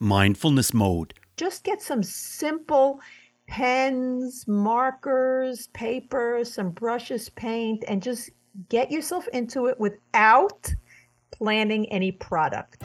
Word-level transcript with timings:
mindfulness 0.00 0.74
mode. 0.74 1.14
Just 1.36 1.64
get 1.64 1.80
some 1.80 2.02
simple 2.02 3.00
pens, 3.48 4.44
markers, 4.46 5.68
paper, 5.68 6.40
some 6.44 6.70
brushes, 6.70 7.28
paint, 7.30 7.84
and 7.88 8.02
just 8.02 8.30
get 8.68 8.90
yourself 8.90 9.26
into 9.28 9.66
it 9.66 9.78
without 9.78 10.72
planning 11.30 11.90
any 11.92 12.12
product. 12.12 12.82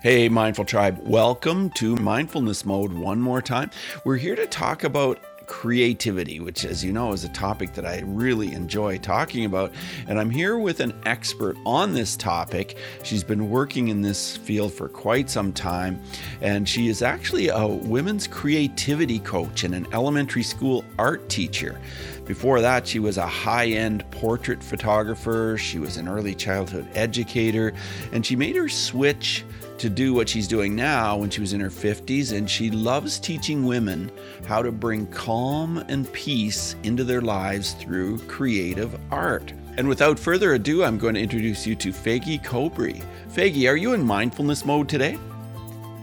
Hey, 0.00 0.28
Mindful 0.28 0.64
Tribe, 0.64 1.00
welcome 1.02 1.70
to 1.70 1.96
Mindfulness 1.96 2.64
Mode 2.64 2.92
one 2.92 3.20
more 3.20 3.42
time. 3.42 3.70
We're 4.04 4.16
here 4.16 4.36
to 4.36 4.46
talk 4.46 4.84
about 4.84 5.18
creativity, 5.48 6.38
which, 6.38 6.64
as 6.64 6.84
you 6.84 6.92
know, 6.92 7.12
is 7.12 7.24
a 7.24 7.28
topic 7.30 7.72
that 7.74 7.84
I 7.84 8.02
really 8.04 8.52
enjoy 8.52 8.98
talking 8.98 9.44
about. 9.44 9.72
And 10.06 10.20
I'm 10.20 10.30
here 10.30 10.58
with 10.58 10.78
an 10.80 10.94
expert 11.06 11.56
on 11.66 11.94
this 11.94 12.16
topic. 12.16 12.76
She's 13.02 13.24
been 13.24 13.50
working 13.50 13.88
in 13.88 14.02
this 14.02 14.36
field 14.36 14.72
for 14.72 14.88
quite 14.88 15.28
some 15.28 15.52
time, 15.52 16.00
and 16.40 16.68
she 16.68 16.88
is 16.88 17.02
actually 17.02 17.48
a 17.48 17.66
women's 17.66 18.28
creativity 18.28 19.18
coach 19.18 19.64
and 19.64 19.74
an 19.74 19.86
elementary 19.92 20.42
school 20.44 20.84
art 20.98 21.28
teacher. 21.28 21.80
Before 22.24 22.60
that, 22.60 22.86
she 22.86 22.98
was 22.98 23.16
a 23.16 23.26
high 23.26 23.68
end 23.68 24.08
portrait 24.10 24.62
photographer, 24.62 25.56
she 25.56 25.78
was 25.78 25.96
an 25.96 26.08
early 26.08 26.34
childhood 26.34 26.86
educator, 26.92 27.72
and 28.12 28.24
she 28.24 28.36
made 28.36 28.54
her 28.54 28.68
switch 28.68 29.44
to 29.78 29.88
do 29.88 30.12
what 30.14 30.28
she's 30.28 30.48
doing 30.48 30.74
now 30.74 31.16
when 31.16 31.30
she 31.30 31.40
was 31.40 31.52
in 31.52 31.60
her 31.60 31.70
50s, 31.70 32.36
and 32.36 32.48
she 32.48 32.70
loves 32.70 33.18
teaching 33.18 33.64
women 33.64 34.10
how 34.46 34.62
to 34.62 34.72
bring 34.72 35.06
calm 35.08 35.78
and 35.88 36.12
peace 36.12 36.76
into 36.82 37.04
their 37.04 37.20
lives 37.20 37.72
through 37.74 38.18
creative 38.26 38.98
art. 39.10 39.52
And 39.76 39.88
without 39.88 40.18
further 40.18 40.54
ado, 40.54 40.82
I'm 40.82 40.98
going 40.98 41.14
to 41.14 41.20
introduce 41.20 41.66
you 41.66 41.76
to 41.76 41.90
Faggy 41.90 42.42
Cobry. 42.42 43.00
Faggy, 43.28 43.70
are 43.70 43.76
you 43.76 43.94
in 43.94 44.04
mindfulness 44.04 44.64
mode 44.64 44.88
today? 44.88 45.16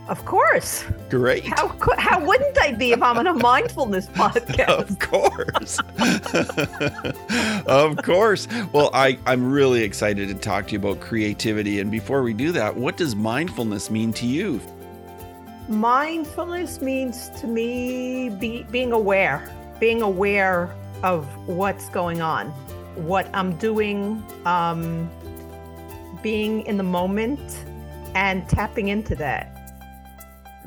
Of 0.08 0.24
course. 0.24 0.86
Great. 1.10 1.46
How 1.46 1.68
how 1.98 2.24
wouldn't 2.24 2.58
I 2.60 2.74
be 2.74 2.92
if 2.92 3.02
I'm 3.02 3.18
on 3.18 3.26
a 3.26 3.34
mindfulness 3.34 4.06
podcast? 4.14 4.68
of 4.68 5.00
course. 5.00 5.80
of 7.66 7.98
course. 7.98 8.48
Well, 8.72 8.92
I, 8.94 9.18
I'm 9.26 9.52
really 9.52 9.84
excited 9.84 10.28
to 10.28 10.36
talk 10.36 10.68
to 10.68 10.74
you 10.74 10.80
about 10.80 11.00
creativity. 11.00 11.80
And 11.80 11.90
before 11.90 12.22
we 12.22 12.34
do 12.34 12.52
that, 12.52 12.76
what 12.76 12.98
does 12.98 13.16
mindfulness 13.16 13.90
mean 13.90 14.14
to 14.14 14.28
you? 14.28 14.62
Mindfulness 15.68 16.82
means 16.82 17.30
to 17.42 17.48
me 17.48 18.30
be, 18.30 18.64
being 18.70 18.92
aware, 18.92 19.52
being 19.80 20.04
aware 20.04 20.72
of 21.02 21.26
what's 21.48 21.90
going 21.90 22.22
on, 22.22 22.50
what 22.94 23.28
I'm 23.34 23.58
doing, 23.58 24.24
um, 24.46 25.10
being 26.22 26.62
in 26.68 26.78
the 26.78 26.84
moment, 26.84 27.66
and 28.14 28.48
tapping 28.48 28.90
into 28.90 29.16
that 29.16 29.55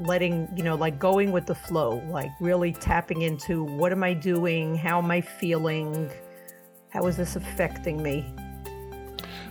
letting 0.00 0.48
you 0.56 0.62
know 0.62 0.74
like 0.74 0.98
going 0.98 1.32
with 1.32 1.46
the 1.46 1.54
flow 1.54 2.02
like 2.08 2.30
really 2.40 2.72
tapping 2.72 3.22
into 3.22 3.64
what 3.64 3.92
am 3.92 4.02
i 4.02 4.12
doing? 4.12 4.74
How 4.74 4.98
am 4.98 5.10
i 5.10 5.20
feeling? 5.20 6.10
How 6.90 7.06
is 7.06 7.16
this 7.16 7.36
affecting 7.36 8.02
me? 8.02 8.24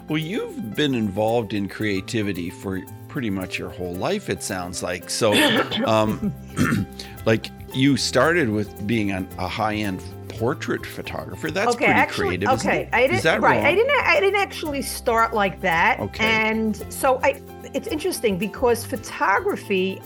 Well 0.08 0.17
you've 0.17 0.76
been 0.76 0.95
involved 0.95 1.54
in 1.54 1.67
creativity 1.67 2.50
for 2.50 2.81
pretty 3.08 3.30
much 3.30 3.58
your 3.58 3.70
whole 3.70 3.95
life 3.95 4.30
it 4.30 4.44
sounds 4.44 4.84
like. 4.84 5.09
So 5.09 5.34
um 5.86 6.34
like 7.26 7.52
you 7.73 7.98
started 7.98 8.50
with 8.50 8.88
being 8.88 9.11
an, 9.11 9.28
a 9.38 9.48
high-end 9.48 10.02
portrait 10.30 10.86
photographer. 10.86 11.52
That's 11.52 11.76
okay, 11.76 11.86
pretty 11.86 12.00
actually, 12.00 12.28
creative 12.28 12.50
okay 12.50 12.89
i 12.94 13.08
didn't 13.08 13.42
right 13.42 13.58
wrong? 13.58 13.66
i 13.66 13.76
didn't 13.76 14.04
i 14.04 14.20
didn't 14.20 14.39
actually 14.39 14.82
start 14.82 15.34
like 15.34 15.61
that. 15.61 16.00
Okay. 16.00 16.23
And 16.26 16.76
so 16.94 17.20
i 17.23 17.42
it's 17.73 17.88
interesting 17.88 18.38
because 18.38 18.86
photography 18.86 20.02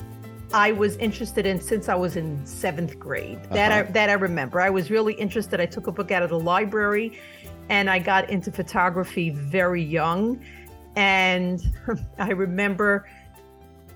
I 0.53 0.71
was 0.71 0.97
interested 0.97 1.45
in 1.45 1.61
since 1.61 1.89
I 1.89 1.95
was 1.95 2.15
in 2.15 2.45
seventh 2.45 2.99
grade. 2.99 3.41
That 3.51 3.71
uh-huh. 3.71 3.89
I 3.89 3.91
that 3.91 4.09
I 4.09 4.13
remember. 4.13 4.59
I 4.59 4.69
was 4.69 4.91
really 4.91 5.13
interested. 5.13 5.59
I 5.59 5.65
took 5.65 5.87
a 5.87 5.91
book 5.91 6.11
out 6.11 6.23
of 6.23 6.29
the 6.29 6.39
library, 6.39 7.19
and 7.69 7.89
I 7.89 7.99
got 7.99 8.29
into 8.29 8.51
photography 8.51 9.29
very 9.29 9.83
young. 9.83 10.43
And 10.95 11.61
I 12.17 12.31
remember 12.31 13.07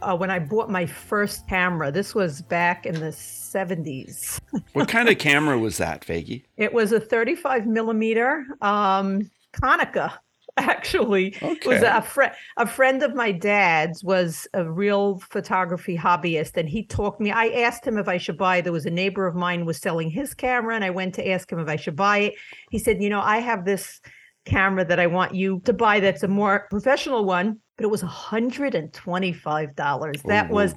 uh, 0.02 0.16
when 0.16 0.30
I 0.30 0.40
bought 0.40 0.70
my 0.70 0.86
first 0.86 1.48
camera. 1.48 1.92
This 1.92 2.16
was 2.16 2.42
back 2.42 2.86
in 2.86 3.00
the 3.00 3.12
seventies. 3.12 4.40
what 4.74 4.88
kind 4.88 5.10
of 5.10 5.18
camera 5.18 5.58
was 5.58 5.78
that, 5.78 6.06
Faggy? 6.06 6.44
It 6.58 6.74
was 6.74 6.92
a 6.92 7.00
thirty-five 7.00 7.66
millimeter 7.66 8.46
um, 8.62 9.30
Konica. 9.54 10.14
actually 10.58 11.36
okay. 11.42 11.68
was 11.68 11.82
a 11.82 12.02
friend 12.02 12.32
a 12.56 12.66
friend 12.66 13.04
of 13.04 13.14
my 13.14 13.30
dad's 13.30 14.02
was 14.06 14.48
a 14.54 14.64
real 14.64 15.20
photography 15.20 15.98
hobbyist 15.98 16.56
and 16.56 16.70
he 16.70 16.86
talked 16.86 17.20
me 17.20 17.30
i 17.30 17.48
asked 17.48 17.86
him 17.86 17.98
if 17.98 18.08
i 18.08 18.18
should 18.18 18.38
buy 18.38 18.62
there 18.62 18.72
was 18.72 18.86
a 18.86 18.90
neighbor 18.90 19.28
of 19.28 19.36
mine 19.36 19.66
was 19.66 19.78
selling 19.78 20.10
his 20.10 20.34
camera 20.34 20.74
and 20.74 20.86
i 20.86 20.90
went 20.90 21.14
to 21.14 21.30
ask 21.30 21.52
him 21.52 21.60
if 21.60 21.68
i 21.68 21.76
should 21.76 21.96
buy 21.96 22.20
it. 22.20 22.36
He 22.72 22.80
said 22.80 23.04
you 23.04 23.10
know 23.10 23.20
i 23.20 23.40
have 23.40 23.66
this 23.66 24.00
camera 24.46 24.86
that 24.86 25.00
i 25.00 25.08
want 25.08 25.36
you 25.36 25.60
to 25.66 25.74
buy 25.74 26.00
that's 26.00 26.24
a 26.24 26.28
more 26.28 26.68
professional 26.70 27.26
one 27.26 27.60
but 27.76 27.84
it 27.84 27.90
was 27.90 28.04
$125 28.04 30.24
that 30.24 30.50
was 30.50 30.74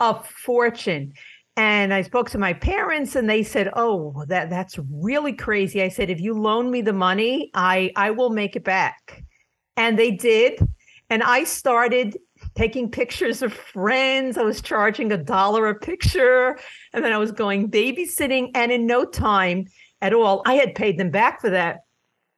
a 0.00 0.22
fortune 0.22 1.12
and 1.58 1.92
I 1.92 2.02
spoke 2.02 2.30
to 2.30 2.38
my 2.38 2.52
parents 2.52 3.16
and 3.16 3.28
they 3.28 3.42
said, 3.42 3.68
"Oh, 3.74 4.24
that 4.28 4.48
that's 4.48 4.78
really 4.92 5.32
crazy." 5.32 5.82
I 5.82 5.88
said, 5.88 6.08
"If 6.08 6.20
you 6.20 6.32
loan 6.32 6.70
me 6.70 6.82
the 6.82 6.92
money, 6.92 7.50
I 7.52 7.90
I 7.96 8.12
will 8.12 8.30
make 8.30 8.54
it 8.54 8.62
back." 8.62 9.24
And 9.76 9.98
they 9.98 10.12
did. 10.12 10.60
And 11.10 11.22
I 11.22 11.44
started 11.44 12.16
taking 12.54 12.90
pictures 12.90 13.42
of 13.42 13.52
friends. 13.52 14.38
I 14.38 14.42
was 14.42 14.62
charging 14.62 15.10
a 15.10 15.16
dollar 15.16 15.66
a 15.68 15.74
picture 15.74 16.58
and 16.92 17.04
then 17.04 17.12
I 17.12 17.18
was 17.18 17.32
going 17.32 17.70
babysitting 17.70 18.50
and 18.54 18.70
in 18.70 18.86
no 18.86 19.04
time 19.04 19.66
at 20.00 20.12
all, 20.12 20.42
I 20.46 20.54
had 20.54 20.74
paid 20.74 20.98
them 20.98 21.10
back 21.10 21.40
for 21.40 21.50
that. 21.50 21.78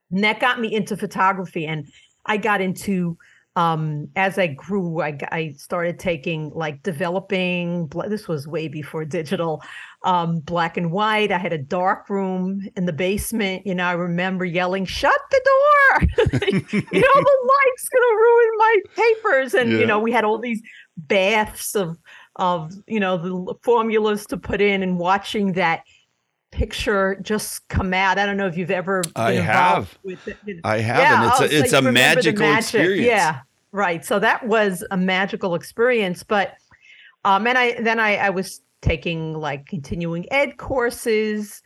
And 0.09 0.23
that 0.23 0.39
got 0.39 0.59
me 0.59 0.73
into 0.73 0.97
photography 0.97 1.67
and 1.67 1.85
I 2.25 2.37
got 2.37 2.61
into 2.61 3.17
um, 3.55 4.07
as 4.15 4.37
I 4.37 4.47
grew, 4.47 5.01
I, 5.01 5.17
I 5.31 5.53
started 5.57 5.99
taking 5.99 6.51
like 6.51 6.83
developing. 6.83 7.89
This 8.07 8.27
was 8.27 8.47
way 8.47 8.69
before 8.69 9.03
digital, 9.03 9.61
um, 10.03 10.39
black 10.39 10.77
and 10.77 10.91
white. 10.91 11.33
I 11.33 11.37
had 11.37 11.51
a 11.51 11.57
dark 11.57 12.09
room 12.09 12.61
in 12.77 12.85
the 12.85 12.93
basement. 12.93 13.67
You 13.67 13.75
know, 13.75 13.85
I 13.85 13.91
remember 13.91 14.45
yelling, 14.45 14.85
"Shut 14.85 15.19
the 15.31 15.41
door!" 15.45 16.01
you 16.49 16.59
know, 16.61 16.81
the 16.91 17.37
light's 17.49 17.89
gonna 17.89 18.15
ruin 18.15 18.49
my 18.57 18.77
papers. 18.95 19.53
And 19.53 19.73
yeah. 19.73 19.79
you 19.79 19.85
know, 19.85 19.99
we 19.99 20.13
had 20.13 20.23
all 20.23 20.39
these 20.39 20.61
baths 20.95 21.75
of 21.75 21.97
of 22.37 22.71
you 22.87 23.01
know 23.01 23.17
the 23.17 23.53
formulas 23.63 24.25
to 24.27 24.37
put 24.37 24.61
in, 24.61 24.81
and 24.81 24.97
watching 24.97 25.53
that 25.53 25.81
picture 26.51 27.17
just 27.21 27.67
come 27.69 27.93
out. 27.93 28.17
I 28.17 28.25
don't 28.25 28.37
know 28.37 28.47
if 28.47 28.57
you've 28.57 28.71
ever. 28.71 29.01
I 29.15 29.33
have. 29.33 29.97
With 30.03 30.27
it. 30.27 30.37
I 30.63 30.79
have, 30.79 30.99
yeah, 30.99 31.21
and 31.21 31.31
it's 31.31 31.41
oh, 31.41 31.43
a, 31.43 31.61
it's 31.61 31.71
so 31.71 31.79
a 31.79 31.91
magical 31.91 32.45
magic. 32.45 32.65
experience. 32.65 33.07
Yeah, 33.07 33.39
right. 33.71 34.05
So 34.05 34.19
that 34.19 34.45
was 34.45 34.85
a 34.91 34.97
magical 34.97 35.55
experience. 35.55 36.23
But 36.23 36.55
um, 37.25 37.47
and 37.47 37.57
I 37.57 37.81
then 37.81 37.99
I 37.99 38.17
I 38.17 38.29
was 38.29 38.61
taking 38.81 39.33
like 39.33 39.65
continuing 39.65 40.31
ed 40.31 40.57
courses. 40.57 41.61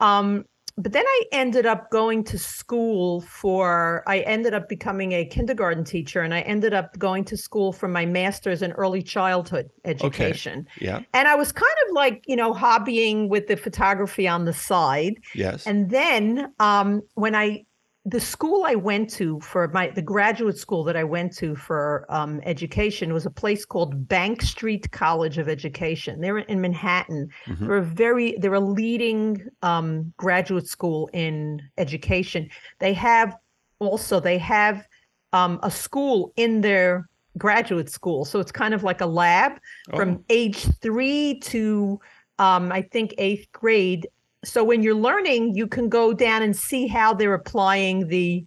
Um, 0.00 0.44
but 0.78 0.92
then 0.92 1.04
I 1.04 1.22
ended 1.32 1.66
up 1.66 1.90
going 1.90 2.22
to 2.24 2.38
school 2.38 3.22
for, 3.22 4.04
I 4.06 4.20
ended 4.20 4.54
up 4.54 4.68
becoming 4.68 5.12
a 5.12 5.24
kindergarten 5.24 5.82
teacher 5.82 6.20
and 6.22 6.32
I 6.32 6.42
ended 6.42 6.72
up 6.72 6.96
going 6.98 7.24
to 7.26 7.36
school 7.36 7.72
for 7.72 7.88
my 7.88 8.06
master's 8.06 8.62
in 8.62 8.70
early 8.72 9.02
childhood 9.02 9.68
education. 9.84 10.68
Okay. 10.76 10.86
Yeah. 10.86 11.00
And 11.12 11.26
I 11.26 11.34
was 11.34 11.50
kind 11.50 11.74
of 11.88 11.94
like, 11.94 12.22
you 12.28 12.36
know, 12.36 12.54
hobbying 12.54 13.28
with 13.28 13.48
the 13.48 13.56
photography 13.56 14.28
on 14.28 14.44
the 14.44 14.52
side. 14.52 15.14
Yes. 15.34 15.66
And 15.66 15.90
then 15.90 16.54
um, 16.60 17.02
when 17.14 17.34
I 17.34 17.64
the 18.08 18.20
school 18.20 18.64
I 18.64 18.74
went 18.74 19.10
to 19.10 19.38
for 19.40 19.68
my 19.68 19.88
the 19.90 20.02
graduate 20.02 20.56
school 20.56 20.82
that 20.84 20.96
I 20.96 21.04
went 21.04 21.36
to 21.36 21.54
for 21.54 22.06
um, 22.08 22.40
education 22.44 23.12
was 23.12 23.26
a 23.26 23.30
place 23.30 23.66
called 23.66 24.08
Bank 24.08 24.40
Street 24.40 24.90
College 24.92 25.36
of 25.36 25.48
Education. 25.48 26.20
They're 26.20 26.38
in 26.38 26.60
Manhattan. 26.60 27.28
Mm-hmm. 27.46 27.66
They're 27.66 27.76
a 27.76 27.82
very 27.82 28.36
they're 28.38 28.54
a 28.54 28.60
leading 28.60 29.46
um, 29.62 30.12
graduate 30.16 30.66
school 30.66 31.10
in 31.12 31.60
education. 31.76 32.48
They 32.78 32.94
have 32.94 33.36
also 33.78 34.20
they 34.20 34.38
have 34.38 34.86
um, 35.34 35.60
a 35.62 35.70
school 35.70 36.32
in 36.36 36.62
their 36.62 37.08
graduate 37.36 37.90
school, 37.90 38.24
so 38.24 38.40
it's 38.40 38.52
kind 38.52 38.72
of 38.72 38.82
like 38.84 39.02
a 39.02 39.06
lab 39.06 39.52
oh. 39.92 39.96
from 39.96 40.24
age 40.30 40.66
three 40.80 41.40
to 41.40 42.00
um, 42.38 42.72
I 42.72 42.82
think 42.82 43.14
eighth 43.18 43.52
grade 43.52 44.06
so 44.44 44.62
when 44.62 44.82
you're 44.82 44.94
learning 44.94 45.54
you 45.54 45.66
can 45.66 45.88
go 45.88 46.12
down 46.12 46.42
and 46.42 46.56
see 46.56 46.86
how 46.86 47.12
they're 47.12 47.34
applying 47.34 48.08
the 48.08 48.44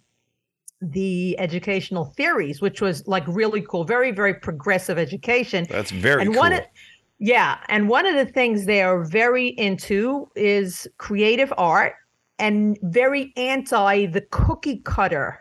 the 0.80 1.38
educational 1.38 2.06
theories 2.16 2.60
which 2.60 2.80
was 2.80 3.06
like 3.06 3.24
really 3.28 3.62
cool 3.62 3.84
very 3.84 4.10
very 4.10 4.34
progressive 4.34 4.98
education. 4.98 5.66
That's 5.68 5.90
very 5.90 6.22
and 6.22 6.32
cool. 6.32 6.40
one 6.40 6.52
of, 6.54 6.64
yeah 7.18 7.58
and 7.68 7.88
one 7.88 8.06
of 8.06 8.14
the 8.14 8.26
things 8.26 8.66
they 8.66 8.82
are 8.82 9.04
very 9.04 9.48
into 9.48 10.28
is 10.34 10.88
creative 10.98 11.52
art 11.56 11.94
and 12.38 12.78
very 12.82 13.32
anti 13.36 14.06
the 14.06 14.22
cookie 14.32 14.78
cutter 14.78 15.38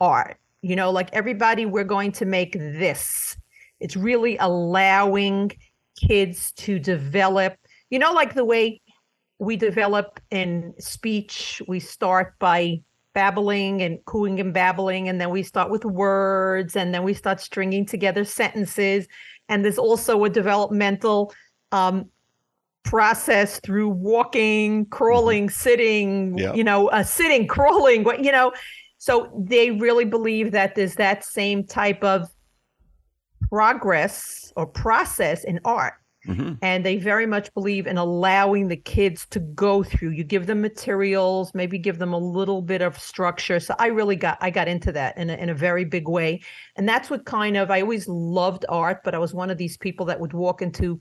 art. 0.00 0.38
You 0.62 0.76
know 0.76 0.90
like 0.90 1.10
everybody 1.12 1.66
we're 1.66 1.84
going 1.84 2.12
to 2.12 2.24
make 2.24 2.54
this. 2.54 3.36
It's 3.78 3.96
really 3.96 4.36
allowing 4.38 5.52
kids 5.96 6.52
to 6.52 6.78
develop, 6.78 7.56
you 7.90 7.98
know, 7.98 8.12
like 8.12 8.34
the 8.34 8.44
way 8.44 8.80
we 9.40 9.56
develop 9.56 10.20
in 10.30 10.74
speech, 10.78 11.62
we 11.66 11.80
start 11.80 12.38
by 12.38 12.82
babbling 13.14 13.82
and 13.82 13.98
cooing 14.04 14.38
and 14.38 14.54
babbling 14.54 15.08
and 15.08 15.20
then 15.20 15.30
we 15.30 15.42
start 15.42 15.70
with 15.70 15.84
words 15.84 16.76
and 16.76 16.94
then 16.94 17.02
we 17.02 17.12
start 17.12 17.40
stringing 17.40 17.84
together 17.84 18.24
sentences 18.24 19.08
and 19.48 19.64
there's 19.64 19.78
also 19.78 20.22
a 20.22 20.30
developmental 20.30 21.32
um, 21.72 22.08
process 22.84 23.58
through 23.60 23.88
walking 23.88 24.86
crawling 24.86 25.46
mm-hmm. 25.46 25.52
sitting 25.52 26.38
yep. 26.38 26.54
you 26.54 26.62
know 26.62 26.86
uh, 26.90 27.02
sitting 27.02 27.46
crawling 27.48 28.04
what 28.04 28.22
you 28.22 28.30
know 28.30 28.52
so 28.98 29.28
they 29.36 29.72
really 29.72 30.04
believe 30.04 30.52
that 30.52 30.76
there's 30.76 30.94
that 30.94 31.24
same 31.24 31.64
type 31.64 32.04
of 32.04 32.28
progress 33.48 34.52
or 34.54 34.66
process 34.66 35.42
in 35.42 35.58
art 35.64 35.94
Mm-hmm. 36.26 36.54
And 36.60 36.84
they 36.84 36.98
very 36.98 37.26
much 37.26 37.52
believe 37.54 37.86
in 37.86 37.96
allowing 37.96 38.68
the 38.68 38.76
kids 38.76 39.26
to 39.30 39.40
go 39.40 39.82
through. 39.82 40.10
You 40.10 40.22
give 40.22 40.46
them 40.46 40.60
materials, 40.60 41.54
maybe 41.54 41.78
give 41.78 41.98
them 41.98 42.12
a 42.12 42.18
little 42.18 42.60
bit 42.60 42.82
of 42.82 42.98
structure. 42.98 43.58
So 43.58 43.74
I 43.78 43.86
really 43.86 44.16
got 44.16 44.36
I 44.40 44.50
got 44.50 44.68
into 44.68 44.92
that 44.92 45.16
in 45.16 45.30
a, 45.30 45.34
in 45.34 45.48
a 45.48 45.54
very 45.54 45.84
big 45.84 46.08
way. 46.08 46.42
And 46.76 46.88
that's 46.88 47.08
what 47.08 47.24
kind 47.24 47.56
of 47.56 47.70
I 47.70 47.80
always 47.80 48.06
loved 48.06 48.66
art, 48.68 49.02
but 49.02 49.14
I 49.14 49.18
was 49.18 49.32
one 49.32 49.50
of 49.50 49.56
these 49.56 49.76
people 49.76 50.06
that 50.06 50.20
would 50.20 50.34
walk 50.34 50.60
into 50.60 51.00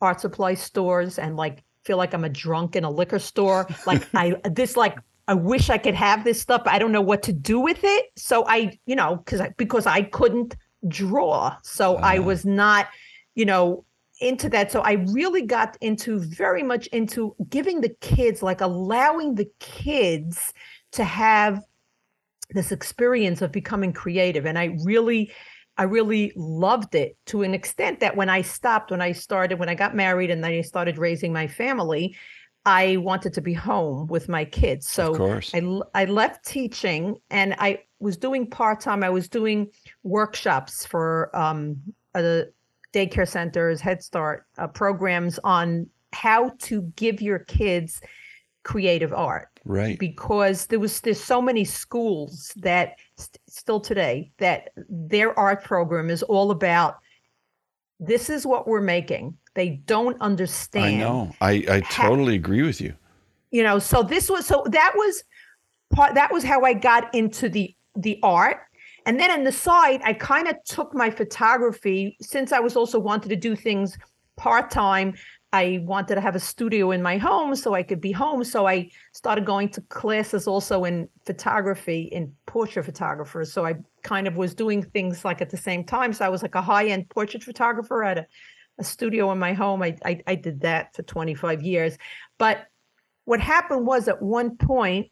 art 0.00 0.20
supply 0.20 0.54
stores 0.54 1.18
and 1.18 1.36
like 1.36 1.64
feel 1.84 1.96
like 1.96 2.12
I'm 2.12 2.24
a 2.24 2.28
drunk 2.28 2.76
in 2.76 2.84
a 2.84 2.90
liquor 2.90 3.18
store. 3.18 3.66
Like 3.86 4.06
I 4.14 4.36
this 4.44 4.76
like 4.76 4.98
I 5.30 5.34
wish 5.34 5.70
I 5.70 5.78
could 5.78 5.94
have 5.94 6.24
this 6.24 6.40
stuff. 6.40 6.62
I 6.66 6.80
don't 6.80 6.90
know 6.90 7.00
what 7.00 7.22
to 7.22 7.32
do 7.32 7.60
with 7.60 7.78
it. 7.84 8.06
So 8.16 8.44
I, 8.48 8.76
you 8.86 8.96
know, 8.96 9.16
because 9.16 9.40
I 9.40 9.50
because 9.56 9.86
I 9.86 10.02
couldn't 10.02 10.56
draw. 10.88 11.56
So 11.62 11.96
uh. 11.96 12.00
I 12.00 12.18
uh-huh. 12.18 12.26
was 12.26 12.44
not, 12.44 12.88
you 13.36 13.44
know, 13.44 13.84
into 14.20 14.48
that. 14.50 14.70
So 14.70 14.80
I 14.80 14.92
really 14.92 15.42
got 15.42 15.76
into 15.80 16.18
very 16.18 16.62
much 16.62 16.86
into 16.88 17.34
giving 17.48 17.80
the 17.80 17.94
kids, 18.00 18.42
like 18.42 18.60
allowing 18.60 19.34
the 19.34 19.50
kids 19.58 20.52
to 20.92 21.04
have 21.04 21.62
this 22.50 22.72
experience 22.72 23.42
of 23.42 23.52
becoming 23.52 23.92
creative. 23.92 24.44
And 24.44 24.58
I 24.58 24.76
really, 24.84 25.32
I 25.76 25.84
really 25.84 26.32
loved 26.36 26.94
it 26.94 27.16
to 27.26 27.42
an 27.42 27.54
extent 27.54 28.00
that 28.00 28.16
when 28.16 28.28
I 28.28 28.42
stopped, 28.42 28.90
when 28.90 29.00
I 29.00 29.12
started, 29.12 29.58
when 29.58 29.68
I 29.68 29.74
got 29.74 29.94
married 29.94 30.30
and 30.30 30.42
then 30.42 30.52
I 30.52 30.60
started 30.60 30.98
raising 30.98 31.32
my 31.32 31.46
family, 31.46 32.16
I 32.66 32.98
wanted 32.98 33.32
to 33.34 33.40
be 33.40 33.54
home 33.54 34.06
with 34.08 34.28
my 34.28 34.44
kids. 34.44 34.86
So 34.86 35.14
I, 35.94 36.02
I 36.02 36.04
left 36.04 36.44
teaching 36.44 37.16
and 37.30 37.54
I 37.58 37.80
was 38.00 38.18
doing 38.18 38.50
part 38.50 38.80
time. 38.80 39.02
I 39.02 39.10
was 39.10 39.28
doing 39.28 39.70
workshops 40.02 40.84
for 40.84 41.34
um, 41.34 41.76
a, 42.14 42.44
daycare 42.92 43.28
centers, 43.28 43.80
Head 43.80 44.02
Start 44.02 44.46
uh, 44.58 44.66
programs 44.66 45.38
on 45.44 45.88
how 46.12 46.50
to 46.60 46.82
give 46.96 47.22
your 47.22 47.40
kids 47.40 48.00
creative 48.62 49.12
art. 49.12 49.48
Right. 49.64 49.98
Because 49.98 50.66
there 50.66 50.78
was 50.78 51.00
there's 51.00 51.22
so 51.22 51.40
many 51.40 51.64
schools 51.64 52.52
that 52.56 52.96
st- 53.16 53.38
still 53.46 53.80
today 53.80 54.32
that 54.38 54.70
their 54.88 55.38
art 55.38 55.64
program 55.64 56.10
is 56.10 56.22
all 56.22 56.50
about 56.50 56.98
this 57.98 58.30
is 58.30 58.46
what 58.46 58.66
we're 58.66 58.80
making. 58.80 59.36
They 59.54 59.80
don't 59.86 60.20
understand. 60.22 60.96
I 60.96 60.98
know. 60.98 61.34
I 61.40 61.64
I 61.68 61.80
totally 61.90 62.34
agree 62.34 62.62
with 62.62 62.80
you. 62.80 62.94
You 63.50 63.62
know, 63.62 63.78
so 63.78 64.02
this 64.02 64.30
was 64.30 64.46
so 64.46 64.64
that 64.70 64.92
was 64.94 65.22
part 65.90 66.14
that 66.14 66.32
was 66.32 66.42
how 66.42 66.64
I 66.64 66.72
got 66.72 67.14
into 67.14 67.48
the 67.48 67.74
the 67.96 68.18
art 68.22 68.60
and 69.06 69.18
then 69.18 69.30
on 69.30 69.44
the 69.44 69.52
side, 69.52 70.00
I 70.04 70.12
kind 70.12 70.48
of 70.48 70.56
took 70.64 70.94
my 70.94 71.10
photography 71.10 72.16
since 72.20 72.52
I 72.52 72.60
was 72.60 72.76
also 72.76 72.98
wanted 72.98 73.28
to 73.30 73.36
do 73.36 73.56
things 73.56 73.96
part 74.36 74.70
time. 74.70 75.14
I 75.52 75.80
wanted 75.82 76.14
to 76.14 76.20
have 76.20 76.36
a 76.36 76.40
studio 76.40 76.92
in 76.92 77.02
my 77.02 77.18
home 77.18 77.56
so 77.56 77.74
I 77.74 77.82
could 77.82 78.00
be 78.00 78.12
home. 78.12 78.44
So 78.44 78.68
I 78.68 78.90
started 79.12 79.44
going 79.44 79.68
to 79.70 79.80
classes 79.82 80.46
also 80.46 80.84
in 80.84 81.08
photography, 81.26 82.02
in 82.12 82.32
portrait 82.46 82.84
photographer. 82.84 83.44
So 83.44 83.66
I 83.66 83.74
kind 84.02 84.28
of 84.28 84.36
was 84.36 84.54
doing 84.54 84.82
things 84.82 85.24
like 85.24 85.40
at 85.40 85.50
the 85.50 85.56
same 85.56 85.82
time. 85.84 86.12
So 86.12 86.24
I 86.24 86.28
was 86.28 86.42
like 86.42 86.54
a 86.54 86.62
high 86.62 86.86
end 86.86 87.08
portrait 87.08 87.42
photographer 87.42 88.04
at 88.04 88.18
a, 88.18 88.26
a 88.78 88.84
studio 88.84 89.32
in 89.32 89.38
my 89.38 89.52
home. 89.52 89.82
I, 89.82 89.96
I, 90.04 90.20
I 90.26 90.34
did 90.36 90.60
that 90.60 90.94
for 90.94 91.02
25 91.02 91.62
years. 91.62 91.98
But 92.38 92.66
what 93.24 93.40
happened 93.40 93.86
was 93.86 94.06
at 94.06 94.22
one 94.22 94.56
point, 94.56 95.08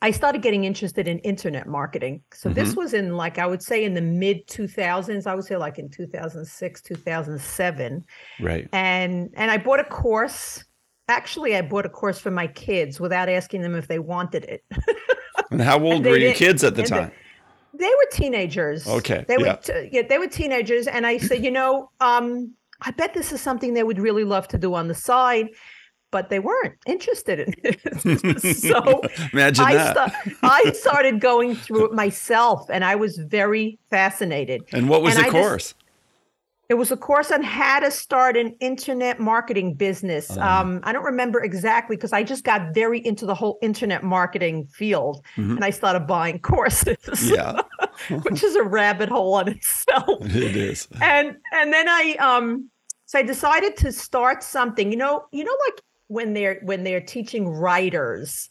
I 0.00 0.12
started 0.12 0.42
getting 0.42 0.64
interested 0.64 1.08
in 1.08 1.18
internet 1.20 1.66
marketing. 1.66 2.22
So 2.32 2.48
mm-hmm. 2.48 2.58
this 2.58 2.76
was 2.76 2.94
in 2.94 3.16
like 3.16 3.38
I 3.38 3.46
would 3.46 3.62
say 3.62 3.84
in 3.84 3.94
the 3.94 4.00
mid 4.00 4.46
2000s. 4.46 5.26
I 5.26 5.34
would 5.34 5.44
say 5.44 5.56
like 5.56 5.78
in 5.78 5.88
2006, 5.88 6.82
2007. 6.82 8.04
Right. 8.40 8.68
And 8.72 9.30
and 9.34 9.50
I 9.50 9.58
bought 9.58 9.80
a 9.80 9.84
course. 9.84 10.64
Actually, 11.08 11.56
I 11.56 11.62
bought 11.62 11.86
a 11.86 11.88
course 11.88 12.18
for 12.18 12.30
my 12.30 12.46
kids 12.46 13.00
without 13.00 13.28
asking 13.28 13.62
them 13.62 13.74
if 13.74 13.88
they 13.88 13.98
wanted 13.98 14.44
it. 14.44 14.64
and 15.50 15.60
how 15.60 15.82
old 15.82 15.94
and 15.94 16.06
were 16.06 16.16
your 16.16 16.34
kids 16.34 16.62
at 16.62 16.76
the 16.76 16.82
time? 16.82 17.10
They, 17.72 17.86
they, 17.86 17.90
were 17.90 18.08
teenagers. 18.12 18.86
Okay. 18.86 19.24
They 19.26 19.36
yeah. 19.38 19.54
were 19.54 19.60
t- 19.62 19.88
yeah, 19.90 20.02
they 20.08 20.18
were 20.18 20.28
teenagers 20.28 20.86
and 20.86 21.06
I 21.06 21.16
said, 21.16 21.42
you 21.42 21.50
know, 21.50 21.90
um, 22.00 22.52
I 22.82 22.92
bet 22.92 23.14
this 23.14 23.32
is 23.32 23.40
something 23.40 23.74
they 23.74 23.82
would 23.82 23.98
really 23.98 24.24
love 24.24 24.46
to 24.48 24.58
do 24.58 24.74
on 24.74 24.86
the 24.86 24.94
side 24.94 25.48
but 26.10 26.30
they 26.30 26.38
weren't 26.38 26.74
interested 26.86 27.40
in 27.40 27.54
it. 27.64 28.40
so 28.56 29.02
imagine 29.32 29.64
I 29.64 29.74
that. 29.74 30.12
St- 30.24 30.36
I 30.42 30.72
started 30.72 31.20
going 31.20 31.54
through 31.54 31.86
it 31.86 31.92
myself 31.92 32.66
and 32.70 32.84
I 32.84 32.94
was 32.94 33.18
very 33.18 33.78
fascinated. 33.90 34.64
And 34.72 34.88
what 34.88 35.02
was 35.02 35.16
and 35.16 35.24
the 35.24 35.28
I 35.28 35.30
course? 35.30 35.68
Just, 35.68 35.74
it 36.68 36.74
was 36.74 36.92
a 36.92 36.98
course 36.98 37.30
on 37.30 37.42
how 37.42 37.80
to 37.80 37.90
start 37.90 38.36
an 38.36 38.54
internet 38.60 39.18
marketing 39.18 39.72
business. 39.72 40.36
Uh, 40.36 40.42
um, 40.42 40.80
I 40.82 40.92
don't 40.92 41.04
remember 41.04 41.42
exactly 41.42 41.96
because 41.96 42.12
I 42.12 42.22
just 42.22 42.44
got 42.44 42.74
very 42.74 43.04
into 43.06 43.24
the 43.24 43.34
whole 43.34 43.58
internet 43.62 44.02
marketing 44.04 44.66
field 44.66 45.24
mm-hmm. 45.36 45.56
and 45.56 45.64
I 45.64 45.70
started 45.70 46.06
buying 46.06 46.40
courses. 46.40 46.98
Yeah. 47.22 47.62
which 48.22 48.44
is 48.44 48.54
a 48.54 48.62
rabbit 48.62 49.08
hole 49.08 49.34
on 49.34 49.48
itself. 49.48 50.20
It 50.20 50.56
is. 50.56 50.88
And 51.00 51.36
and 51.52 51.72
then 51.72 51.88
I 51.88 52.16
um 52.20 52.70
so 53.06 53.18
I 53.18 53.22
decided 53.22 53.76
to 53.78 53.90
start 53.90 54.42
something. 54.42 54.92
You 54.92 54.98
know, 54.98 55.24
you 55.32 55.44
know, 55.44 55.56
like 55.66 55.80
when 56.08 56.32
they're 56.34 56.58
when 56.62 56.84
they're 56.84 57.00
teaching 57.00 57.48
writers 57.48 58.50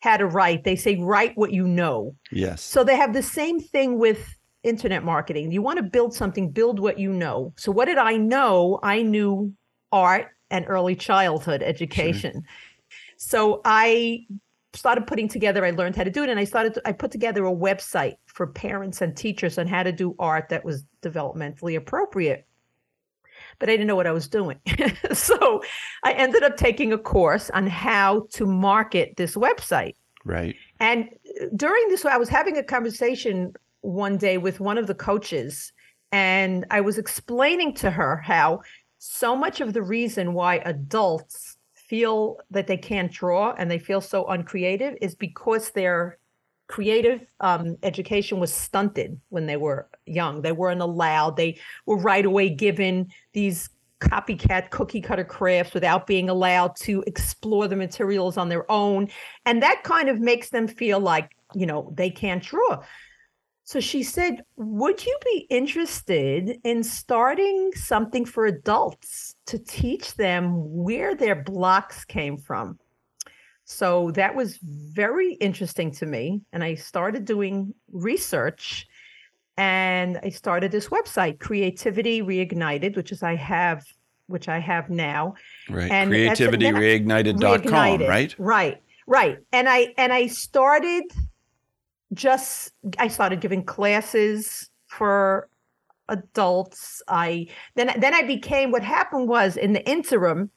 how 0.00 0.16
to 0.16 0.26
write 0.26 0.62
they 0.62 0.76
say 0.76 0.96
write 0.96 1.36
what 1.36 1.52
you 1.52 1.66
know. 1.66 2.14
Yes. 2.30 2.62
So 2.62 2.84
they 2.84 2.96
have 2.96 3.12
the 3.12 3.22
same 3.22 3.58
thing 3.58 3.98
with 3.98 4.36
internet 4.62 5.04
marketing. 5.04 5.50
You 5.50 5.62
want 5.62 5.78
to 5.78 5.82
build 5.82 6.14
something 6.14 6.50
build 6.50 6.78
what 6.78 6.98
you 6.98 7.12
know. 7.12 7.52
So 7.56 7.72
what 7.72 7.86
did 7.86 7.98
i 7.98 8.16
know? 8.16 8.78
I 8.82 9.02
knew 9.02 9.52
art 9.90 10.28
and 10.50 10.64
early 10.68 10.94
childhood 10.94 11.62
education. 11.62 12.32
Sure. 12.32 13.14
so 13.16 13.60
i 13.64 14.24
started 14.74 15.06
putting 15.06 15.28
together 15.28 15.64
i 15.64 15.70
learned 15.70 15.96
how 15.96 16.04
to 16.04 16.10
do 16.10 16.22
it 16.22 16.28
and 16.28 16.38
i 16.38 16.44
started 16.44 16.74
to, 16.74 16.82
i 16.86 16.92
put 16.92 17.10
together 17.10 17.44
a 17.46 17.52
website 17.52 18.14
for 18.26 18.46
parents 18.46 19.00
and 19.00 19.16
teachers 19.16 19.58
on 19.58 19.66
how 19.66 19.82
to 19.82 19.92
do 19.92 20.14
art 20.18 20.48
that 20.48 20.64
was 20.64 20.84
developmentally 21.02 21.76
appropriate 21.76 22.46
but 23.58 23.68
I 23.68 23.72
didn't 23.72 23.86
know 23.86 23.96
what 23.96 24.06
I 24.06 24.12
was 24.12 24.28
doing. 24.28 24.58
so 25.12 25.62
I 26.04 26.12
ended 26.12 26.42
up 26.42 26.56
taking 26.56 26.92
a 26.92 26.98
course 26.98 27.50
on 27.50 27.66
how 27.66 28.26
to 28.32 28.46
market 28.46 29.14
this 29.16 29.34
website. 29.34 29.94
Right. 30.24 30.56
And 30.80 31.08
during 31.56 31.88
this, 31.88 32.04
I 32.04 32.16
was 32.16 32.28
having 32.28 32.56
a 32.56 32.62
conversation 32.62 33.54
one 33.80 34.16
day 34.16 34.38
with 34.38 34.60
one 34.60 34.78
of 34.78 34.86
the 34.86 34.94
coaches, 34.94 35.72
and 36.12 36.66
I 36.70 36.80
was 36.80 36.98
explaining 36.98 37.74
to 37.74 37.90
her 37.90 38.16
how 38.16 38.60
so 38.98 39.36
much 39.36 39.60
of 39.60 39.72
the 39.72 39.82
reason 39.82 40.34
why 40.34 40.56
adults 40.64 41.56
feel 41.74 42.38
that 42.50 42.66
they 42.66 42.76
can't 42.76 43.10
draw 43.10 43.54
and 43.56 43.70
they 43.70 43.78
feel 43.78 44.00
so 44.00 44.26
uncreative 44.26 44.96
is 45.00 45.14
because 45.14 45.70
they're 45.70 46.18
creative 46.66 47.26
um, 47.40 47.76
education 47.82 48.38
was 48.38 48.52
stunted 48.52 49.18
when 49.30 49.46
they 49.46 49.56
were 49.56 49.88
young. 50.10 50.42
They 50.42 50.52
weren't 50.52 50.80
allowed. 50.80 51.36
They 51.36 51.58
were 51.86 51.98
right 51.98 52.24
away 52.24 52.50
given 52.50 53.08
these 53.32 53.70
copycat 54.00 54.70
cookie 54.70 55.00
cutter 55.00 55.24
crafts 55.24 55.74
without 55.74 56.06
being 56.06 56.28
allowed 56.28 56.76
to 56.76 57.02
explore 57.06 57.66
the 57.66 57.76
materials 57.76 58.36
on 58.36 58.48
their 58.48 58.70
own. 58.70 59.08
And 59.44 59.62
that 59.62 59.82
kind 59.82 60.08
of 60.08 60.20
makes 60.20 60.50
them 60.50 60.68
feel 60.68 61.00
like, 61.00 61.36
you 61.54 61.66
know, 61.66 61.92
they 61.96 62.10
can't 62.10 62.42
draw. 62.42 62.82
So 63.64 63.80
she 63.80 64.02
said, 64.02 64.44
Would 64.56 65.04
you 65.04 65.18
be 65.24 65.46
interested 65.50 66.58
in 66.64 66.82
starting 66.82 67.70
something 67.74 68.24
for 68.24 68.46
adults 68.46 69.34
to 69.46 69.58
teach 69.58 70.14
them 70.14 70.52
where 70.54 71.14
their 71.14 71.34
blocks 71.34 72.04
came 72.04 72.38
from? 72.38 72.78
So 73.66 74.10
that 74.12 74.34
was 74.34 74.58
very 74.62 75.34
interesting 75.34 75.90
to 75.92 76.06
me. 76.06 76.40
And 76.54 76.64
I 76.64 76.76
started 76.76 77.26
doing 77.26 77.74
research 77.92 78.86
and 79.58 80.20
I 80.22 80.30
started 80.30 80.70
this 80.70 80.88
website, 80.88 81.40
Creativity 81.40 82.22
Reignited, 82.22 82.96
which 82.96 83.10
is 83.10 83.22
I 83.24 83.34
have 83.34 83.84
which 84.28 84.48
I 84.48 84.60
have 84.60 84.88
now. 84.88 85.34
Right. 85.68 85.90
And 85.90 86.10
creativityreignited.com, 86.10 87.40
reignited, 87.40 88.08
right? 88.08 88.34
Right. 88.38 88.82
Right. 89.06 89.38
And 89.52 89.68
I 89.68 89.94
and 89.98 90.12
I 90.12 90.28
started 90.28 91.04
just 92.12 92.72
I 92.98 93.08
started 93.08 93.40
giving 93.40 93.64
classes 93.64 94.70
for 94.86 95.48
adults. 96.08 97.02
I 97.08 97.48
then 97.74 97.92
then 97.98 98.14
I 98.14 98.22
became 98.22 98.70
what 98.70 98.84
happened 98.84 99.28
was 99.28 99.56
in 99.56 99.72
the 99.72 99.86
interim 99.88 100.50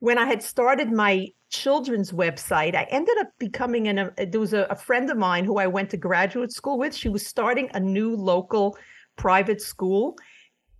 when 0.00 0.18
I 0.18 0.24
had 0.26 0.42
started 0.42 0.90
my 0.90 1.28
children's 1.50 2.12
website, 2.12 2.74
I 2.74 2.84
ended 2.90 3.18
up 3.18 3.28
becoming 3.38 3.88
an 3.88 3.98
a, 3.98 4.26
there 4.26 4.40
was 4.40 4.54
a, 4.54 4.62
a 4.70 4.76
friend 4.76 5.10
of 5.10 5.18
mine 5.18 5.44
who 5.44 5.58
I 5.58 5.66
went 5.66 5.90
to 5.90 5.96
graduate 5.96 6.52
school 6.52 6.78
with. 6.78 6.94
She 6.94 7.08
was 7.08 7.26
starting 7.26 7.68
a 7.74 7.80
new 7.80 8.16
local 8.16 8.78
private 9.16 9.60
school 9.60 10.16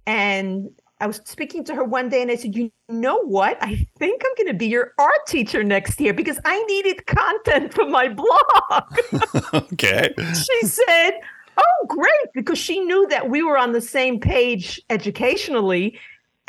and 0.06 0.70
I 1.00 1.06
was 1.06 1.20
speaking 1.24 1.64
to 1.64 1.74
her 1.74 1.84
one 1.84 2.08
day 2.08 2.20
and 2.20 2.30
I 2.30 2.36
said, 2.36 2.54
You 2.54 2.70
know 2.88 3.22
what? 3.24 3.58
I 3.62 3.86
think 3.98 4.22
I'm 4.24 4.34
going 4.36 4.52
to 4.52 4.58
be 4.58 4.66
your 4.66 4.92
art 4.98 5.26
teacher 5.26 5.64
next 5.64 6.00
year 6.00 6.12
because 6.12 6.38
I 6.44 6.62
needed 6.64 7.06
content 7.06 7.72
for 7.72 7.86
my 7.86 8.08
blog. 8.08 9.54
okay. 9.72 10.10
she 10.18 10.66
said, 10.66 11.12
Oh, 11.56 11.86
great. 11.88 12.32
Because 12.34 12.58
she 12.58 12.80
knew 12.80 13.06
that 13.08 13.30
we 13.30 13.42
were 13.42 13.56
on 13.56 13.72
the 13.72 13.80
same 13.80 14.20
page 14.20 14.80
educationally 14.90 15.98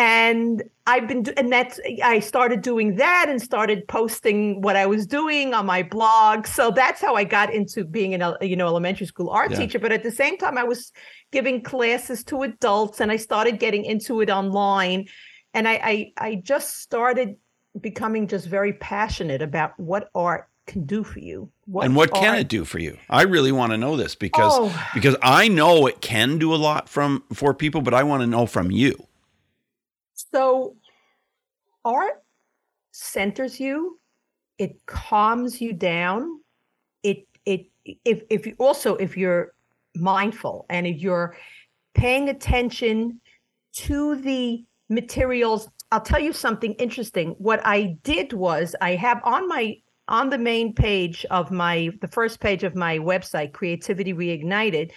and 0.02 0.64
I've 0.88 1.08
been 1.08 1.24
and 1.38 1.52
that's 1.54 1.80
I 2.04 2.22
started 2.22 2.64
doing 2.64 2.96
that 2.96 3.28
and 3.30 3.40
started 3.40 3.88
posting 3.88 4.60
what 4.62 4.76
I 4.76 4.88
was 4.88 5.06
doing 5.06 5.54
on 5.54 5.68
my 5.68 5.84
blog. 5.84 6.48
So 6.48 6.72
that's 6.72 7.00
how 7.00 7.14
I 7.14 7.24
got 7.24 7.54
into 7.54 7.86
being 7.86 8.16
an 8.16 8.34
you 8.42 8.56
know 8.56 8.66
elementary 8.66 9.06
school 9.06 9.30
art 9.30 9.52
yeah. 9.52 9.58
teacher. 9.58 9.78
But 9.78 9.92
at 9.92 10.02
the 10.02 10.10
same 10.10 10.40
time, 10.40 10.58
I 10.58 10.64
was 10.64 10.92
giving 11.32 11.62
classes 11.62 12.24
to 12.26 12.42
adults, 12.42 13.00
and 13.00 13.12
I 13.12 13.18
started 13.18 13.60
getting 13.60 13.86
into 13.86 14.22
it 14.22 14.32
online. 14.32 15.08
And 15.54 15.68
I 15.68 15.74
I, 15.84 16.14
I 16.18 16.36
just 16.44 16.82
started 16.82 17.36
becoming 17.80 18.28
just 18.28 18.48
very 18.48 18.74
passionate 18.74 19.44
about 19.44 19.80
what 19.80 20.10
art 20.16 20.48
can 20.66 20.86
do 20.86 21.04
for 21.04 21.20
you. 21.20 21.52
What 21.66 21.86
and 21.86 21.96
what 21.96 22.12
can 22.12 22.34
it 22.40 22.48
do 22.48 22.66
for 22.66 22.80
you? 22.80 22.98
I 23.08 23.22
really 23.22 23.52
want 23.52 23.72
to 23.72 23.78
know 23.78 23.96
this 23.98 24.16
because 24.16 24.52
oh. 24.56 24.90
because 24.96 25.16
I 25.22 25.48
know 25.48 25.86
it 25.86 26.02
can 26.02 26.40
do 26.40 26.56
a 26.56 26.58
lot 26.58 26.90
from 26.90 27.24
for 27.34 27.54
people, 27.54 27.82
but 27.82 27.94
I 27.94 28.02
want 28.02 28.22
to 28.22 28.28
know 28.28 28.48
from 28.48 28.72
you. 28.72 28.96
So, 30.34 30.76
art 31.84 32.24
centers 32.92 33.60
you, 33.60 34.00
it 34.58 34.86
calms 34.86 35.60
you 35.60 35.74
down. 35.74 36.40
It, 37.04 37.28
it, 37.46 37.68
if, 38.06 38.22
if 38.30 38.46
you 38.46 38.56
also, 38.60 38.96
if 38.96 39.18
you're 39.18 39.54
mindful 39.96 40.66
and 40.70 40.88
if 40.88 41.00
you're 41.00 41.36
paying 41.94 42.30
attention 42.30 43.20
to 43.74 44.16
the 44.18 44.64
materials, 44.90 45.68
I'll 45.92 46.02
tell 46.02 46.20
you 46.20 46.34
something 46.34 46.74
interesting. 46.74 47.36
What 47.38 47.62
I 47.66 47.98
did 48.04 48.34
was 48.34 48.76
I 48.82 48.96
have 48.96 49.22
on 49.24 49.48
my 49.48 49.78
on 50.08 50.30
the 50.30 50.38
main 50.38 50.74
page 50.74 51.26
of 51.32 51.52
my 51.52 51.90
the 52.02 52.08
first 52.08 52.40
page 52.40 52.64
of 52.64 52.76
my 52.76 52.98
website 52.98 53.54
creativity 53.54 54.14
reignited 54.14 54.92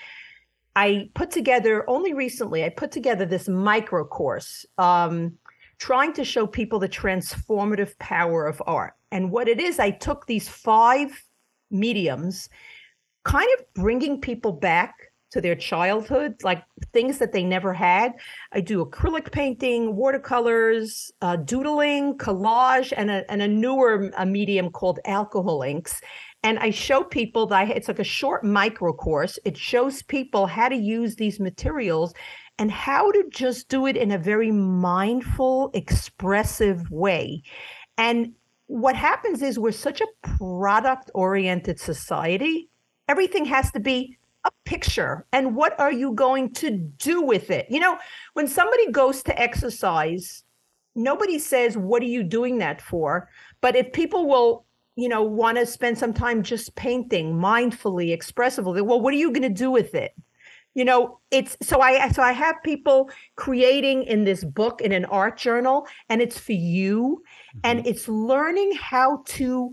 I 0.77 1.11
put 1.15 1.31
together 1.31 1.89
only 1.89 2.15
recently, 2.15 2.65
I 2.65 2.69
put 2.69 2.91
together 2.91 3.25
this 3.25 3.49
micro 3.49 4.05
course 4.05 4.67
um, 4.79 5.35
trying 5.79 6.13
to 6.15 6.25
show 6.25 6.47
people 6.47 6.79
the 6.79 6.89
transformative 6.89 7.97
power 7.99 8.47
of 8.47 8.63
art. 8.67 8.95
And 9.13 9.31
what 9.31 9.49
it 9.49 9.61
is, 9.61 9.79
I 9.79 9.91
took 9.91 10.27
these 10.27 10.49
five 10.49 11.23
mediums, 11.71 12.49
kind 13.25 13.49
of 13.59 13.65
bringing 13.75 14.21
people 14.21 14.53
back 14.53 14.95
to 15.31 15.41
their 15.41 15.57
childhood, 15.57 16.35
like 16.45 16.63
things 16.93 17.19
that 17.19 17.33
they 17.33 17.43
never 17.43 17.73
had. 17.73 18.13
I 18.53 18.61
do 18.61 18.85
acrylic 18.85 19.33
painting, 19.33 19.97
watercolors, 19.97 21.11
uh, 21.23 21.37
doodling, 21.37 22.19
collage, 22.19 22.93
and 22.97 23.11
a, 23.11 23.29
and 23.31 23.43
a 23.43 23.49
newer 23.49 24.13
a 24.17 24.25
medium 24.25 24.71
called 24.71 25.01
alcohol 25.05 25.63
inks 25.63 26.01
and 26.45 26.59
I 26.59 26.71
show 26.71 27.03
people 27.03 27.47
that 27.47 27.57
I, 27.57 27.73
it's 27.73 27.89
like 27.89 27.99
a 27.99 28.05
short 28.05 28.45
micro 28.45 28.93
course. 28.93 29.39
It 29.47 29.57
shows 29.57 30.03
people 30.03 30.47
how 30.47 30.69
to 30.69 30.77
use 30.77 31.17
these 31.17 31.41
materials 31.41 32.13
and 32.59 32.71
how 32.71 33.11
to 33.11 33.25
just 33.31 33.69
do 33.71 33.87
it 33.87 33.97
in 33.97 34.13
a 34.13 34.19
very 34.19 34.53
mindful, 34.53 35.71
expressive 35.73 36.89
way. 36.91 37.43
And 37.97 38.35
what 38.67 38.95
happens 38.95 39.41
is 39.41 39.59
we're 39.59 39.73
such 39.73 40.03
a 40.03 40.29
product 40.39 41.11
oriented 41.15 41.81
society. 41.81 42.69
Everything 43.09 43.47
has 43.47 43.73
to 43.73 43.81
be 43.81 44.19
a 44.45 44.51
picture. 44.67 45.27
And 45.33 45.57
what 45.57 45.81
are 45.81 45.93
you 45.93 46.13
going 46.13 46.53
to 46.55 46.73
do 46.73 47.23
with 47.23 47.51
it? 47.51 47.67
You 47.71 47.81
know, 47.81 47.99
when 48.35 48.49
somebody 48.49 48.93
goes 48.93 49.23
to 49.23 49.41
exercise, 49.41 50.45
nobody 50.95 51.39
says, 51.39 51.79
What 51.79 52.03
are 52.03 52.07
you 52.07 52.23
doing 52.23 52.59
that 52.59 52.83
for? 52.83 53.31
But 53.63 53.77
if 53.77 53.93
people 53.93 54.29
will 54.29 54.67
you 54.97 55.09
know, 55.09 55.23
want 55.23 55.59
to 55.59 55.67
spend 55.67 55.99
some 55.99 56.13
time 56.13 56.43
just 56.43 56.75
painting 56.77 57.35
mindfully, 57.35 58.13
expressively. 58.13 58.81
Well, 58.81 59.01
what 59.01 59.13
are 59.13 59.19
you 59.19 59.33
going 59.33 59.43
to 59.43 59.49
do 59.49 59.71
with 59.71 59.95
it? 59.95 60.15
You 60.75 60.85
know, 60.85 61.21
it's 61.31 61.57
so 61.63 61.81
I 61.81 62.09
so 62.09 62.23
I 62.23 62.33
have 62.33 62.57
people 62.65 63.09
creating 63.37 64.05
in 64.05 64.25
this 64.25 64.43
book 64.43 64.81
in 64.81 64.91
an 64.91 65.05
art 65.05 65.39
journal, 65.39 65.87
and 66.09 66.21
it's 66.21 66.39
for 66.39 66.53
you, 66.53 67.23
mm-hmm. 67.57 67.61
and 67.63 67.87
it's 67.87 68.09
learning 68.09 68.73
how 68.73 69.23
to 69.27 69.73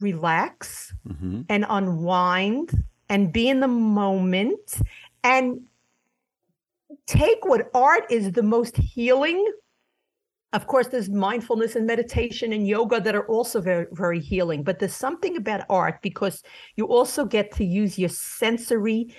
relax 0.00 0.94
mm-hmm. 1.08 1.42
and 1.48 1.66
unwind 1.68 2.84
and 3.08 3.32
be 3.32 3.48
in 3.48 3.60
the 3.60 3.68
moment 3.68 4.80
and 5.24 5.60
take 7.06 7.44
what 7.44 7.70
art 7.74 8.04
is 8.10 8.32
the 8.32 8.42
most 8.42 8.76
healing 8.76 9.44
of 10.54 10.68
course, 10.68 10.86
there's 10.86 11.10
mindfulness 11.10 11.74
and 11.74 11.84
meditation 11.84 12.52
and 12.52 12.66
yoga 12.66 13.00
that 13.00 13.16
are 13.16 13.26
also 13.26 13.60
very, 13.60 13.86
very 13.90 14.20
healing. 14.20 14.62
But 14.62 14.78
there's 14.78 14.94
something 14.94 15.36
about 15.36 15.62
art 15.68 16.00
because 16.00 16.44
you 16.76 16.86
also 16.86 17.24
get 17.24 17.50
to 17.56 17.64
use 17.64 17.98
your 17.98 18.08
sensory, 18.08 19.12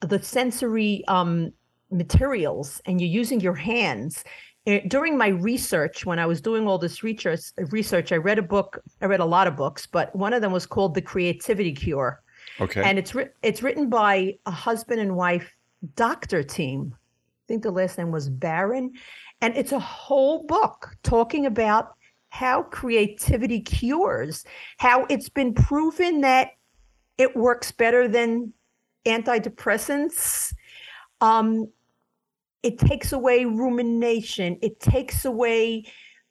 the 0.00 0.20
sensory 0.20 1.04
um, 1.06 1.52
materials, 1.92 2.82
and 2.86 3.00
you're 3.00 3.08
using 3.08 3.40
your 3.40 3.54
hands. 3.54 4.24
Eh, 4.66 4.80
during 4.88 5.16
my 5.16 5.28
research, 5.28 6.04
when 6.04 6.18
I 6.18 6.26
was 6.26 6.40
doing 6.40 6.66
all 6.66 6.76
this 6.76 7.04
research, 7.04 7.40
research, 7.70 8.10
I 8.10 8.16
read 8.16 8.40
a 8.40 8.42
book. 8.42 8.82
I 9.00 9.06
read 9.06 9.20
a 9.20 9.24
lot 9.24 9.46
of 9.46 9.56
books, 9.56 9.86
but 9.86 10.14
one 10.14 10.32
of 10.32 10.42
them 10.42 10.50
was 10.50 10.66
called 10.66 10.94
"The 10.94 11.02
Creativity 11.02 11.72
Cure." 11.72 12.20
Okay. 12.60 12.82
And 12.82 12.98
it's 12.98 13.14
it's 13.42 13.62
written 13.62 13.88
by 13.88 14.34
a 14.44 14.50
husband 14.50 15.00
and 15.00 15.14
wife 15.14 15.54
doctor 15.94 16.42
team. 16.42 16.96
I 16.96 17.44
think 17.46 17.62
the 17.62 17.70
last 17.70 17.96
name 17.96 18.10
was 18.10 18.28
Barron, 18.28 18.92
and 19.40 19.56
it's 19.56 19.72
a 19.72 19.78
whole 19.78 20.44
book 20.44 20.96
talking 21.02 21.46
about 21.46 21.94
how 22.30 22.62
creativity 22.62 23.60
cures, 23.60 24.44
how 24.78 25.04
it's 25.10 25.28
been 25.28 25.52
proven 25.52 26.20
that 26.20 26.50
it 27.18 27.36
works 27.36 27.72
better 27.72 28.08
than 28.08 28.52
antidepressants. 29.06 30.54
Um, 31.20 31.68
it 32.62 32.78
takes 32.78 33.12
away 33.12 33.44
rumination. 33.44 34.58
It 34.62 34.80
takes 34.80 35.24
away. 35.24 35.84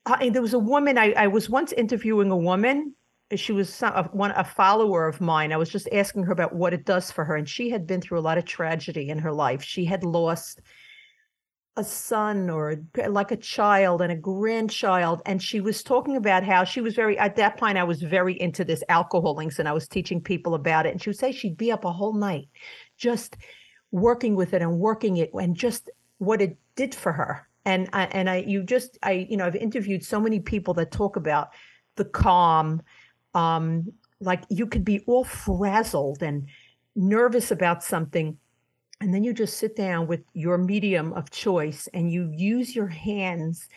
Uh, 0.05 0.29
there 0.29 0.41
was 0.41 0.53
a 0.53 0.59
woman 0.59 0.97
I, 0.97 1.11
I, 1.13 1.27
was 1.27 1.49
once 1.49 1.73
interviewing 1.73 2.31
a 2.31 2.37
woman. 2.37 2.95
She 3.35 3.51
was 3.51 3.71
some, 3.71 3.93
a, 3.93 4.03
one 4.11 4.31
a 4.31 4.43
follower 4.43 5.07
of 5.07 5.21
mine. 5.21 5.51
I 5.51 5.57
was 5.57 5.69
just 5.69 5.89
asking 5.91 6.23
her 6.23 6.31
about 6.31 6.55
what 6.55 6.73
it 6.73 6.85
does 6.85 7.11
for 7.11 7.25
her, 7.25 7.35
and 7.35 7.47
she 7.47 7.69
had 7.69 7.85
been 7.85 8.01
through 8.01 8.19
a 8.19 8.21
lot 8.21 8.37
of 8.37 8.45
tragedy 8.45 9.09
in 9.09 9.19
her 9.19 9.31
life. 9.31 9.61
She 9.61 9.85
had 9.85 10.03
lost 10.03 10.61
a 11.77 11.83
son 11.83 12.49
or 12.49 12.75
like 13.07 13.31
a 13.31 13.37
child 13.37 14.01
and 14.01 14.11
a 14.11 14.15
grandchild 14.15 15.21
and 15.25 15.41
she 15.41 15.61
was 15.61 15.81
talking 15.81 16.17
about 16.17 16.43
how 16.43 16.63
she 16.63 16.81
was 16.81 16.93
very 16.93 17.17
at 17.17 17.35
that 17.37 17.55
point 17.57 17.77
i 17.77 17.83
was 17.83 18.01
very 18.01 18.39
into 18.41 18.65
this 18.65 18.83
alcohol 18.89 19.39
inks 19.39 19.59
and 19.59 19.69
i 19.69 19.71
was 19.71 19.87
teaching 19.87 20.19
people 20.19 20.55
about 20.55 20.85
it 20.85 20.89
and 20.89 21.01
she 21.01 21.09
would 21.09 21.17
say 21.17 21.31
she'd 21.31 21.55
be 21.55 21.71
up 21.71 21.85
a 21.85 21.91
whole 21.91 22.13
night 22.13 22.49
just 22.97 23.37
working 23.91 24.35
with 24.35 24.53
it 24.53 24.61
and 24.61 24.79
working 24.79 25.17
it 25.17 25.31
and 25.33 25.55
just 25.55 25.89
what 26.17 26.41
it 26.41 26.57
did 26.75 26.93
for 26.93 27.11
her. 27.11 27.47
And 27.65 27.89
I, 27.93 28.05
and 28.05 28.29
i 28.29 28.37
you 28.37 28.63
just 28.63 28.97
i 29.03 29.27
you 29.29 29.37
know 29.37 29.45
i've 29.45 29.55
interviewed 29.55 30.03
so 30.03 30.19
many 30.19 30.39
people 30.39 30.73
that 30.75 30.91
talk 30.91 31.17
about 31.17 31.49
the 31.97 32.05
calm 32.05 32.81
um 33.35 33.91
like 34.21 34.43
you 34.49 34.65
could 34.65 34.85
be 34.85 35.01
all 35.07 35.23
frazzled 35.23 36.23
and 36.23 36.47
nervous 36.95 37.51
about 37.51 37.83
something 37.83 38.37
and 39.01 39.13
then 39.13 39.23
you 39.23 39.33
just 39.33 39.57
sit 39.57 39.75
down 39.75 40.07
with 40.07 40.21
your 40.33 40.57
medium 40.57 41.13
of 41.13 41.29
choice 41.31 41.87
and 41.93 42.11
you 42.11 42.31
use 42.35 42.75
your 42.75 42.87
hands 42.87 43.67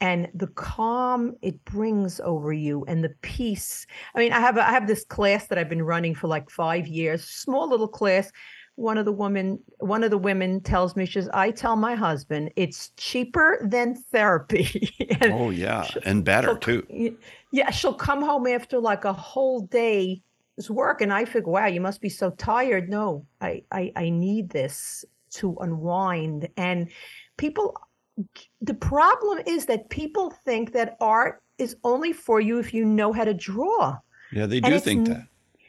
and 0.00 0.28
the 0.34 0.48
calm 0.48 1.34
it 1.42 1.64
brings 1.64 2.18
over 2.20 2.52
you 2.52 2.84
and 2.88 3.04
the 3.04 3.14
peace. 3.22 3.86
I 4.14 4.18
mean 4.18 4.32
i 4.32 4.40
have 4.40 4.58
i 4.58 4.70
have 4.70 4.86
this 4.88 5.04
class 5.04 5.46
that 5.46 5.58
i've 5.58 5.68
been 5.68 5.84
running 5.84 6.14
for 6.14 6.26
like 6.26 6.50
five 6.50 6.86
years 6.88 7.24
small 7.24 7.68
little 7.68 7.88
class. 7.88 8.30
One 8.76 8.96
of 8.98 9.04
the 9.04 9.12
women 9.12 9.60
one 9.78 10.02
of 10.02 10.10
the 10.10 10.18
women 10.18 10.60
tells 10.60 10.96
me 10.96 11.06
she 11.06 11.20
says 11.20 11.28
i 11.34 11.50
tell 11.52 11.76
my 11.76 11.94
husband 11.94 12.50
it's 12.56 12.90
cheaper 12.96 13.58
than 13.64 13.94
therapy. 14.10 14.90
Oh 15.24 15.50
yeah. 15.50 15.86
and 16.04 16.24
better 16.24 16.56
too. 16.56 17.16
yeah 17.52 17.70
she'll 17.70 17.94
come 17.94 18.22
home 18.22 18.48
after 18.48 18.80
like 18.80 19.04
a 19.04 19.12
whole 19.12 19.60
day 19.60 20.20
work 20.68 21.00
and 21.00 21.12
i 21.12 21.24
think 21.24 21.46
wow 21.46 21.66
you 21.66 21.80
must 21.80 22.00
be 22.00 22.08
so 22.08 22.30
tired 22.30 22.88
no 22.88 23.24
I, 23.40 23.62
I 23.72 23.92
i 23.96 24.10
need 24.10 24.50
this 24.50 25.04
to 25.32 25.56
unwind 25.60 26.48
and 26.56 26.90
people 27.38 27.74
the 28.60 28.74
problem 28.74 29.40
is 29.46 29.66
that 29.66 29.88
people 29.88 30.30
think 30.44 30.72
that 30.72 30.96
art 31.00 31.42
is 31.58 31.76
only 31.84 32.12
for 32.12 32.40
you 32.40 32.58
if 32.58 32.74
you 32.74 32.84
know 32.84 33.12
how 33.12 33.24
to 33.24 33.34
draw 33.34 33.96
yeah 34.30 34.46
they 34.46 34.60
do 34.60 34.78
think 34.78 35.08
that 35.08 35.26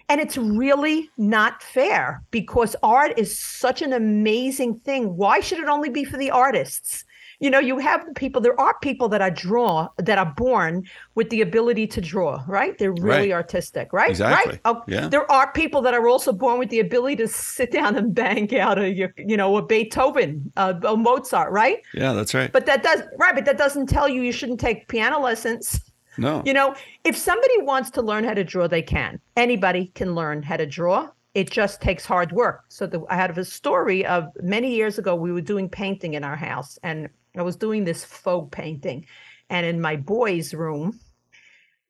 And 0.09 0.19
it's 0.19 0.37
really 0.37 1.09
not 1.17 1.63
fair 1.63 2.21
because 2.29 2.75
art 2.83 3.17
is 3.17 3.39
such 3.39 3.81
an 3.81 3.93
amazing 3.93 4.79
thing. 4.81 5.15
Why 5.15 5.39
should 5.39 5.59
it 5.59 5.69
only 5.69 5.89
be 5.89 6.03
for 6.03 6.17
the 6.17 6.29
artists? 6.29 7.05
You 7.43 7.49
know 7.49 7.59
you 7.59 7.77
have 7.77 8.07
people 8.15 8.41
there 8.41 8.59
are 8.59 8.75
people 8.79 9.09
that 9.09 9.21
are 9.21 9.29
draw 9.29 9.89
that 9.97 10.17
are 10.17 10.33
born 10.37 10.81
with 11.15 11.29
the 11.29 11.41
ability 11.41 11.85
to 11.85 11.99
draw 11.99 12.41
right? 12.47 12.77
They're 12.77 12.93
really 12.93 13.31
right. 13.31 13.33
artistic 13.33 13.91
right? 13.91 14.11
Exactly. 14.11 14.53
Right 14.53 14.61
oh, 14.63 14.81
yeah. 14.87 15.09
there 15.09 15.29
are 15.29 15.51
people 15.51 15.81
that 15.81 15.93
are 15.93 16.07
also 16.07 16.31
born 16.31 16.57
with 16.57 16.69
the 16.69 16.79
ability 16.79 17.17
to 17.17 17.27
sit 17.27 17.71
down 17.71 17.97
and 17.97 18.15
bang 18.15 18.57
out 18.57 18.79
a 18.79 18.89
you 19.17 19.35
know 19.35 19.57
a 19.57 19.61
beethoven 19.61 20.51
uh, 20.55 20.73
a 20.85 20.95
mozart 20.95 21.51
right? 21.51 21.79
Yeah 21.93 22.13
that's 22.13 22.33
right. 22.33 22.51
But 22.51 22.65
that 22.65 22.81
does 22.81 23.01
right 23.17 23.35
but 23.35 23.43
that 23.43 23.57
doesn't 23.57 23.87
tell 23.87 24.07
you 24.07 24.21
you 24.21 24.31
shouldn't 24.31 24.61
take 24.61 24.87
piano 24.87 25.19
lessons. 25.19 25.81
No. 26.17 26.43
You 26.45 26.53
know 26.53 26.75
if 27.03 27.17
somebody 27.17 27.61
wants 27.61 27.89
to 27.91 28.01
learn 28.01 28.23
how 28.23 28.35
to 28.35 28.45
draw 28.45 28.67
they 28.67 28.81
can. 28.81 29.19
Anybody 29.35 29.91
can 29.95 30.15
learn 30.15 30.43
how 30.43 30.55
to 30.55 30.65
draw. 30.65 31.09
It 31.33 31.49
just 31.49 31.81
takes 31.81 32.05
hard 32.05 32.31
work. 32.31 32.65
So 32.69 32.85
the, 32.85 33.03
I 33.09 33.15
had 33.15 33.35
a 33.35 33.43
story 33.43 34.05
of 34.05 34.29
many 34.43 34.73
years 34.73 34.99
ago. 34.99 35.15
We 35.15 35.31
were 35.31 35.41
doing 35.41 35.67
painting 35.67 36.13
in 36.13 36.23
our 36.23 36.35
house, 36.35 36.77
and 36.83 37.09
I 37.35 37.41
was 37.41 37.55
doing 37.55 37.83
this 37.83 38.03
faux 38.05 38.49
painting, 38.51 39.05
and 39.49 39.65
in 39.65 39.81
my 39.81 39.95
boys' 39.95 40.53
room, 40.53 40.99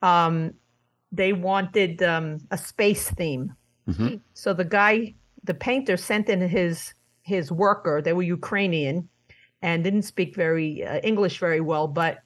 um, 0.02 0.54
they 1.12 1.34
wanted 1.34 2.02
um, 2.04 2.40
a 2.52 2.58
space 2.58 3.10
theme. 3.10 3.54
Mm-hmm. 3.88 4.16
So 4.34 4.54
the 4.54 4.66
guy, 4.66 5.16
the 5.44 5.54
painter, 5.54 5.98
sent 5.98 6.30
in 6.30 6.42
his 6.42 6.94
his 7.22 7.52
worker. 7.52 8.02
They 8.02 8.14
were 8.14 8.24
Ukrainian, 8.24 9.08
and 9.62 9.84
didn't 9.84 10.04
speak 10.04 10.36
very 10.36 10.84
uh, 10.84 11.00
English 11.00 11.40
very 11.40 11.62
well. 11.62 11.88
But 11.88 12.20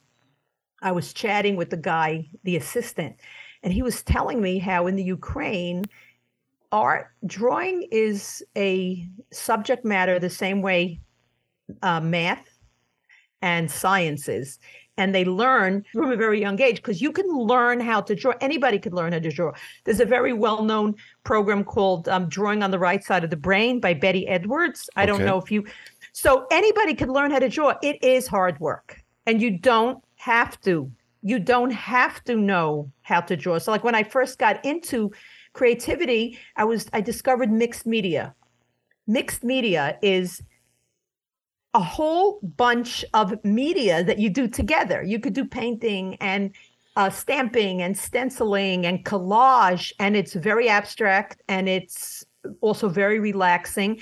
I 0.81 0.91
was 0.91 1.13
chatting 1.13 1.55
with 1.55 1.69
the 1.69 1.77
guy, 1.77 2.27
the 2.43 2.55
assistant, 2.55 3.15
and 3.63 3.73
he 3.73 3.81
was 3.81 4.03
telling 4.03 4.41
me 4.41 4.59
how 4.59 4.87
in 4.87 4.95
the 4.95 5.03
Ukraine, 5.03 5.83
art 6.71 7.07
drawing 7.25 7.87
is 7.91 8.43
a 8.55 9.07
subject 9.31 9.85
matter 9.85 10.19
the 10.19 10.29
same 10.29 10.61
way 10.61 10.99
uh, 11.81 11.99
math 11.99 12.56
and 13.41 13.69
sciences 13.69 14.59
and 14.97 15.13
they 15.13 15.23
learn 15.23 15.85
from 15.93 16.11
a 16.11 16.15
very 16.15 16.41
young 16.41 16.59
age 16.59 16.77
because 16.77 17.01
you 17.01 17.11
can 17.11 17.27
learn 17.29 17.79
how 17.79 18.01
to 18.01 18.15
draw 18.15 18.33
anybody 18.41 18.79
could 18.79 18.93
learn 18.93 19.13
how 19.13 19.19
to 19.19 19.31
draw. 19.31 19.51
There's 19.83 19.99
a 19.99 20.05
very 20.05 20.33
well-known 20.33 20.95
program 21.23 21.63
called 21.63 22.09
um, 22.09 22.27
drawing 22.27 22.63
on 22.63 22.71
the 22.71 22.79
right 22.79 23.03
side 23.03 23.23
of 23.23 23.29
the 23.29 23.37
brain 23.37 23.79
by 23.79 23.93
betty 23.93 24.27
edwards. 24.27 24.89
I 24.95 25.03
okay. 25.03 25.11
don't 25.11 25.25
know 25.25 25.37
if 25.37 25.51
you 25.51 25.65
so 26.13 26.47
anybody 26.49 26.95
can 26.95 27.13
learn 27.13 27.29
how 27.29 27.39
to 27.39 27.49
draw. 27.49 27.75
It 27.83 28.03
is 28.03 28.27
hard 28.27 28.59
work 28.59 28.99
and 29.27 29.41
you 29.41 29.57
don't 29.57 30.03
have 30.15 30.59
to. 30.61 30.91
You 31.21 31.39
don't 31.39 31.71
have 31.71 32.23
to 32.23 32.35
know 32.35 32.91
how 33.01 33.21
to 33.21 33.35
draw. 33.35 33.57
So 33.59 33.71
like 33.71 33.83
when 33.83 33.95
i 33.95 34.03
first 34.03 34.39
got 34.39 34.63
into 34.65 35.11
creativity 35.53 36.37
i 36.55 36.63
was 36.63 36.87
i 36.93 37.01
discovered 37.01 37.51
mixed 37.51 37.85
media. 37.85 38.33
Mixed 39.05 39.43
media 39.43 39.97
is 40.01 40.41
a 41.73 41.79
whole 41.79 42.39
bunch 42.41 43.05
of 43.13 43.43
media 43.43 44.03
that 44.03 44.19
you 44.19 44.29
do 44.29 44.47
together. 44.47 45.03
You 45.03 45.19
could 45.19 45.33
do 45.33 45.45
painting 45.45 46.15
and 46.21 46.51
uh, 46.95 47.09
stamping 47.09 47.83
and 47.83 47.95
stenciling 47.95 48.85
and 48.85 49.05
collage, 49.05 49.93
and 49.99 50.15
it's 50.15 50.33
very 50.33 50.67
abstract 50.67 51.41
and 51.47 51.69
it's 51.69 52.25
also 52.61 52.89
very 52.89 53.19
relaxing. 53.19 54.01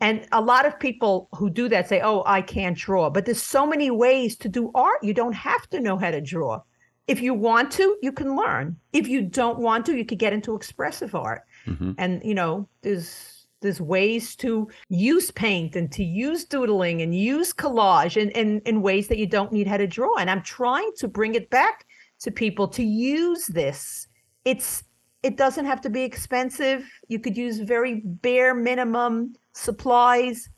And 0.00 0.26
a 0.32 0.40
lot 0.40 0.64
of 0.64 0.80
people 0.80 1.28
who 1.34 1.50
do 1.50 1.68
that 1.68 1.88
say, 1.88 2.00
"Oh, 2.00 2.22
I 2.24 2.40
can't 2.40 2.76
draw," 2.76 3.10
but 3.10 3.26
there's 3.26 3.42
so 3.42 3.66
many 3.66 3.90
ways 3.90 4.36
to 4.38 4.48
do 4.48 4.70
art. 4.74 5.04
You 5.04 5.12
don't 5.12 5.34
have 5.34 5.68
to 5.70 5.80
know 5.80 5.98
how 5.98 6.10
to 6.10 6.20
draw. 6.22 6.62
If 7.06 7.20
you 7.20 7.34
want 7.34 7.70
to, 7.72 7.96
you 8.00 8.12
can 8.12 8.36
learn. 8.36 8.76
If 8.94 9.08
you 9.08 9.20
don't 9.20 9.58
want 9.58 9.84
to, 9.86 9.96
you 9.96 10.06
could 10.06 10.18
get 10.18 10.32
into 10.32 10.54
expressive 10.54 11.14
art. 11.14 11.42
Mm-hmm. 11.66 11.92
And 11.98 12.22
you 12.24 12.34
know, 12.34 12.66
there's 12.80 13.39
there's 13.60 13.80
ways 13.80 14.34
to 14.36 14.68
use 14.88 15.30
paint 15.30 15.76
and 15.76 15.90
to 15.92 16.04
use 16.04 16.44
doodling 16.44 17.02
and 17.02 17.14
use 17.14 17.52
collage 17.52 18.16
in, 18.16 18.30
in, 18.30 18.60
in 18.64 18.82
ways 18.82 19.08
that 19.08 19.18
you 19.18 19.26
don't 19.26 19.52
need 19.52 19.66
how 19.66 19.76
to 19.76 19.86
draw. 19.86 20.16
And 20.16 20.30
I'm 20.30 20.42
trying 20.42 20.90
to 20.96 21.08
bring 21.08 21.34
it 21.34 21.50
back 21.50 21.86
to 22.20 22.30
people 22.30 22.68
to 22.68 22.82
use 22.82 23.46
this. 23.46 24.08
It's 24.44 24.84
it 25.22 25.36
doesn't 25.36 25.66
have 25.66 25.82
to 25.82 25.90
be 25.90 26.02
expensive. 26.02 26.88
You 27.08 27.18
could 27.18 27.36
use 27.36 27.58
very 27.58 28.00
bare 28.04 28.54
minimum 28.54 29.34
supplies, 29.52 30.48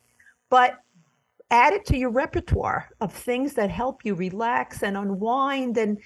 but 0.49 0.75
add 1.51 1.73
it 1.73 1.85
to 1.87 1.97
your 1.97 2.11
repertoire 2.11 2.89
of 3.01 3.11
things 3.11 3.53
that 3.55 3.69
help 3.69 4.05
you 4.05 4.15
relax 4.15 4.81
and 4.81 4.95
unwind 4.95 5.77
and 5.77 5.97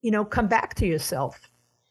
you 0.00 0.10
know 0.10 0.24
come 0.24 0.48
back 0.48 0.74
to 0.76 0.86
yourself. 0.86 1.47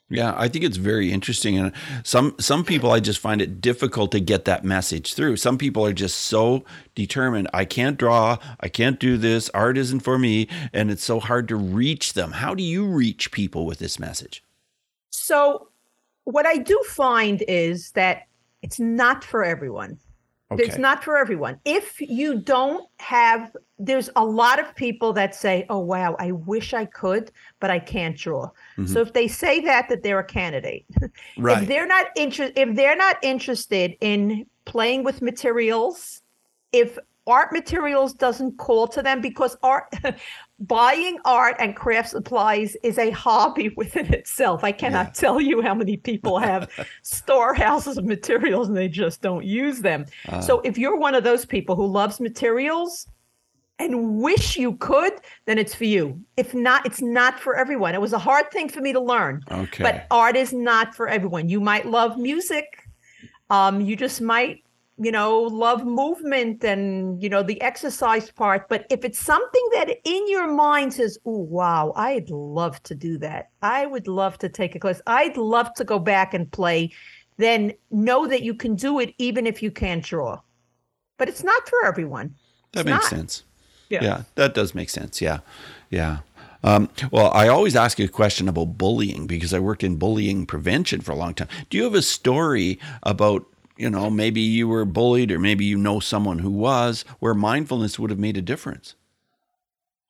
Yeah, 0.10 0.34
I 0.38 0.48
think 0.48 0.64
it's 0.64 0.78
very 0.78 1.12
interesting, 1.12 1.58
and 1.58 1.74
some 2.04 2.36
some 2.40 2.64
people 2.64 2.92
I 2.92 3.02
just 3.02 3.20
find 3.20 3.42
it 3.42 3.60
difficult 3.60 4.14
to 4.14 4.22
get 4.22 4.46
that 4.46 4.64
message 4.64 5.14
through. 5.14 5.36
Some 5.36 5.58
people 5.58 5.86
are 5.86 5.92
just 5.92 6.18
so 6.18 6.64
determined. 6.96 7.50
I 7.54 7.66
can't 7.66 7.98
draw. 7.98 8.38
I 8.62 8.70
can't 8.70 9.02
do 9.02 9.18
this. 9.18 9.50
Art 9.50 9.78
isn't 9.78 10.00
for 10.00 10.18
me, 10.18 10.48
and 10.72 10.90
it's 10.90 11.04
so 11.04 11.20
hard 11.20 11.50
to 11.50 11.58
reach 11.58 12.14
them. 12.14 12.32
How 12.32 12.56
do 12.56 12.64
you 12.64 12.86
reach 12.86 13.32
people 13.32 13.66
with 13.66 13.80
this 13.80 14.00
message? 14.00 14.46
So, 15.10 15.68
what 16.24 16.46
I 16.46 16.58
do 16.58 16.82
find 16.88 17.44
is 17.46 17.92
that 17.92 18.28
it's 18.62 18.80
not 18.80 19.26
for 19.26 19.44
everyone. 19.44 20.00
Okay. 20.50 20.64
It's 20.64 20.78
not 20.78 21.04
for 21.04 21.18
everyone. 21.18 21.60
If 21.66 22.00
you 22.00 22.40
don't 22.40 22.88
have, 23.00 23.54
there's 23.80 24.10
a 24.16 24.24
lot 24.24 24.60
of 24.60 24.74
people 24.76 25.12
that 25.14 25.36
say, 25.36 25.66
"Oh 25.70 25.80
wow, 25.80 26.16
I 26.20 26.32
wish 26.32 26.74
I 26.74 26.86
could, 26.86 27.32
but 27.60 27.70
I 27.70 27.80
can't 27.80 28.16
draw." 28.18 28.46
Mm-hmm. 28.78 28.86
So 28.86 29.02
if 29.02 29.12
they 29.12 29.28
say 29.28 29.60
that, 29.62 29.90
that 29.90 30.04
they're 30.04 30.20
a 30.20 30.24
candidate. 30.24 30.86
Right. 31.38 31.62
if 31.64 31.68
they're 31.68 31.88
not 31.88 32.08
interested, 32.16 32.58
if 32.58 32.76
they're 32.76 32.96
not 32.96 33.18
interested 33.22 33.96
in 34.00 34.46
playing 34.66 35.04
with 35.04 35.22
materials, 35.22 36.22
if 36.72 36.98
art 37.28 37.52
materials 37.52 38.14
doesn't 38.14 38.58
call 38.58 38.88
to 38.88 39.04
them 39.04 39.22
because 39.22 39.58
art 39.62 39.94
buying 40.60 41.20
art 41.26 41.56
and 41.60 41.76
craft 41.76 42.10
supplies 42.10 42.76
is 42.82 42.98
a 42.98 43.12
hobby 43.12 43.70
within 43.78 44.12
itself. 44.14 44.64
I 44.64 44.72
cannot 44.72 45.08
yeah. 45.08 45.12
tell 45.12 45.42
you 45.42 45.62
how 45.62 45.76
many 45.76 45.98
people 45.98 46.40
have 46.40 46.70
storehouses 47.04 47.98
of 47.98 48.06
materials 48.06 48.70
and 48.70 48.78
they 48.78 48.88
just 48.88 49.22
don't 49.22 49.46
use 49.46 49.82
them. 49.82 50.06
Uh, 50.28 50.42
so 50.42 50.62
if 50.62 50.78
you're 50.78 50.98
one 50.98 51.14
of 51.14 51.24
those 51.24 51.46
people 51.46 51.76
who 51.76 51.86
loves 51.86 52.20
materials 52.20 53.08
and 53.80 54.18
wish 54.18 54.58
you 54.58 54.76
could, 54.78 55.14
then 55.46 55.60
it's 55.60 55.76
for 55.76 55.84
you. 55.84 56.20
If 56.36 56.56
not, 56.56 56.86
it's 56.86 57.02
not 57.02 57.40
for 57.40 57.56
everyone. 57.56 57.94
It 57.94 58.02
was 58.02 58.14
a 58.14 58.18
hard 58.18 58.50
thing 58.50 58.70
for 58.70 58.82
me 58.82 58.92
to 58.94 59.00
learn. 59.00 59.44
Okay. 59.52 59.84
But 59.84 60.08
art 60.10 60.36
is 60.36 60.52
not 60.52 60.96
for 60.96 61.08
everyone. 61.08 61.48
You 61.48 61.60
might 61.60 61.86
love 61.86 62.18
music. 62.18 62.84
Um, 63.52 63.80
you 63.80 63.96
just 63.96 64.20
might 64.20 64.64
you 65.00 65.12
know, 65.12 65.42
love 65.42 65.86
movement 65.86 66.64
and, 66.64 67.22
you 67.22 67.30
know, 67.30 67.44
the 67.44 67.62
exercise 67.62 68.32
part. 68.32 68.68
But 68.68 68.88
if 68.90 69.06
it's 69.06 69.20
something 69.20 69.70
that 69.74 69.96
in 70.04 70.28
your 70.28 70.52
mind 70.52 70.94
says, 70.94 71.20
oh, 71.26 71.38
wow, 71.38 71.94
I'd 71.96 72.30
love 72.30 72.82
to 72.84 72.96
do 72.96 73.18
that. 73.20 73.50
I 73.62 73.86
would 73.86 74.08
love 74.08 74.38
to 74.40 74.50
take 74.50 74.76
a 74.76 74.80
class. 74.80 75.02
I'd 75.06 75.38
love 75.38 75.74
to 75.76 75.84
go 75.84 76.00
back 76.00 76.34
and 76.34 76.52
play. 76.52 76.92
Then 77.38 77.74
know 77.92 78.28
that 78.28 78.42
you 78.42 78.56
can 78.56 78.76
do 78.76 79.00
it 79.00 79.14
even 79.20 79.46
if 79.46 79.62
you 79.62 79.70
can't 79.70 80.04
draw. 80.04 80.42
But 81.18 81.30
it's 81.30 81.44
not 81.44 81.70
for 81.70 81.86
everyone. 81.86 82.34
That 82.74 82.82
it's 82.82 82.90
makes 82.90 83.12
not. 83.12 83.20
sense. 83.20 83.44
Yeah. 83.90 84.04
yeah, 84.04 84.24
that 84.36 84.54
does 84.54 84.74
make 84.74 84.90
sense. 84.90 85.22
Yeah. 85.22 85.40
Yeah. 85.90 86.20
Um, 86.64 86.90
well, 87.12 87.32
I 87.34 87.48
always 87.48 87.76
ask 87.76 88.00
you 88.00 88.06
a 88.06 88.10
question 88.10 88.50
about 88.50 88.78
bullying 88.78 89.28
because 89.28 89.54
I 89.54 89.60
worked 89.60 89.84
in 89.84 89.98
bullying 89.98 90.46
prevention 90.46 91.02
for 91.02 91.12
a 91.12 91.16
long 91.16 91.34
time. 91.34 91.48
Do 91.70 91.78
you 91.78 91.84
have 91.84 91.94
a 91.94 92.02
story 92.02 92.80
about 93.04 93.46
you 93.78 93.90
know, 93.90 94.10
maybe 94.10 94.42
you 94.42 94.68
were 94.68 94.86
bullied 94.86 95.32
or 95.32 95.40
maybe 95.40 95.66
you 95.66 95.78
know 95.78 96.00
someone 96.00 96.40
who 96.40 96.52
was, 96.52 97.06
where 97.20 97.34
mindfulness 97.34 98.00
would 98.00 98.10
have 98.10 98.20
made 98.20 98.38
a 98.38 98.42
difference. 98.42 98.96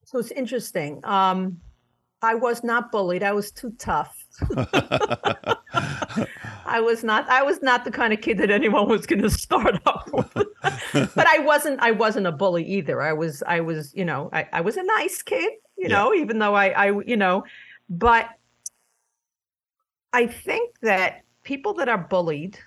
So 0.06 0.20
it's 0.20 0.32
interesting. 0.32 1.02
Um, 1.04 1.60
I 2.22 2.36
was 2.36 2.64
not 2.64 2.92
bullied. 2.92 3.24
I 3.24 3.34
was 3.34 3.52
too 3.52 3.72
tough. 3.78 4.26
I 6.66 6.80
was 6.80 7.04
not. 7.04 7.30
I 7.30 7.44
was 7.44 7.62
not 7.62 7.86
the 7.86 7.92
kind 7.92 8.14
of 8.14 8.22
kid 8.22 8.38
that 8.40 8.50
anyone 8.50 8.88
was 8.88 9.06
going 9.06 9.22
to 9.22 9.30
start 9.30 9.76
off 9.86 10.10
with. 10.12 10.34
but 10.94 11.28
I 11.28 11.40
wasn't. 11.40 11.80
I 11.82 11.92
wasn't 11.92 12.28
a 12.28 12.32
bully 12.32 12.64
either. 12.66 13.02
I 13.02 13.14
was. 13.14 13.44
I 13.46 13.60
was. 13.60 13.94
You 13.94 14.06
know. 14.06 14.30
I, 14.34 14.48
I 14.54 14.62
was 14.62 14.78
a 14.78 14.84
nice 14.84 15.22
kid. 15.22 15.52
You 15.78 15.90
yeah. 15.90 15.98
know. 15.98 16.14
Even 16.14 16.40
though 16.40 16.56
I. 16.56 16.70
I. 16.70 17.02
You 17.06 17.18
know. 17.18 17.44
But 17.90 18.30
I 20.14 20.28
think 20.28 20.76
that 20.82 21.24
people 21.44 21.74
that 21.76 21.90
are 21.90 21.98
bullied 21.98 22.58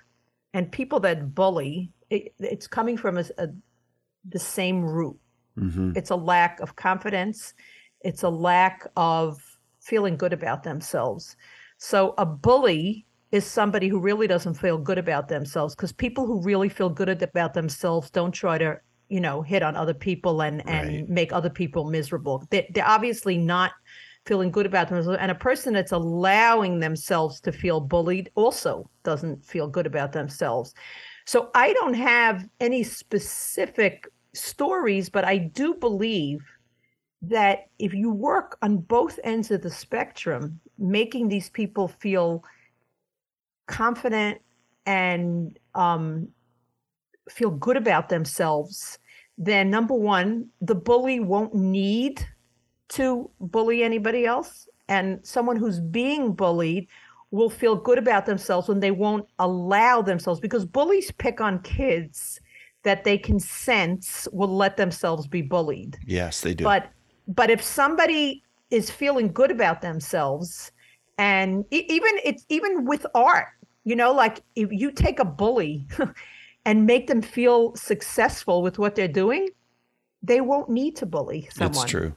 and 0.53 0.71
people 0.71 0.99
that 1.01 1.33
bully, 1.33 1.91
it, 2.09 2.33
it's 2.39 2.67
coming 2.67 2.97
from 2.97 3.17
a, 3.17 3.25
a, 3.37 3.47
the 4.29 4.39
same 4.39 4.83
root. 4.83 5.17
Mm-hmm. 5.57 5.93
It's 5.95 6.09
a 6.09 6.15
lack 6.15 6.59
of 6.59 6.75
confidence. 6.75 7.53
It's 8.01 8.23
a 8.23 8.29
lack 8.29 8.87
of 8.95 9.39
feeling 9.79 10.17
good 10.17 10.33
about 10.33 10.63
themselves. 10.63 11.35
So 11.77 12.13
a 12.17 12.25
bully 12.25 13.05
is 13.31 13.45
somebody 13.45 13.87
who 13.87 13.99
really 13.99 14.27
doesn't 14.27 14.55
feel 14.55 14.77
good 14.77 14.97
about 14.97 15.27
themselves 15.27 15.75
because 15.75 15.91
people 15.91 16.25
who 16.25 16.41
really 16.41 16.69
feel 16.69 16.89
good 16.89 17.09
about 17.21 17.53
themselves 17.53 18.09
don't 18.09 18.33
try 18.33 18.57
to 18.57 18.79
you 19.09 19.19
know 19.19 19.41
hit 19.41 19.63
on 19.63 19.75
other 19.75 19.93
people 19.93 20.41
and 20.41 20.67
and 20.67 20.89
right. 20.89 21.09
make 21.09 21.33
other 21.33 21.49
people 21.49 21.89
miserable 21.89 22.45
they, 22.49 22.69
they're 22.73 22.87
obviously 22.87 23.37
not 23.37 23.71
feeling 24.25 24.51
good 24.51 24.65
about 24.65 24.89
themselves. 24.89 25.17
And 25.19 25.31
a 25.31 25.35
person 25.35 25.73
that's 25.73 25.91
allowing 25.91 26.79
themselves 26.79 27.39
to 27.41 27.51
feel 27.51 27.79
bullied 27.79 28.31
also 28.35 28.89
doesn't 29.03 29.43
feel 29.43 29.67
good 29.67 29.87
about 29.87 30.11
themselves. 30.11 30.73
So 31.25 31.49
I 31.55 31.73
don't 31.73 31.93
have 31.93 32.47
any 32.59 32.83
specific 32.83 34.07
stories, 34.33 35.09
but 35.09 35.25
I 35.25 35.37
do 35.37 35.73
believe 35.75 36.41
that 37.23 37.67
if 37.77 37.93
you 37.93 38.11
work 38.11 38.57
on 38.61 38.77
both 38.77 39.19
ends 39.23 39.51
of 39.51 39.61
the 39.61 39.69
spectrum, 39.69 40.59
making 40.77 41.27
these 41.27 41.49
people 41.49 41.87
feel 41.87 42.43
confident 43.67 44.41
and 44.85 45.57
um, 45.75 46.27
feel 47.29 47.51
good 47.51 47.77
about 47.77 48.09
themselves, 48.09 48.97
then 49.37 49.69
number 49.69 49.93
one, 49.93 50.47
the 50.61 50.75
bully 50.75 51.19
won't 51.19 51.53
need 51.53 52.25
to 52.91 53.29
bully 53.39 53.83
anybody 53.83 54.25
else. 54.25 54.67
And 54.87 55.19
someone 55.25 55.55
who's 55.55 55.79
being 55.79 56.33
bullied 56.33 56.87
will 57.31 57.49
feel 57.49 57.75
good 57.75 57.97
about 57.97 58.25
themselves 58.25 58.67
when 58.67 58.79
they 58.79 58.91
won't 58.91 59.25
allow 59.39 60.01
themselves 60.01 60.39
because 60.39 60.65
bullies 60.65 61.11
pick 61.11 61.39
on 61.39 61.61
kids 61.61 62.39
that 62.83 63.03
they 63.03 63.17
can 63.17 63.39
sense 63.39 64.27
will 64.31 64.53
let 64.53 64.75
themselves 64.75 65.27
be 65.27 65.41
bullied. 65.41 65.97
Yes, 66.05 66.41
they 66.41 66.53
do. 66.53 66.63
But 66.63 66.89
but 67.27 67.49
if 67.49 67.61
somebody 67.63 68.43
is 68.69 68.89
feeling 68.89 69.31
good 69.31 69.51
about 69.51 69.81
themselves 69.81 70.71
and 71.17 71.63
even 71.71 72.11
it's 72.25 72.45
even 72.49 72.85
with 72.85 73.05
art, 73.15 73.47
you 73.85 73.95
know, 73.95 74.11
like 74.11 74.41
if 74.55 74.71
you 74.71 74.91
take 74.91 75.19
a 75.19 75.25
bully 75.25 75.87
and 76.65 76.85
make 76.85 77.07
them 77.07 77.21
feel 77.21 77.75
successful 77.75 78.61
with 78.61 78.77
what 78.77 78.95
they're 78.95 79.07
doing, 79.07 79.47
they 80.21 80.41
won't 80.41 80.69
need 80.69 80.95
to 80.97 81.05
bully 81.05 81.47
someone. 81.51 81.83
It's 81.83 81.89
true. 81.89 82.13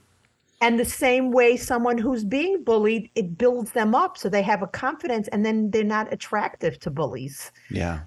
And 0.65 0.79
the 0.79 0.85
same 0.87 1.31
way, 1.31 1.59
someone 1.59 1.99
who's 1.99 2.25
being 2.25 2.65
bullied, 2.65 3.11
it 3.15 3.37
builds 3.37 3.73
them 3.73 3.95
up 3.95 4.17
so 4.17 4.31
they 4.31 4.41
have 4.41 4.63
a 4.63 4.67
confidence 4.67 5.29
and 5.29 5.45
then 5.45 5.71
they're 5.71 5.85
not 5.85 6.11
attractive 6.11 6.79
to 6.81 6.91
bullies. 6.91 7.53
Yeah. 7.69 8.05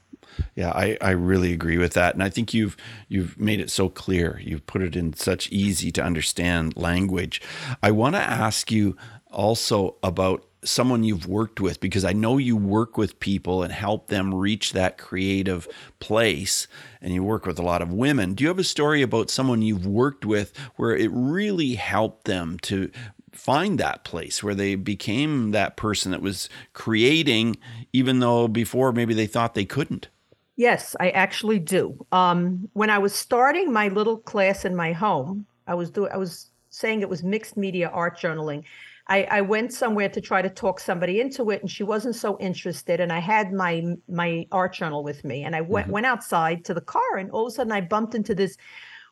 Yeah, 0.56 0.72
I, 0.72 0.98
I 1.00 1.12
really 1.12 1.54
agree 1.54 1.78
with 1.78 1.94
that. 1.94 2.16
And 2.16 2.24
I 2.24 2.30
think 2.30 2.56
you've 2.56 2.76
you've 3.10 3.40
made 3.40 3.60
it 3.60 3.70
so 3.70 3.90
clear. 3.90 4.42
You've 4.44 4.66
put 4.66 4.82
it 4.82 4.96
in 4.96 5.14
such 5.14 5.52
easy 5.52 5.92
to 5.92 6.04
understand 6.04 6.76
language. 6.76 7.44
I 7.84 7.92
want 7.92 8.16
to 8.16 8.22
ask 8.22 8.72
you 8.72 8.98
also 9.32 9.96
about 10.02 10.44
someone 10.64 11.04
you've 11.04 11.28
worked 11.28 11.60
with 11.60 11.80
because 11.80 12.04
I 12.04 12.14
know 12.14 12.40
you 12.40 12.58
work 12.58 12.98
with 12.98 13.20
people 13.20 13.62
and 13.62 13.72
help 13.72 14.08
them 14.08 14.34
reach 14.34 14.74
that 14.74 14.98
creative 14.98 15.68
place 16.00 16.68
and 17.02 17.14
you 17.14 17.24
work 17.24 17.46
with 17.46 17.60
a 17.60 17.64
lot 17.64 17.82
of 17.82 17.92
women. 17.92 18.34
Do 18.34 18.44
you 18.44 18.48
have 18.48 18.60
a 18.60 18.64
story 18.64 19.02
about 19.02 19.30
someone 19.30 19.62
you've 19.62 19.86
worked 19.86 20.26
with 20.26 20.58
where 20.76 20.96
it 20.96 21.10
really 21.12 21.76
helped 21.76 22.26
them 22.26 22.58
to 22.64 22.92
find 23.32 23.80
that 23.80 24.04
place 24.04 24.44
where 24.44 24.56
they 24.56 24.76
became 24.76 25.52
that 25.52 25.78
person 25.78 26.12
that 26.12 26.22
was 26.22 26.50
creating 26.74 27.56
even 27.94 28.20
though 28.20 28.48
before 28.48 28.92
maybe 28.92 29.14
they 29.14 29.28
thought 29.28 29.54
they 29.54 29.66
couldn't? 29.66 30.08
Yes, 30.56 30.96
I 31.00 31.12
actually 31.12 31.60
do. 31.60 32.04
Um, 32.12 32.68
when 32.74 32.90
I 32.90 32.98
was 32.98 33.14
starting 33.14 33.72
my 33.72 33.90
little 33.90 34.18
class 34.18 34.66
in 34.66 34.76
my 34.76 34.92
home, 34.92 35.46
I 35.68 35.76
was 35.76 35.92
doing 35.92 36.12
I 36.12 36.18
was 36.18 36.50
saying 36.70 37.02
it 37.02 37.10
was 37.10 37.24
mixed 37.24 37.58
media 37.58 37.90
art 37.90 38.18
journaling. 38.18 38.64
I, 39.10 39.24
I, 39.24 39.42
went 39.42 39.72
somewhere 39.72 40.10
to 40.10 40.20
try 40.20 40.42
to 40.42 40.50
talk 40.50 40.80
somebody 40.80 41.22
into 41.22 41.50
it, 41.52 41.62
and 41.62 41.72
she 41.72 41.84
wasn't 41.84 42.16
so 42.16 42.38
interested. 42.40 43.00
And 43.00 43.12
I 43.12 43.20
had 43.20 43.54
my 43.54 43.96
my 44.10 44.46
art 44.52 44.74
journal 44.74 45.04
with 45.04 45.24
me, 45.24 45.44
and 45.44 45.56
I 45.56 45.62
went 45.62 45.86
mm-hmm. 45.86 45.94
went 45.94 46.06
outside 46.06 46.66
to 46.66 46.74
the 46.74 46.82
car, 46.82 47.18
and 47.18 47.32
all 47.32 47.48
of 47.48 47.54
a 47.54 47.56
sudden 47.56 47.72
I 47.72 47.82
bumped 47.82 48.16
into 48.16 48.36
this 48.36 48.58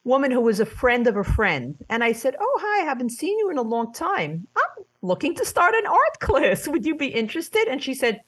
woman 0.04 0.32
who 0.32 0.42
was 0.42 0.60
a 0.60 0.66
friend 0.66 1.08
of 1.08 1.16
a 1.16 1.24
friend, 1.24 1.78
and 1.90 2.04
I 2.04 2.12
said, 2.12 2.36
"Oh, 2.40 2.60
hi! 2.62 2.84
I 2.84 2.86
haven't 2.86 3.12
seen 3.12 3.40
you 3.40 3.50
in 3.50 3.58
a 3.58 3.62
long 3.62 3.94
time. 3.94 4.48
I'm 4.58 4.84
looking 5.02 5.34
to 5.36 5.46
start 5.46 5.76
an 5.76 5.86
art 5.86 6.20
class. 6.20 6.68
Would 6.68 6.86
you 6.86 6.96
be 6.96 7.08
interested?" 7.08 7.68
And 7.70 7.82
she 7.82 7.94
said, 7.94 8.22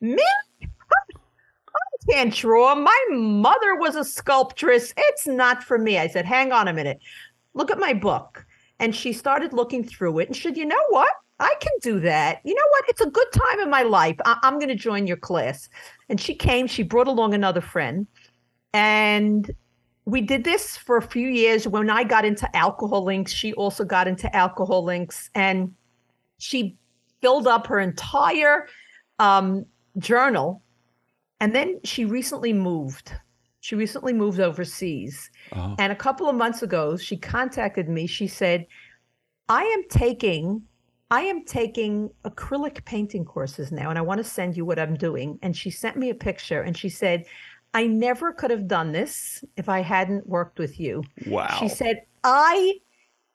"Me? 0.00 0.26
I 0.62 2.12
can't 2.12 2.34
draw. 2.34 2.74
My 2.74 3.06
mother 3.10 3.76
was 3.76 3.94
a 3.94 4.04
sculptress. 4.04 4.92
It's 4.96 5.28
not 5.28 5.62
for 5.62 5.78
me." 5.78 5.98
I 5.98 6.08
said, 6.08 6.26
"Hang 6.26 6.50
on 6.50 6.66
a 6.66 6.72
minute. 6.72 6.98
Look 7.54 7.70
at 7.70 7.78
my 7.78 7.92
book." 7.92 8.44
And 8.82 8.96
she 8.96 9.12
started 9.12 9.52
looking 9.52 9.84
through 9.84 10.18
it 10.18 10.28
and 10.28 10.36
said, 10.36 10.56
You 10.56 10.66
know 10.66 10.84
what? 10.90 11.12
I 11.38 11.54
can 11.60 11.72
do 11.82 12.00
that. 12.00 12.40
You 12.44 12.52
know 12.52 12.68
what? 12.70 12.84
It's 12.88 13.00
a 13.00 13.08
good 13.08 13.28
time 13.32 13.60
in 13.60 13.70
my 13.70 13.82
life. 13.82 14.16
I- 14.24 14.38
am 14.42 14.58
going 14.58 14.68
to 14.68 14.74
join 14.74 15.06
your 15.06 15.16
class. 15.16 15.68
And 16.08 16.20
she 16.20 16.34
came, 16.34 16.66
she 16.66 16.82
brought 16.82 17.06
along 17.06 17.32
another 17.32 17.60
friend. 17.60 18.08
And 18.74 19.48
we 20.04 20.20
did 20.20 20.42
this 20.42 20.76
for 20.76 20.96
a 20.96 21.02
few 21.02 21.28
years. 21.28 21.68
When 21.68 21.90
I 21.90 22.02
got 22.02 22.24
into 22.24 22.54
alcohol 22.56 23.08
inks, 23.08 23.32
she 23.32 23.52
also 23.54 23.84
got 23.84 24.08
into 24.08 24.34
alcohol 24.34 24.88
inks. 24.88 25.30
And 25.36 25.72
she 26.38 26.76
filled 27.20 27.46
up 27.46 27.68
her 27.68 27.78
entire 27.78 28.66
um, 29.20 29.64
journal. 29.98 30.60
And 31.38 31.54
then 31.54 31.78
she 31.84 32.04
recently 32.04 32.52
moved. 32.52 33.12
She 33.62 33.76
recently 33.76 34.12
moved 34.12 34.40
overseas. 34.40 35.30
Uh-huh. 35.52 35.76
And 35.78 35.92
a 35.92 35.96
couple 35.96 36.28
of 36.28 36.34
months 36.34 36.64
ago, 36.64 36.96
she 36.96 37.16
contacted 37.16 37.88
me. 37.88 38.08
She 38.08 38.26
said, 38.26 38.66
I 39.48 39.62
am 39.62 39.84
taking 39.88 40.62
I 41.12 41.20
am 41.20 41.44
taking 41.44 42.10
acrylic 42.24 42.86
painting 42.86 43.26
courses 43.26 43.70
now, 43.70 43.90
and 43.90 43.98
I 43.98 44.02
want 44.02 44.16
to 44.18 44.24
send 44.24 44.56
you 44.56 44.64
what 44.64 44.78
I'm 44.78 44.96
doing. 44.96 45.38
And 45.42 45.54
she 45.54 45.70
sent 45.70 45.96
me 45.98 46.08
a 46.08 46.14
picture 46.14 46.62
and 46.62 46.74
she 46.74 46.88
said, 46.88 47.26
I 47.74 47.86
never 47.86 48.32
could 48.32 48.50
have 48.50 48.66
done 48.66 48.92
this 48.92 49.44
if 49.58 49.68
I 49.68 49.80
hadn't 49.80 50.26
worked 50.26 50.58
with 50.58 50.80
you. 50.80 51.04
Wow. 51.26 51.54
She 51.60 51.68
said, 51.68 52.00
I 52.24 52.78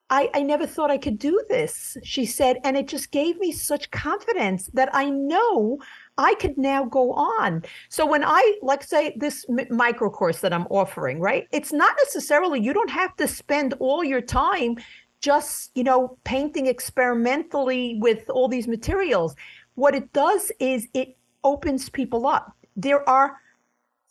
I, 0.10 0.30
I 0.34 0.42
never 0.42 0.66
thought 0.66 0.90
I 0.90 0.98
could 0.98 1.20
do 1.20 1.44
this. 1.50 1.98
She 2.04 2.26
said, 2.26 2.58
and 2.64 2.78
it 2.78 2.88
just 2.88 3.12
gave 3.12 3.38
me 3.40 3.52
such 3.52 3.92
confidence 3.92 4.70
that 4.74 4.90
I 4.94 5.10
know 5.10 5.80
I 6.18 6.36
could 6.36 6.58
now 6.58 6.86
go 6.86 7.12
on. 7.12 7.64
So 7.90 8.06
when 8.06 8.24
I, 8.24 8.58
like, 8.62 8.84
say, 8.84 9.16
this 9.18 9.46
micro 9.70 10.10
course 10.10 10.40
that 10.40 10.54
I'm 10.54 10.66
offering, 10.70 11.20
right? 11.20 11.46
It's 11.52 11.74
not 11.74 11.94
necessarily, 12.06 12.62
you 12.62 12.74
don't 12.74 12.90
have 12.90 13.16
to 13.18 13.28
spend 13.28 13.74
all 13.80 14.04
your 14.04 14.22
time 14.22 14.78
just, 15.20 15.72
you 15.76 15.84
know, 15.84 16.18
painting 16.24 16.68
experimentally 16.68 17.98
with 18.00 18.30
all 18.30 18.48
these 18.48 18.68
materials. 18.68 19.36
What 19.76 19.94
it 19.94 20.14
does 20.14 20.52
is 20.60 20.88
it 20.94 21.18
opens 21.44 21.90
people 21.90 22.28
up. 22.28 22.56
There 22.76 23.08
are 23.10 23.38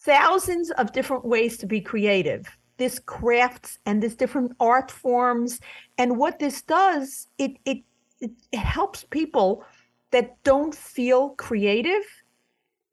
thousands 0.01 0.71
of 0.73 0.93
different 0.93 1.25
ways 1.25 1.57
to 1.59 1.67
be 1.67 1.81
creative. 1.81 2.47
This 2.77 2.99
crafts 2.99 3.79
and 3.87 4.03
this 4.03 4.15
different 4.15 4.53
art 4.61 4.91
forms. 4.91 5.61
And 5.99 6.19
what 6.19 6.39
this 6.39 6.63
does, 6.63 7.29
it, 7.39 7.57
it, 7.65 7.83
it 8.21 8.59
helps 8.59 9.05
people 9.05 9.65
that 10.11 10.43
don't 10.45 10.75
feel 10.75 11.31
creative 11.31 12.05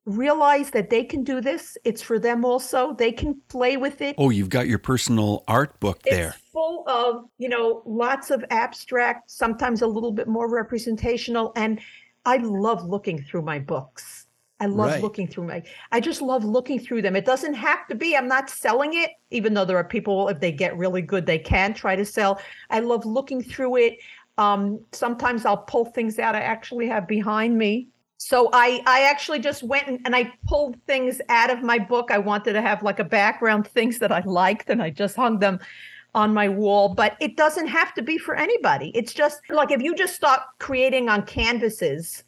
realize 0.06 0.70
that 0.72 0.90
they 0.90 1.04
can 1.04 1.24
do 1.24 1.40
this. 1.40 1.78
It's 1.84 2.02
for 2.02 2.20
them 2.20 2.44
also. 2.44 2.94
They 2.94 3.12
can 3.12 3.40
play 3.48 3.78
with 3.78 4.02
it. 4.02 4.16
Oh, 4.18 4.30
you've 4.30 4.50
got 4.50 4.68
your 4.68 4.80
personal 4.80 5.44
art 5.48 5.80
book 5.80 6.02
there. 6.04 6.36
Full 6.52 6.84
of, 6.88 7.26
you 7.38 7.50
know, 7.50 7.82
lots 7.86 8.30
of 8.30 8.44
abstract, 8.50 9.32
sometimes 9.32 9.82
a 9.82 9.88
little 9.88 10.12
bit 10.12 10.28
more 10.28 10.50
representational. 10.50 11.54
And 11.56 11.80
I 12.26 12.38
love 12.38 12.84
looking 12.84 13.22
through 13.22 13.44
my 13.44 13.60
books. 13.60 14.23
I 14.60 14.68
love 14.68 14.92
right. 14.92 15.02
looking 15.02 15.28
through 15.28 15.48
my 15.48 15.64
I 15.92 16.00
just 16.00 16.22
love 16.22 16.46
looking 16.46 16.80
through 16.80 17.02
them. 17.02 17.16
It 17.16 17.26
doesn't 17.26 17.54
have 17.56 17.88
to 17.88 17.96
be 17.96 18.16
I'm 18.16 18.28
not 18.28 18.50
selling 18.50 18.94
it 18.94 19.12
even 19.32 19.54
though 19.54 19.66
there 19.66 19.78
are 19.78 19.84
people 19.84 20.30
if 20.30 20.40
they 20.40 20.52
get 20.52 20.78
really 20.78 21.02
good 21.02 21.26
they 21.26 21.40
can 21.40 21.74
try 21.74 21.96
to 21.96 22.06
sell. 22.06 22.40
I 22.70 22.80
love 22.80 23.06
looking 23.06 23.44
through 23.44 23.78
it. 23.78 23.98
Um, 24.38 24.80
sometimes 24.92 25.46
I'll 25.46 25.58
pull 25.58 25.86
things 25.86 26.18
out 26.18 26.36
I 26.36 26.42
actually 26.42 26.88
have 26.88 27.08
behind 27.08 27.58
me. 27.58 27.88
So 28.18 28.50
I 28.54 28.82
I 28.86 29.02
actually 29.02 29.40
just 29.40 29.64
went 29.64 29.88
and, 29.88 30.00
and 30.06 30.16
I 30.16 30.32
pulled 30.48 30.78
things 30.88 31.20
out 31.30 31.50
of 31.50 31.62
my 31.62 31.78
book. 31.78 32.10
I 32.10 32.20
wanted 32.20 32.54
to 32.54 32.62
have 32.62 32.84
like 32.84 33.00
a 33.00 33.04
background 33.04 33.68
things 33.68 34.00
that 34.00 34.12
I 34.12 34.22
liked 34.26 34.70
and 34.70 34.82
I 34.82 34.92
just 34.92 35.16
hung 35.16 35.40
them 35.40 35.60
on 36.16 36.34
my 36.34 36.48
wall, 36.48 36.94
but 36.94 37.18
it 37.20 37.36
doesn't 37.36 37.68
have 37.68 37.94
to 37.96 38.02
be 38.02 38.18
for 38.18 38.36
anybody. 38.36 38.92
It's 38.94 39.14
just 39.14 39.42
like 39.50 39.72
if 39.72 39.82
you 39.82 39.96
just 39.96 40.16
start 40.16 40.42
creating 40.60 41.10
on 41.10 41.26
canvases 41.26 42.24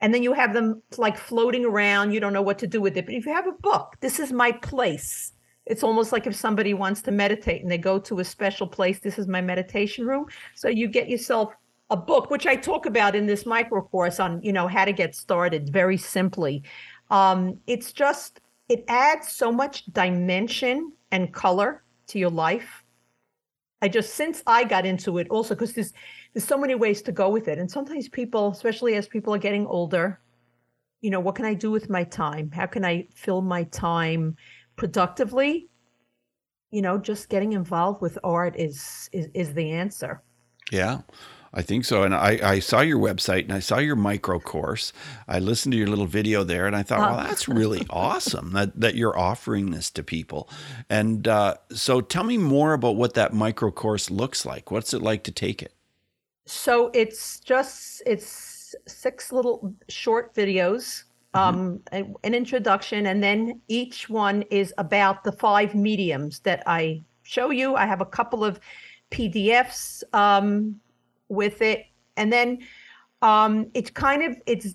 and 0.00 0.14
then 0.14 0.22
you 0.22 0.32
have 0.32 0.54
them 0.54 0.82
like 0.96 1.16
floating 1.16 1.64
around, 1.64 2.12
you 2.12 2.20
don't 2.20 2.32
know 2.32 2.42
what 2.42 2.58
to 2.60 2.66
do 2.66 2.80
with 2.80 2.96
it. 2.96 3.06
But 3.06 3.14
if 3.14 3.26
you 3.26 3.32
have 3.32 3.46
a 3.48 3.52
book, 3.52 3.96
this 4.00 4.20
is 4.20 4.32
my 4.32 4.52
place. 4.52 5.32
It's 5.66 5.82
almost 5.82 6.12
like 6.12 6.26
if 6.26 6.34
somebody 6.34 6.72
wants 6.72 7.02
to 7.02 7.10
meditate 7.10 7.62
and 7.62 7.70
they 7.70 7.78
go 7.78 7.98
to 7.98 8.20
a 8.20 8.24
special 8.24 8.66
place 8.66 9.00
this 9.00 9.18
is 9.18 9.26
my 9.26 9.40
meditation 9.40 10.06
room. 10.06 10.26
So 10.54 10.68
you 10.68 10.88
get 10.88 11.08
yourself 11.08 11.52
a 11.90 11.96
book 11.96 12.30
which 12.30 12.46
i 12.46 12.54
talk 12.54 12.84
about 12.84 13.16
in 13.16 13.26
this 13.26 13.46
micro 13.46 13.80
course 13.80 14.20
on 14.20 14.42
you 14.42 14.52
know 14.52 14.68
how 14.68 14.84
to 14.84 14.92
get 14.92 15.14
started 15.14 15.70
very 15.72 15.96
simply. 15.96 16.62
Um, 17.10 17.58
it's 17.66 17.92
just 17.92 18.40
it 18.68 18.84
adds 18.88 19.28
so 19.32 19.50
much 19.50 19.86
dimension 19.86 20.92
and 21.10 21.32
color 21.32 21.82
to 22.08 22.18
your 22.18 22.30
life. 22.30 22.84
I 23.82 23.88
just 23.88 24.14
since 24.14 24.42
i 24.46 24.64
got 24.64 24.86
into 24.86 25.18
it 25.18 25.28
also 25.28 25.54
because 25.54 25.74
there's 25.74 25.92
there's 26.32 26.44
so 26.44 26.58
many 26.58 26.74
ways 26.74 27.02
to 27.02 27.12
go 27.12 27.28
with 27.28 27.48
it 27.48 27.58
and 27.58 27.70
sometimes 27.70 28.08
people 28.08 28.50
especially 28.50 28.94
as 28.94 29.08
people 29.08 29.34
are 29.34 29.38
getting 29.38 29.66
older 29.66 30.20
you 31.00 31.10
know 31.10 31.20
what 31.20 31.34
can 31.34 31.44
i 31.44 31.54
do 31.54 31.70
with 31.70 31.88
my 31.88 32.04
time 32.04 32.50
how 32.50 32.66
can 32.66 32.84
i 32.84 33.06
fill 33.14 33.40
my 33.40 33.64
time 33.64 34.36
productively, 34.78 35.68
you 36.70 36.80
know, 36.80 36.96
just 36.96 37.28
getting 37.28 37.52
involved 37.52 38.00
with 38.00 38.18
art 38.24 38.54
is 38.56 39.10
is, 39.12 39.28
is 39.34 39.52
the 39.52 39.72
answer. 39.72 40.22
Yeah. 40.72 41.02
I 41.50 41.62
think 41.62 41.86
so. 41.86 42.02
And 42.02 42.14
I, 42.14 42.38
I 42.42 42.58
saw 42.58 42.82
your 42.82 42.98
website 42.98 43.44
and 43.44 43.54
I 43.54 43.60
saw 43.60 43.78
your 43.78 43.96
micro 43.96 44.38
course. 44.38 44.92
I 45.26 45.38
listened 45.38 45.72
to 45.72 45.78
your 45.78 45.86
little 45.86 46.04
video 46.04 46.44
there 46.44 46.66
and 46.66 46.76
I 46.76 46.82
thought, 46.82 46.98
well, 46.98 47.26
that's 47.26 47.48
really 47.48 47.86
awesome 47.90 48.52
that, 48.52 48.78
that 48.78 48.96
you're 48.96 49.18
offering 49.18 49.70
this 49.70 49.90
to 49.92 50.02
people. 50.02 50.50
And 50.90 51.26
uh, 51.26 51.54
so 51.72 52.02
tell 52.02 52.24
me 52.24 52.36
more 52.36 52.74
about 52.74 52.96
what 52.96 53.14
that 53.14 53.32
micro 53.32 53.70
course 53.70 54.10
looks 54.10 54.44
like. 54.44 54.70
What's 54.70 54.92
it 54.92 55.00
like 55.00 55.24
to 55.24 55.32
take 55.32 55.62
it? 55.62 55.72
So 56.48 56.90
it's 56.94 57.40
just, 57.40 58.02
it's 58.06 58.74
six 58.86 59.32
little 59.32 59.74
short 59.88 60.34
videos, 60.34 61.04
um, 61.34 61.80
an 61.92 62.14
introduction, 62.24 63.06
and 63.06 63.22
then 63.22 63.60
each 63.68 64.08
one 64.08 64.42
is 64.50 64.72
about 64.78 65.24
the 65.24 65.32
five 65.32 65.74
mediums 65.74 66.40
that 66.40 66.62
I 66.66 67.02
show 67.22 67.50
you. 67.50 67.76
I 67.76 67.84
have 67.84 68.00
a 68.00 68.06
couple 68.06 68.44
of 68.44 68.60
PDFs 69.10 70.02
um, 70.14 70.80
with 71.28 71.60
it, 71.60 71.84
and 72.16 72.32
then 72.32 72.60
um, 73.20 73.70
it's 73.74 73.90
kind 73.90 74.22
of 74.22 74.34
it's 74.46 74.74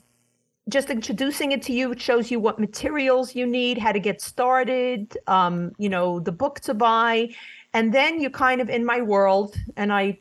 just 0.70 0.92
introducing 0.92 1.54
it 1.54 1.64
to 1.64 1.74
you. 1.74 1.92
It 1.92 2.00
shows 2.00 2.30
you 2.30 2.40
what 2.40 2.60
materials 2.60 3.36
you 3.36 3.48
need, 3.48 3.80
how 3.80 3.92
to 3.92 4.00
get 4.00 4.22
started, 4.22 5.18
um, 5.26 5.72
you 5.80 5.90
know, 5.90 6.20
the 6.20 6.32
book 6.32 6.60
to 6.62 6.76
buy, 6.76 7.30
and 7.74 7.92
then 7.92 8.22
you're 8.22 8.30
kind 8.30 8.62
of 8.62 8.70
in 8.70 8.86
my 8.86 9.02
world, 9.02 9.56
and 9.76 9.92
I, 9.92 10.20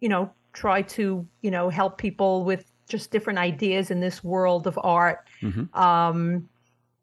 you 0.00 0.08
know, 0.08 0.32
try 0.52 0.82
to 0.82 1.26
you 1.42 1.50
know 1.50 1.68
help 1.68 1.98
people 1.98 2.44
with 2.44 2.70
just 2.88 3.10
different 3.10 3.38
ideas 3.38 3.90
in 3.90 4.00
this 4.00 4.24
world 4.24 4.66
of 4.66 4.78
art, 4.82 5.26
um, 5.74 6.48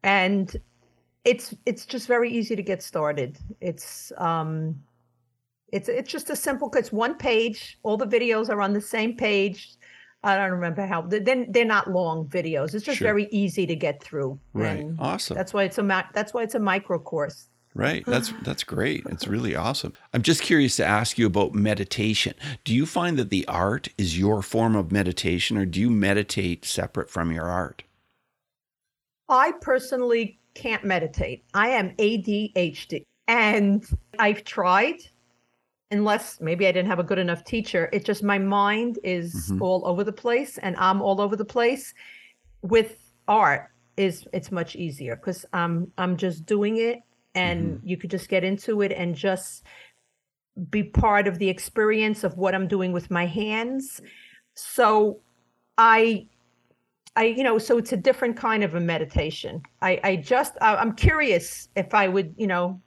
and 0.04 0.56
it's 1.26 1.54
it's 1.66 1.86
just 1.86 2.08
very 2.08 2.32
easy 2.32 2.56
to 2.56 2.64
get 2.64 2.82
started. 2.84 3.38
It's 3.62 4.12
um, 4.18 4.76
it's 5.74 5.90
it's 5.90 6.12
just 6.12 6.30
a 6.30 6.36
simple. 6.36 6.72
It's 6.76 6.92
one 6.92 7.16
page. 7.16 7.78
All 7.84 7.98
the 7.98 8.08
videos 8.08 8.50
are 8.50 8.62
on 8.62 8.74
the 8.74 8.82
same 8.82 9.16
page. 9.16 9.76
I 10.24 10.36
don't 10.36 10.52
remember 10.52 10.86
how. 10.86 11.02
Then 11.04 11.48
they're 11.52 11.64
not 11.64 11.92
long 11.92 12.28
videos. 12.28 12.74
It's 12.74 12.84
just 12.84 12.98
Sure. 12.98 13.08
very 13.08 13.28
easy 13.32 13.66
to 13.68 13.76
get 13.76 14.02
through. 14.04 14.40
Right. 14.54 14.80
And 14.80 15.00
Awesome. 15.00 15.36
That's 15.38 15.54
why 15.54 15.64
it's 15.64 15.78
a 15.78 15.84
that's 16.14 16.34
why 16.34 16.44
it's 16.44 16.56
a 16.56 16.60
micro 16.60 17.00
course. 17.00 17.48
Right. 17.78 18.04
That's 18.08 18.34
that's 18.42 18.64
great. 18.64 19.06
It's 19.06 19.28
really 19.28 19.56
awesome. 19.56 19.94
I'm 20.14 20.24
just 20.24 20.42
curious 20.42 20.76
to 20.78 20.86
ask 20.86 21.18
you 21.20 21.28
about 21.28 21.54
meditation. 21.54 22.34
Do 22.64 22.74
you 22.74 22.86
find 22.88 23.18
that 23.20 23.30
the 23.30 23.48
art 23.48 23.88
is 24.00 24.18
your 24.18 24.42
form 24.42 24.76
of 24.76 24.92
meditation 24.92 25.58
or 25.58 25.66
do 25.66 25.80
you 25.80 25.92
meditate 25.92 26.66
separate 26.66 27.10
from 27.10 27.32
your 27.32 27.46
art? 27.48 27.84
I 29.30 29.52
personally 29.62 30.40
can't 30.56 30.84
meditate. 30.84 31.44
I 31.54 31.70
am 31.70 31.92
ADHD. 31.98 33.04
And 33.28 33.86
I've 34.18 34.44
tried, 34.44 34.96
unless 35.92 36.40
maybe 36.42 36.66
I 36.66 36.72
didn't 36.72 36.88
have 36.90 37.00
a 37.00 37.04
good 37.04 37.20
enough 37.20 37.44
teacher. 37.44 37.90
It 37.94 38.06
just, 38.06 38.24
my 38.24 38.40
mind 38.40 38.98
is 39.04 39.52
Mhm. 39.52 39.62
all 39.62 39.86
over 39.86 40.04
the 40.04 40.14
place 40.14 40.58
and 40.58 40.76
I'm 40.78 41.02
all 41.02 41.22
over 41.22 41.36
the 41.36 41.46
place. 41.46 41.94
With 42.64 43.12
art, 43.28 43.70
is 43.98 44.28
it's 44.32 44.52
much 44.52 44.76
easier 44.76 45.16
because 45.16 45.46
I'm 45.54 45.92
I'm 45.98 46.18
just 46.18 46.46
doing 46.46 46.78
it 46.78 47.00
and 47.38 47.78
mm-hmm. 47.78 47.88
you 47.88 47.98
could 47.98 48.10
just 48.10 48.30
get 48.30 48.44
into 48.44 48.82
it 48.82 48.92
and 48.92 49.16
just 49.16 49.64
be 50.70 50.84
part 50.84 51.28
of 51.28 51.38
the 51.38 51.50
experience 51.50 52.24
of 52.24 52.38
what 52.38 52.56
I'm 52.56 52.68
doing 52.68 52.92
with 52.92 53.12
my 53.12 53.26
hands. 53.26 54.02
So 54.56 55.20
I 55.78 56.28
I, 57.16 57.26
you 57.26 57.44
know, 57.44 57.58
so 57.58 57.80
it's 57.80 57.94
a 57.94 57.98
different 57.98 58.38
kind 58.38 58.64
of 58.64 58.76
a 58.76 58.80
meditation. 58.80 59.64
I, 59.82 60.00
I 60.04 60.16
just, 60.18 60.54
I, 60.62 60.76
I'm 60.76 60.94
curious 60.94 61.68
if 61.76 61.96
I 61.96 62.08
would, 62.08 62.36
you 62.38 62.46
know, 62.46 62.80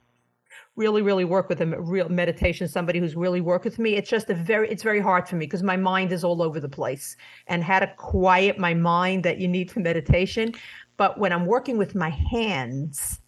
really, 0.77 1.01
really 1.01 1.25
work 1.25 1.49
with 1.49 1.59
a 1.59 1.65
real 1.81 2.07
meditation, 2.07 2.65
somebody 2.65 2.97
who's 2.97 3.17
really 3.17 3.41
worked 3.41 3.65
with 3.65 3.77
me. 3.77 3.95
It's 3.95 4.09
just 4.09 4.29
a 4.29 4.33
very, 4.33 4.69
it's 4.69 4.83
very 4.83 5.01
hard 5.01 5.27
for 5.27 5.35
me 5.35 5.45
because 5.45 5.63
my 5.63 5.75
mind 5.75 6.13
is 6.13 6.23
all 6.23 6.41
over 6.41 6.61
the 6.61 6.69
place 6.69 7.17
and 7.47 7.61
how 7.61 7.79
to 7.79 7.87
quiet 7.97 8.57
my 8.57 8.73
mind 8.73 9.25
that 9.25 9.37
you 9.37 9.49
need 9.49 9.69
for 9.69 9.81
meditation. 9.81 10.53
But 10.95 11.17
when 11.19 11.33
I'm 11.33 11.45
working 11.45 11.77
with 11.77 11.93
my 11.93 12.09
hands, 12.09 13.19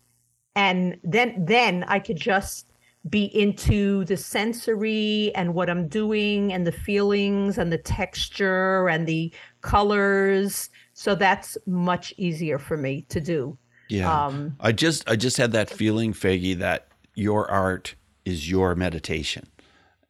and 0.55 0.97
then, 1.03 1.45
then 1.45 1.83
I 1.87 1.99
could 1.99 2.17
just 2.17 2.67
be 3.09 3.25
into 3.37 4.05
the 4.05 4.15
sensory 4.15 5.31
and 5.35 5.53
what 5.53 5.69
I'm 5.69 5.87
doing 5.87 6.53
and 6.53 6.65
the 6.65 6.71
feelings 6.71 7.57
and 7.57 7.71
the 7.71 7.77
texture 7.77 8.87
and 8.87 9.05
the 9.05 9.33
colors. 9.61 10.69
So 10.93 11.15
that's 11.15 11.57
much 11.65 12.13
easier 12.17 12.57
for 12.57 12.77
me 12.77 13.05
to 13.09 13.19
do. 13.19 13.57
Yeah. 13.89 14.25
Um, 14.25 14.55
I 14.59 14.71
just 14.71 15.07
I 15.09 15.15
just 15.15 15.37
had 15.37 15.51
that 15.51 15.69
feeling, 15.69 16.13
Faggy, 16.13 16.57
that 16.59 16.87
your 17.15 17.49
art 17.51 17.95
is 18.25 18.49
your 18.49 18.75
meditation. 18.75 19.47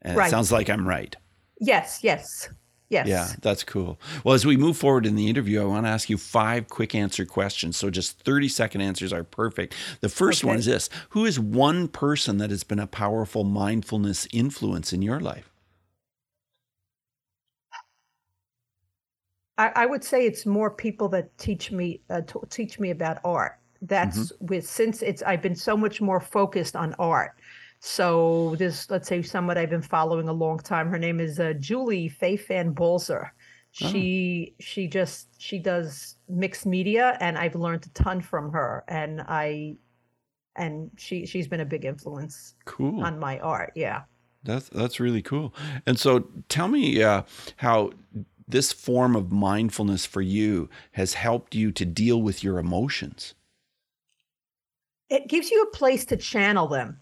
And 0.03 0.19
it 0.19 0.29
sounds 0.29 0.51
like 0.51 0.69
I'm 0.69 0.87
right. 0.87 1.15
yes, 1.59 1.99
yes, 2.03 2.49
yes. 2.93 3.07
Yeah, 3.07 3.27
that's 3.41 3.63
cool. 3.63 3.99
Well, 4.23 4.35
as 4.35 4.45
we 4.45 4.55
move 4.55 4.77
forward 4.77 5.05
in 5.05 5.15
the 5.15 5.27
interview, 5.27 5.61
I 5.61 5.65
want 5.65 5.85
to 5.85 5.89
ask 5.89 6.09
you 6.09 6.17
five 6.17 6.69
quick 6.69 6.93
answer 6.93 7.25
questions. 7.25 7.75
So 7.75 7.89
just 7.89 8.19
30 8.19 8.47
second 8.47 8.81
answers 8.81 9.11
are 9.11 9.23
perfect. 9.23 9.73
The 10.01 10.09
first 10.09 10.43
one 10.43 10.57
is 10.57 10.65
this 10.65 10.89
Who 11.09 11.25
is 11.25 11.39
one 11.39 11.87
person 11.87 12.37
that 12.37 12.51
has 12.51 12.63
been 12.63 12.79
a 12.79 12.87
powerful 12.87 13.43
mindfulness 13.43 14.27
influence 14.31 14.93
in 14.93 15.01
your 15.01 15.19
life? 15.19 15.49
I, 19.57 19.71
I 19.75 19.85
would 19.85 20.03
say 20.03 20.25
it's 20.25 20.45
more 20.45 20.71
people 20.71 21.09
that 21.09 21.35
teach 21.37 21.71
me 21.71 22.01
uh, 22.09 22.21
teach 22.49 22.79
me 22.79 22.91
about 22.91 23.19
art. 23.23 23.59
That's 23.81 24.31
with 24.39 24.67
since 24.67 25.01
it's 25.01 25.21
I've 25.23 25.41
been 25.41 25.55
so 25.55 25.75
much 25.75 25.99
more 25.99 26.19
focused 26.19 26.75
on 26.75 26.95
art. 26.99 27.33
So 27.85 28.55
this, 28.59 28.89
let's 28.89 29.09
say, 29.09 29.21
someone 29.21 29.57
I've 29.57 29.69
been 29.69 29.81
following 29.81 30.29
a 30.29 30.33
long 30.33 30.57
time. 30.59 30.89
Her 30.89 30.97
name 30.97 31.19
is 31.19 31.37
uh, 31.37 31.51
Julie 31.59 32.07
Fei-Fan 32.07 32.71
Balzer. 32.71 33.33
She 33.71 34.55
she 34.59 34.87
just 34.87 35.27
she 35.41 35.59
does 35.59 36.15
mixed 36.29 36.65
media, 36.65 37.17
and 37.19 37.37
I've 37.37 37.55
learned 37.55 37.85
a 37.85 37.89
ton 37.89 38.21
from 38.21 38.51
her. 38.53 38.85
And 38.87 39.19
I 39.27 39.75
and 40.55 40.91
she 40.97 41.25
she's 41.25 41.47
been 41.47 41.59
a 41.59 41.65
big 41.65 41.83
influence 41.83 42.55
Cool. 42.65 43.03
on 43.03 43.19
my 43.19 43.39
art. 43.39 43.73
Yeah. 43.75 44.03
That's 44.43 44.69
that's 44.69 44.99
really 45.01 45.21
cool. 45.21 45.53
And 45.85 45.99
so, 45.99 46.27
tell 46.47 46.69
me 46.69 47.03
uh, 47.03 47.23
how 47.57 47.91
this 48.47 48.71
form 48.71 49.15
of 49.15 49.31
mindfulness 49.31 50.05
for 50.05 50.21
you 50.21 50.69
has 50.93 51.15
helped 51.15 51.53
you 51.55 51.71
to 51.73 51.85
deal 51.85 52.21
with 52.21 52.43
your 52.43 52.59
emotions. 52.59 53.33
it 55.09 55.27
gives 55.27 55.51
you 55.51 55.61
a 55.63 55.71
place 55.71 56.05
to 56.05 56.17
channel 56.17 56.67
them. 56.67 56.99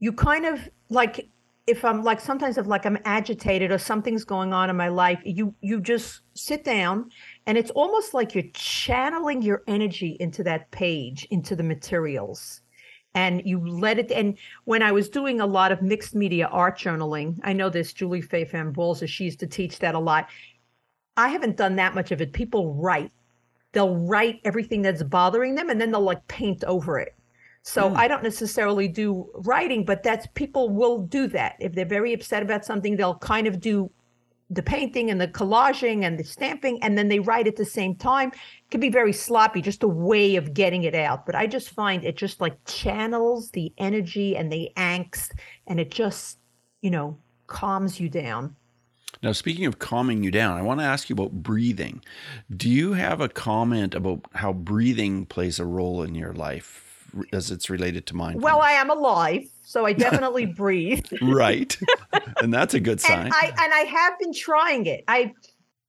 You 0.00 0.12
kind 0.12 0.46
of 0.46 0.68
like 0.88 1.28
if 1.68 1.84
I'm 1.84 2.02
like 2.02 2.18
sometimes 2.18 2.56
if 2.56 2.66
like 2.66 2.86
I'm 2.86 2.98
agitated 3.04 3.70
or 3.70 3.78
something's 3.78 4.24
going 4.24 4.54
on 4.54 4.70
in 4.70 4.76
my 4.76 4.88
life, 4.88 5.20
you 5.24 5.54
you 5.60 5.80
just 5.80 6.22
sit 6.34 6.64
down 6.64 7.10
and 7.46 7.58
it's 7.58 7.70
almost 7.72 8.14
like 8.14 8.34
you're 8.34 8.50
channeling 8.54 9.42
your 9.42 9.62
energy 9.66 10.16
into 10.18 10.42
that 10.44 10.70
page, 10.70 11.26
into 11.30 11.54
the 11.54 11.62
materials. 11.62 12.62
And 13.14 13.42
you 13.44 13.58
let 13.66 13.98
it 13.98 14.10
and 14.12 14.38
when 14.64 14.82
I 14.82 14.92
was 14.92 15.08
doing 15.08 15.40
a 15.40 15.46
lot 15.46 15.72
of 15.72 15.82
mixed 15.82 16.14
media 16.14 16.46
art 16.46 16.78
journaling, 16.78 17.38
I 17.42 17.52
know 17.52 17.68
this 17.68 17.92
Julie 17.92 18.22
Fei-Fan 18.22 18.72
Balzer, 18.72 19.06
she 19.06 19.24
used 19.24 19.40
to 19.40 19.46
teach 19.46 19.78
that 19.80 19.94
a 19.94 19.98
lot. 19.98 20.28
I 21.18 21.28
haven't 21.28 21.56
done 21.56 21.76
that 21.76 21.94
much 21.94 22.12
of 22.12 22.22
it. 22.22 22.32
People 22.32 22.74
write. 22.74 23.12
They'll 23.72 23.96
write 23.96 24.40
everything 24.44 24.80
that's 24.82 25.02
bothering 25.02 25.54
them 25.54 25.68
and 25.68 25.80
then 25.80 25.90
they'll 25.90 26.00
like 26.00 26.26
paint 26.28 26.64
over 26.64 26.98
it. 26.98 27.14
So 27.62 27.90
hmm. 27.90 27.96
I 27.96 28.08
don't 28.08 28.22
necessarily 28.22 28.88
do 28.88 29.28
writing, 29.34 29.84
but 29.84 30.02
that's 30.02 30.26
people 30.34 30.70
will 30.70 30.98
do 30.98 31.26
that. 31.28 31.56
If 31.60 31.74
they're 31.74 31.84
very 31.84 32.12
upset 32.12 32.42
about 32.42 32.64
something, 32.64 32.96
they'll 32.96 33.18
kind 33.18 33.46
of 33.46 33.60
do 33.60 33.90
the 34.50 34.62
painting 34.62 35.10
and 35.10 35.20
the 35.20 35.28
collaging 35.28 36.04
and 36.04 36.18
the 36.18 36.24
stamping, 36.24 36.82
and 36.82 36.96
then 36.96 37.08
they 37.08 37.20
write 37.20 37.46
at 37.46 37.56
the 37.56 37.64
same 37.64 37.94
time. 37.94 38.28
It 38.30 38.70
can 38.70 38.80
be 38.80 38.88
very 38.88 39.12
sloppy, 39.12 39.60
just 39.60 39.82
a 39.82 39.88
way 39.88 40.36
of 40.36 40.54
getting 40.54 40.84
it 40.84 40.94
out. 40.94 41.26
But 41.26 41.34
I 41.34 41.46
just 41.46 41.70
find 41.70 42.04
it 42.04 42.16
just 42.16 42.40
like 42.40 42.56
channels 42.64 43.50
the 43.50 43.72
energy 43.76 44.36
and 44.36 44.50
the 44.50 44.70
angst, 44.76 45.32
and 45.66 45.78
it 45.78 45.90
just, 45.90 46.38
you 46.80 46.90
know, 46.90 47.18
calms 47.46 48.00
you 48.00 48.08
down. 48.08 48.56
Now, 49.22 49.32
speaking 49.32 49.66
of 49.66 49.78
calming 49.78 50.22
you 50.22 50.30
down, 50.30 50.56
I 50.56 50.62
want 50.62 50.80
to 50.80 50.86
ask 50.86 51.10
you 51.10 51.14
about 51.14 51.32
breathing. 51.32 52.02
Do 52.54 52.70
you 52.70 52.92
have 52.92 53.20
a 53.20 53.28
comment 53.28 53.94
about 53.94 54.20
how 54.34 54.52
breathing 54.52 55.26
plays 55.26 55.58
a 55.58 55.64
role 55.64 56.02
in 56.02 56.14
your 56.14 56.32
life 56.32 56.87
as 57.32 57.50
it's 57.50 57.70
related 57.70 58.06
to 58.06 58.16
mine. 58.16 58.40
Well, 58.40 58.60
I 58.60 58.72
am 58.72 58.90
alive, 58.90 59.44
so 59.62 59.86
I 59.86 59.92
definitely 59.92 60.46
breathe. 60.62 61.06
right, 61.22 61.76
and 62.42 62.52
that's 62.52 62.74
a 62.74 62.80
good 62.80 63.00
sign. 63.00 63.26
and 63.26 63.34
I 63.34 63.46
and 63.62 63.72
I 63.74 63.80
have 63.80 64.18
been 64.18 64.32
trying 64.32 64.86
it. 64.86 65.04
I 65.08 65.32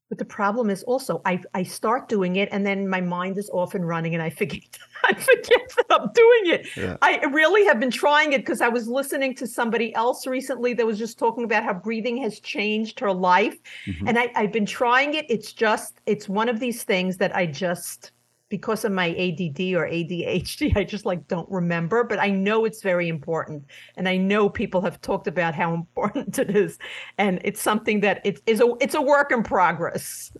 but 0.09 0.17
the 0.17 0.25
problem 0.25 0.71
is 0.71 0.81
also 0.83 1.21
I 1.25 1.39
I 1.53 1.61
start 1.63 2.09
doing 2.09 2.37
it 2.37 2.49
and 2.51 2.65
then 2.65 2.87
my 2.89 2.99
mind 2.99 3.37
is 3.37 3.47
off 3.53 3.75
and 3.75 3.87
running 3.87 4.15
and 4.15 4.23
I 4.23 4.31
forget 4.31 4.63
I 5.03 5.13
forget 5.13 5.71
that 5.77 5.85
I'm 5.91 6.09
doing 6.13 6.59
it. 6.59 6.67
Yeah. 6.75 6.97
I 7.03 7.23
really 7.25 7.63
have 7.65 7.79
been 7.79 7.91
trying 7.91 8.33
it 8.33 8.39
because 8.39 8.59
I 8.59 8.69
was 8.69 8.87
listening 8.87 9.35
to 9.35 9.45
somebody 9.45 9.93
else 9.93 10.25
recently 10.25 10.73
that 10.73 10.85
was 10.85 10.97
just 10.97 11.19
talking 11.19 11.43
about 11.43 11.63
how 11.63 11.73
breathing 11.73 12.17
has 12.23 12.39
changed 12.39 12.99
her 12.99 13.13
life. 13.13 13.55
Mhm. 13.85 14.07
And 14.07 14.17
I, 14.19 14.31
I've 14.35 14.51
been 14.51 14.65
trying 14.65 15.13
it. 15.13 15.25
It's 15.29 15.53
just 15.53 16.01
it's 16.07 16.27
one 16.27 16.49
of 16.49 16.59
these 16.59 16.83
things 16.83 17.17
that 17.17 17.35
I 17.35 17.45
just 17.45 18.11
because 18.49 18.83
of 18.83 18.91
my 18.91 19.09
ADD 19.09 19.59
or 19.75 19.87
ADHD, 19.87 20.75
I 20.75 20.83
just 20.83 21.05
like 21.05 21.27
don't 21.27 21.49
remember, 21.49 22.03
but 22.03 22.19
I 22.19 22.29
know 22.29 22.65
it's 22.65 22.81
very 22.81 23.07
important. 23.07 23.65
And 23.95 24.09
I 24.09 24.17
know 24.17 24.49
people 24.49 24.81
have 24.81 24.99
talked 25.01 25.27
about 25.27 25.55
how 25.55 25.73
important 25.79 26.37
it 26.37 26.55
is. 26.55 26.77
And 27.17 27.39
it's 27.43 27.61
something 27.61 28.01
that 28.01 28.21
it 28.25 28.41
is 28.45 28.59
a 28.59 28.73
it's 28.81 28.95
a 28.95 29.01
work 29.01 29.31
in 29.31 29.43
progress. 29.43 30.31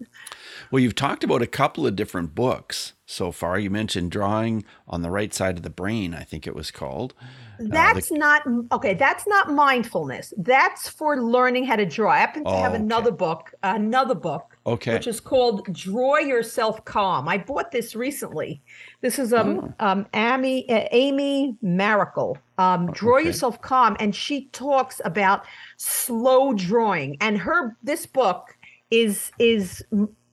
Well, 0.72 0.82
you've 0.82 0.96
talked 0.96 1.24
about 1.24 1.42
a 1.42 1.48
couple 1.48 1.88
of 1.88 1.96
different 1.96 2.36
books 2.36 2.94
so 3.06 3.32
far. 3.32 3.58
You 3.58 3.70
mentioned 3.70 4.12
Drawing 4.12 4.64
on 4.88 5.02
the 5.02 5.10
Right 5.10 5.34
Side 5.34 5.58
of 5.58 5.64
the 5.64 5.70
Brain, 5.70 6.14
I 6.14 6.24
think 6.24 6.46
it 6.46 6.56
was 6.56 6.70
called. 6.70 7.14
That's 7.60 8.12
uh, 8.12 8.16
the- 8.16 8.20
not 8.20 8.44
okay. 8.72 8.94
That's 8.94 9.28
not 9.28 9.52
mindfulness. 9.52 10.34
That's 10.38 10.88
for 10.88 11.22
learning 11.22 11.66
how 11.66 11.76
to 11.76 11.86
draw. 11.86 12.12
I 12.12 12.20
happen 12.20 12.44
to 12.46 12.50
oh, 12.50 12.62
have 12.62 12.74
another 12.74 13.10
okay. 13.10 13.18
book, 13.18 13.54
another 13.64 14.16
book, 14.16 14.58
okay, 14.66 14.94
which 14.94 15.08
is 15.08 15.20
called 15.20 15.66
"Draw 15.74 16.20
Yourself 16.20 16.84
Calm." 16.86 17.28
I 17.28 17.38
bought 17.38 17.72
this 17.72 17.96
recently. 17.96 18.62
This 19.02 19.20
is 19.20 19.34
um 19.34 19.74
oh. 19.80 19.86
um 19.86 20.08
Amy 20.14 20.70
uh, 20.70 20.88
Amy 20.92 21.56
Maricle. 21.64 22.38
Um, 22.58 22.92
Draw 22.92 23.18
okay. 23.18 23.28
Yourself 23.28 23.62
Calm, 23.62 23.98
and 24.00 24.16
she 24.16 24.46
talks 24.48 25.02
about 25.04 25.46
slow 25.78 26.54
drawing. 26.54 27.18
And 27.20 27.38
her 27.38 27.76
this 27.84 28.06
book 28.06 28.58
is 28.90 29.32
is 29.38 29.84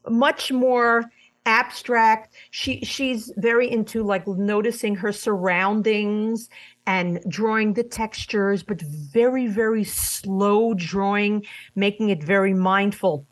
much 0.09 0.53
more 0.53 1.05
abstract 1.47 2.35
she 2.51 2.81
she's 2.85 3.33
very 3.37 3.71
into 3.71 4.03
like 4.03 4.27
noticing 4.27 4.97
her 4.97 5.13
surroundings 5.13 6.51
and 6.87 7.21
drawing 7.29 7.75
the 7.75 7.83
textures 7.83 8.63
but 8.63 8.81
very 8.83 9.47
very 9.47 9.85
slow 9.85 10.75
drawing 10.75 11.45
making 11.75 12.09
it 12.09 12.23
very 12.23 12.55
mindful 12.55 13.27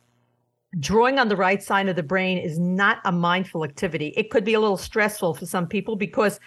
drawing 0.80 1.18
on 1.18 1.28
the 1.28 1.36
right 1.36 1.62
side 1.62 1.88
of 1.88 1.96
the 1.96 2.02
brain 2.02 2.38
is 2.38 2.58
not 2.58 2.98
a 3.04 3.12
mindful 3.12 3.64
activity 3.64 4.12
it 4.16 4.30
could 4.30 4.44
be 4.44 4.54
a 4.54 4.60
little 4.60 4.76
stressful 4.76 5.34
for 5.34 5.46
some 5.46 5.66
people 5.66 5.96
because 5.96 6.40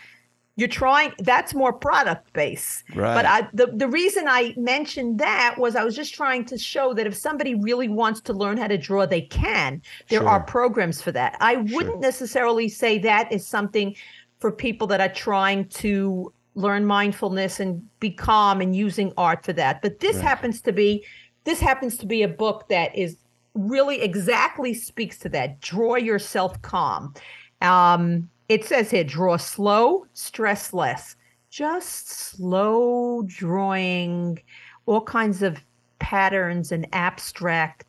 you're 0.58 0.67
trying 0.67 1.13
that's 1.20 1.54
more 1.54 1.72
product 1.72 2.34
based 2.34 2.84
right. 2.96 3.13
but 3.13 3.26
I, 3.26 3.48
the, 3.54 3.67
the 3.67 3.88
reason 3.88 4.26
i 4.28 4.54
mentioned 4.58 5.20
that 5.20 5.56
was 5.58 5.76
i 5.76 5.84
was 5.84 5.96
just 5.96 6.13
trying 6.13 6.43
to 6.46 6.58
show 6.58 6.93
that 6.93 7.08
if 7.08 7.15
somebody 7.15 7.56
really 7.56 7.88
wants 7.88 8.20
to 8.22 8.34
learn 8.34 8.58
how 8.58 8.67
to 8.67 8.78
draw 8.78 9.06
they 9.06 9.22
can 9.22 9.82
there 10.10 10.20
sure. 10.20 10.28
are 10.28 10.43
programs 10.43 11.02
for 11.02 11.12
that 11.13 11.38
i 11.39 11.58
wouldn't 11.58 11.93
sure. 11.93 12.00
necessarily 12.00 12.67
say 12.67 12.98
that 12.98 13.32
is 13.32 13.48
something 13.48 13.96
for 14.39 14.52
people 14.52 14.88
that 14.88 15.00
are 15.00 15.13
trying 15.13 15.65
to 15.70 16.34
learn 16.58 16.86
mindfulness 16.86 17.60
and 17.60 17.82
be 18.00 18.12
calm 18.12 18.62
and 18.62 18.76
using 18.76 19.13
art 19.17 19.46
for 19.46 19.54
that 19.54 19.82
but 19.82 20.00
this 20.00 20.15
right. 20.17 20.26
happens 20.26 20.62
to 20.62 20.72
be 20.72 21.06
this 21.46 21.60
happens 21.62 21.98
to 21.98 22.06
be 22.06 22.24
a 22.24 22.28
book 22.28 22.67
that 22.67 22.93
is 22.96 23.17
really 23.54 24.02
exactly 24.02 24.74
speaks 24.74 25.17
to 25.17 25.30
that 25.30 25.60
draw 25.62 25.96
yourself 25.96 26.62
calm 26.62 27.13
um, 27.62 28.30
it 28.50 28.63
says 28.65 28.91
here 28.91 29.04
draw 29.04 29.38
slow, 29.38 30.06
stress 30.13 30.74
less. 30.74 31.15
Just 31.50 32.10
slow 32.10 33.24
drawing 33.24 34.39
all 34.86 35.02
kinds 35.02 35.41
of 35.41 35.58
patterns 36.00 36.72
and 36.72 36.88
abstract. 36.93 37.86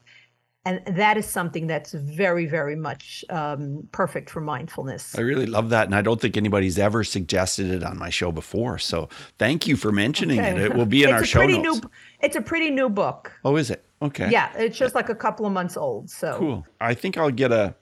And 0.69 0.97
that 0.99 1.17
is 1.17 1.25
something 1.25 1.67
that's 1.67 1.93
very, 1.93 2.45
very 2.45 2.77
much 2.77 3.25
um, 3.31 3.89
perfect 3.91 4.29
for 4.29 4.43
mindfulness. 4.43 5.17
I 5.17 5.23
really 5.23 5.47
love 5.47 5.71
that. 5.71 5.87
And 5.87 5.95
I 5.95 6.03
don't 6.03 6.21
think 6.21 6.37
anybody's 6.37 6.79
ever 6.79 7.05
suggested 7.05 7.71
it 7.71 7.83
on 7.83 7.99
my 7.99 8.11
show 8.11 8.31
before. 8.31 8.77
So 8.77 9.09
thank 9.39 9.67
you 9.67 9.77
for 9.77 9.93
mentioning 9.93 10.41
okay. 10.41 10.51
it. 10.51 10.59
It 10.59 10.75
will 10.75 10.85
be 10.85 11.05
in 11.05 11.11
our 11.11 11.25
show 11.25 11.47
notes. 11.47 11.81
New, 11.83 11.91
it's 12.21 12.37
a 12.37 12.43
pretty 12.43 12.69
new 12.69 12.91
book. 12.91 13.33
Oh, 13.47 13.57
is 13.57 13.71
it? 13.71 13.83
Okay. 14.03 14.31
Yeah, 14.31 14.53
it's 14.59 14.77
just 14.77 14.95
like 14.95 15.09
a 15.09 15.15
couple 15.15 15.47
of 15.47 15.53
months 15.53 15.79
old. 15.79 16.11
So 16.11 16.37
cool. 16.39 16.67
I 16.83 16.93
think 16.93 17.17
I'll 17.17 17.31
get 17.31 17.51
a 17.51 17.75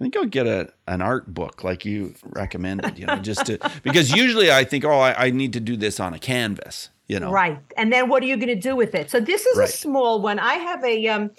I 0.00 0.02
think 0.02 0.16
I'll 0.16 0.24
get 0.24 0.46
a 0.46 0.72
an 0.86 1.02
art 1.02 1.34
book 1.34 1.62
like 1.62 1.84
you 1.84 2.14
recommended, 2.24 2.98
you 2.98 3.04
know, 3.04 3.16
just 3.16 3.44
to 3.46 3.58
because 3.82 4.12
usually 4.12 4.50
I 4.50 4.64
think, 4.64 4.86
oh, 4.86 4.98
I, 4.98 5.26
I, 5.26 5.30
need 5.30 5.52
to 5.52 5.60
do 5.60 5.76
this 5.76 6.00
on 6.00 6.14
a 6.14 6.18
canvas, 6.18 6.88
you 7.06 7.20
know. 7.20 7.30
Right. 7.30 7.60
And 7.76 7.92
then 7.92 8.08
what 8.08 8.22
are 8.22 8.26
you 8.26 8.36
going 8.36 8.48
to 8.48 8.54
do 8.54 8.74
with 8.74 8.94
it? 8.94 9.10
So 9.10 9.20
this 9.20 9.44
is 9.44 9.58
right. 9.58 9.68
a 9.68 9.72
small 9.72 10.22
one. 10.22 10.38
I 10.38 10.54
have 10.54 10.82
a 10.82 11.08
um 11.08 11.30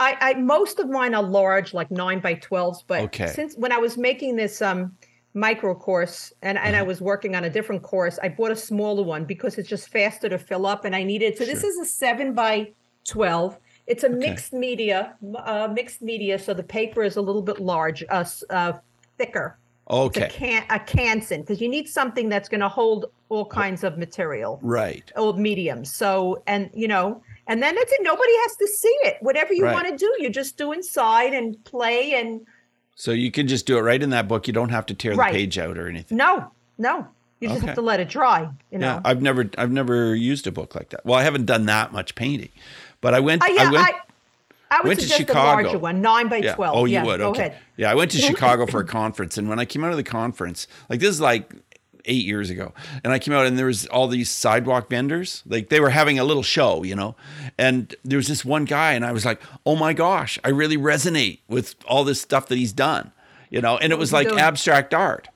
I, 0.00 0.16
I 0.20 0.34
most 0.34 0.78
of 0.78 0.88
mine 0.88 1.14
are 1.14 1.22
large, 1.22 1.74
like 1.74 1.90
nine 1.90 2.20
by 2.20 2.34
twelves, 2.34 2.84
but 2.86 3.02
okay. 3.02 3.28
since 3.28 3.56
when 3.56 3.72
I 3.72 3.78
was 3.78 3.96
making 3.96 4.36
this 4.36 4.62
um 4.62 4.96
micro 5.34 5.74
course 5.74 6.32
and, 6.42 6.58
and 6.58 6.74
uh-huh. 6.74 6.78
I 6.78 6.82
was 6.82 7.00
working 7.00 7.36
on 7.36 7.44
a 7.44 7.50
different 7.50 7.82
course, 7.82 8.18
I 8.22 8.28
bought 8.28 8.50
a 8.50 8.56
smaller 8.56 9.02
one 9.02 9.24
because 9.24 9.58
it's 9.58 9.68
just 9.68 9.88
faster 9.88 10.28
to 10.28 10.38
fill 10.38 10.66
up 10.66 10.84
and 10.84 10.96
I 10.96 11.02
needed 11.02 11.36
so 11.36 11.44
sure. 11.44 11.54
this 11.54 11.64
is 11.64 11.78
a 11.78 11.84
seven 11.84 12.32
by 12.32 12.72
twelve 13.04 13.58
it's 13.88 14.04
a 14.04 14.08
okay. 14.08 14.18
mixed 14.18 14.52
media, 14.52 15.16
uh, 15.34 15.68
mixed 15.72 16.02
media. 16.02 16.38
So 16.38 16.52
the 16.52 16.62
paper 16.62 17.02
is 17.02 17.16
a 17.16 17.22
little 17.22 17.42
bit 17.42 17.58
large, 17.58 18.04
uh, 18.10 18.24
uh 18.50 18.74
thicker. 19.16 19.58
Okay. 19.90 20.26
It's 20.26 20.34
a 20.34 20.38
can 20.38 20.64
a 20.68 20.78
Canson 20.78 21.40
because 21.40 21.60
you 21.60 21.68
need 21.68 21.88
something 21.88 22.28
that's 22.28 22.48
going 22.48 22.60
to 22.60 22.68
hold 22.68 23.06
all 23.30 23.46
kinds 23.46 23.82
of 23.84 23.96
material. 23.96 24.60
Right. 24.62 25.10
Old 25.16 25.38
mediums. 25.38 25.92
So 25.94 26.42
and 26.46 26.70
you 26.74 26.86
know, 26.86 27.22
and 27.48 27.62
then 27.62 27.76
it's 27.76 27.92
it. 27.92 28.00
nobody 28.02 28.32
has 28.42 28.56
to 28.56 28.68
see 28.68 28.96
it. 29.02 29.16
Whatever 29.20 29.54
you 29.54 29.64
right. 29.64 29.74
want 29.74 29.88
to 29.88 29.96
do, 29.96 30.14
you 30.20 30.30
just 30.30 30.56
do 30.56 30.72
inside 30.72 31.32
and 31.32 31.62
play 31.64 32.14
and. 32.14 32.46
So 32.94 33.12
you 33.12 33.30
can 33.30 33.48
just 33.48 33.66
do 33.66 33.78
it 33.78 33.80
right 33.80 34.02
in 34.02 34.10
that 34.10 34.28
book. 34.28 34.46
You 34.46 34.52
don't 34.52 34.68
have 34.68 34.86
to 34.86 34.94
tear 34.94 35.14
right. 35.14 35.32
the 35.32 35.38
page 35.38 35.58
out 35.58 35.78
or 35.78 35.88
anything. 35.88 36.18
No, 36.18 36.50
no. 36.76 37.06
You 37.40 37.48
just 37.48 37.58
okay. 37.58 37.66
have 37.68 37.76
to 37.76 37.82
let 37.82 38.00
it 38.00 38.08
dry. 38.08 38.50
You 38.70 38.78
know. 38.78 38.86
Yeah, 38.86 39.00
I've 39.04 39.22
never, 39.22 39.48
I've 39.56 39.70
never 39.70 40.14
used 40.14 40.46
a 40.46 40.52
book 40.52 40.74
like 40.74 40.90
that. 40.90 41.06
Well, 41.06 41.18
I 41.18 41.22
haven't 41.22 41.46
done 41.46 41.66
that 41.66 41.92
much 41.92 42.14
painting, 42.16 42.50
but 43.00 43.14
I 43.14 43.20
went. 43.20 43.42
Uh, 43.42 43.46
yeah, 43.46 43.68
I 43.68 43.70
went. 43.70 43.88
I, 43.88 43.92
I 44.70 44.78
would 44.80 44.88
went 44.88 45.00
suggest 45.00 45.20
to 45.20 45.26
Chicago. 45.26 45.40
a 45.40 45.62
larger 45.62 45.78
one, 45.78 46.02
nine 46.02 46.28
by 46.28 46.38
yeah. 46.38 46.54
twelve. 46.54 46.76
Oh, 46.76 46.84
you 46.84 46.94
yeah, 46.94 47.04
would. 47.04 47.20
Okay. 47.20 47.54
Yeah, 47.76 47.90
I 47.90 47.94
went 47.94 48.10
to 48.10 48.18
Chicago 48.18 48.66
for 48.66 48.80
a 48.80 48.84
conference, 48.84 49.38
and 49.38 49.48
when 49.48 49.60
I 49.60 49.64
came 49.64 49.84
out 49.84 49.92
of 49.92 49.96
the 49.96 50.02
conference, 50.02 50.66
like 50.90 51.00
this 51.00 51.10
is 51.10 51.20
like 51.20 51.54
eight 52.08 52.24
years 52.24 52.50
ago, 52.50 52.72
and 53.04 53.12
I 53.12 53.18
came 53.18 53.34
out 53.34 53.46
and 53.46 53.58
there 53.58 53.66
was 53.66 53.86
all 53.86 54.08
these 54.08 54.30
sidewalk 54.30 54.90
vendors, 54.90 55.42
like 55.46 55.68
they 55.68 55.80
were 55.80 55.90
having 55.90 56.18
a 56.18 56.24
little 56.24 56.42
show, 56.42 56.82
you 56.82 56.96
know, 56.96 57.14
and 57.56 57.94
there 58.04 58.16
was 58.16 58.26
this 58.26 58.44
one 58.44 58.64
guy, 58.64 58.94
and 58.94 59.04
I 59.04 59.12
was 59.12 59.24
like, 59.24 59.40
oh 59.64 59.76
my 59.76 59.92
gosh, 59.92 60.38
I 60.42 60.48
really 60.48 60.76
resonate 60.76 61.40
with 61.48 61.76
all 61.86 62.04
this 62.04 62.20
stuff 62.20 62.48
that 62.48 62.58
he's 62.58 62.72
done, 62.72 63.12
you 63.50 63.60
know, 63.60 63.78
and 63.78 63.92
it 63.92 63.98
was 63.98 64.12
like 64.12 64.28
abstract 64.28 64.94
art 64.94 65.28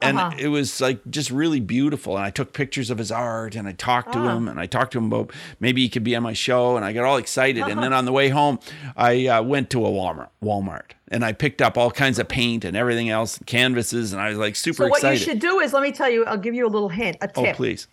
and 0.00 0.18
uh-huh. 0.18 0.36
it 0.38 0.48
was 0.48 0.80
like 0.80 0.98
just 1.10 1.30
really 1.30 1.60
beautiful 1.60 2.16
and 2.16 2.24
i 2.24 2.30
took 2.30 2.52
pictures 2.52 2.90
of 2.90 2.98
his 2.98 3.12
art 3.12 3.54
and 3.54 3.68
i 3.68 3.72
talked 3.72 4.12
to 4.12 4.18
uh-huh. 4.18 4.36
him 4.36 4.48
and 4.48 4.58
i 4.58 4.66
talked 4.66 4.92
to 4.92 4.98
him 4.98 5.06
about 5.06 5.32
maybe 5.58 5.82
he 5.82 5.88
could 5.88 6.04
be 6.04 6.16
on 6.16 6.22
my 6.22 6.32
show 6.32 6.76
and 6.76 6.84
i 6.84 6.92
got 6.92 7.04
all 7.04 7.16
excited 7.16 7.62
uh-huh. 7.62 7.70
and 7.70 7.82
then 7.82 7.92
on 7.92 8.04
the 8.04 8.12
way 8.12 8.28
home 8.28 8.58
i 8.96 9.26
uh, 9.26 9.42
went 9.42 9.70
to 9.70 9.84
a 9.84 9.88
walmart 9.88 10.28
walmart 10.42 10.92
and 11.08 11.24
i 11.24 11.32
picked 11.32 11.60
up 11.60 11.76
all 11.76 11.90
kinds 11.90 12.18
of 12.18 12.28
paint 12.28 12.64
and 12.64 12.76
everything 12.76 13.10
else 13.10 13.38
canvases 13.46 14.12
and 14.12 14.20
i 14.20 14.28
was 14.28 14.38
like 14.38 14.56
super 14.56 14.86
excited. 14.86 15.00
so 15.00 15.06
what 15.06 15.12
excited. 15.12 15.20
you 15.20 15.32
should 15.32 15.40
do 15.40 15.60
is 15.60 15.72
let 15.72 15.82
me 15.82 15.92
tell 15.92 16.10
you 16.10 16.24
i'll 16.26 16.36
give 16.36 16.54
you 16.54 16.66
a 16.66 16.68
little 16.68 16.88
hint 16.88 17.16
a 17.20 17.30
oh, 17.36 17.44
tip 17.44 17.54
oh 17.54 17.56
please 17.56 17.88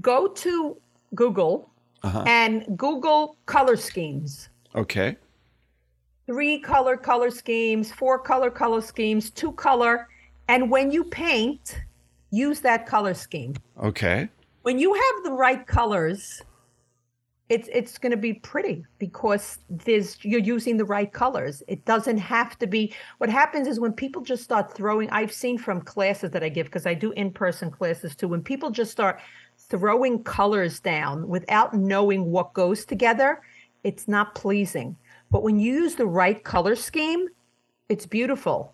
go 0.00 0.26
to 0.28 0.76
google 1.14 1.70
uh-huh. 2.02 2.24
and 2.26 2.66
google 2.76 3.36
color 3.46 3.76
schemes 3.76 4.48
okay 4.74 5.16
three 6.26 6.58
color 6.58 6.96
color 6.96 7.30
schemes 7.30 7.92
four 7.92 8.18
color 8.18 8.50
color 8.50 8.80
schemes 8.80 9.30
two 9.30 9.52
color 9.52 10.08
and 10.48 10.70
when 10.70 10.90
you 10.90 11.04
paint, 11.04 11.80
use 12.30 12.60
that 12.60 12.86
color 12.86 13.14
scheme. 13.14 13.54
Okay. 13.82 14.28
When 14.62 14.78
you 14.78 14.94
have 14.94 15.24
the 15.24 15.32
right 15.32 15.66
colors, 15.66 16.42
it's 17.48 17.68
it's 17.72 17.98
going 17.98 18.12
to 18.12 18.16
be 18.16 18.34
pretty 18.34 18.84
because 18.98 19.58
there's 19.68 20.16
you're 20.24 20.40
using 20.40 20.76
the 20.76 20.84
right 20.84 21.12
colors. 21.12 21.62
It 21.68 21.84
doesn't 21.84 22.18
have 22.18 22.58
to 22.60 22.66
be. 22.66 22.94
What 23.18 23.28
happens 23.28 23.68
is 23.68 23.78
when 23.78 23.92
people 23.92 24.22
just 24.22 24.42
start 24.42 24.74
throwing. 24.74 25.10
I've 25.10 25.32
seen 25.32 25.58
from 25.58 25.82
classes 25.82 26.30
that 26.30 26.42
I 26.42 26.48
give 26.48 26.66
because 26.66 26.86
I 26.86 26.94
do 26.94 27.12
in-person 27.12 27.70
classes 27.70 28.16
too. 28.16 28.28
When 28.28 28.42
people 28.42 28.70
just 28.70 28.90
start 28.90 29.20
throwing 29.58 30.22
colors 30.24 30.80
down 30.80 31.28
without 31.28 31.74
knowing 31.74 32.30
what 32.30 32.54
goes 32.54 32.84
together, 32.84 33.42
it's 33.84 34.08
not 34.08 34.34
pleasing. 34.34 34.96
But 35.30 35.42
when 35.42 35.58
you 35.58 35.74
use 35.74 35.94
the 35.94 36.06
right 36.06 36.42
color 36.42 36.74
scheme, 36.74 37.28
it's 37.88 38.06
beautiful. 38.06 38.72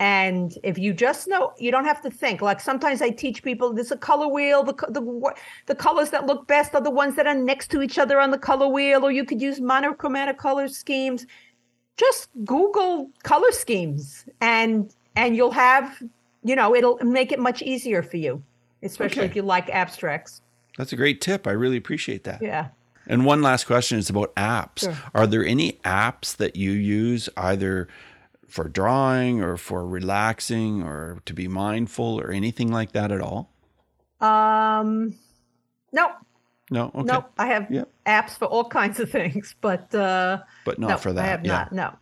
And 0.00 0.56
if 0.62 0.78
you 0.78 0.92
just 0.92 1.26
know, 1.26 1.52
you 1.58 1.72
don't 1.72 1.84
have 1.84 2.00
to 2.02 2.10
think. 2.10 2.40
Like 2.40 2.60
sometimes 2.60 3.02
I 3.02 3.10
teach 3.10 3.42
people, 3.42 3.72
there's 3.72 3.90
a 3.90 3.96
color 3.96 4.28
wheel. 4.28 4.62
The, 4.62 4.74
the 4.90 5.34
the 5.66 5.74
colors 5.74 6.10
that 6.10 6.26
look 6.26 6.46
best 6.46 6.74
are 6.74 6.80
the 6.80 6.90
ones 6.90 7.16
that 7.16 7.26
are 7.26 7.34
next 7.34 7.70
to 7.72 7.82
each 7.82 7.98
other 7.98 8.20
on 8.20 8.30
the 8.30 8.38
color 8.38 8.68
wheel. 8.68 9.04
Or 9.04 9.10
you 9.10 9.24
could 9.24 9.42
use 9.42 9.60
monochromatic 9.60 10.38
color 10.38 10.68
schemes. 10.68 11.26
Just 11.96 12.28
Google 12.44 13.10
color 13.24 13.50
schemes, 13.50 14.24
and 14.40 14.94
and 15.16 15.34
you'll 15.34 15.50
have, 15.50 16.00
you 16.44 16.54
know, 16.54 16.76
it'll 16.76 16.96
make 16.98 17.32
it 17.32 17.40
much 17.40 17.60
easier 17.60 18.04
for 18.04 18.18
you, 18.18 18.40
especially 18.84 19.22
okay. 19.22 19.30
if 19.30 19.34
you 19.34 19.42
like 19.42 19.68
abstracts. 19.70 20.42
That's 20.76 20.92
a 20.92 20.96
great 20.96 21.20
tip. 21.20 21.48
I 21.48 21.50
really 21.50 21.76
appreciate 21.76 22.22
that. 22.22 22.40
Yeah. 22.40 22.68
And 23.08 23.24
one 23.24 23.42
last 23.42 23.64
question 23.64 23.98
is 23.98 24.08
about 24.08 24.32
apps. 24.36 24.80
Sure. 24.80 24.96
Are 25.12 25.26
there 25.26 25.44
any 25.44 25.72
apps 25.84 26.36
that 26.36 26.54
you 26.54 26.70
use 26.70 27.28
either? 27.36 27.88
For 28.48 28.68
drawing 28.68 29.42
or 29.42 29.56
for 29.56 29.86
relaxing 29.86 30.82
or 30.82 31.20
to 31.26 31.34
be 31.34 31.48
mindful 31.48 32.20
or 32.20 32.30
anything 32.30 32.72
like 32.72 32.92
that 32.92 33.12
at 33.12 33.20
all? 33.20 33.52
Um, 34.20 35.14
no. 35.92 36.10
No. 36.70 36.90
Okay. 36.94 37.02
No, 37.04 37.26
I 37.38 37.46
have 37.46 37.68
apps 38.06 38.30
for 38.38 38.46
all 38.46 38.64
kinds 38.68 39.00
of 39.00 39.10
things, 39.10 39.54
but 39.60 39.94
uh, 39.94 40.38
but 40.64 40.78
not 40.78 40.88
no, 40.88 40.96
for 40.96 41.12
that. 41.12 41.24
I 41.24 41.28
have 41.28 41.44
yeah. 41.44 41.52
not. 41.52 41.72
No. 41.72 41.98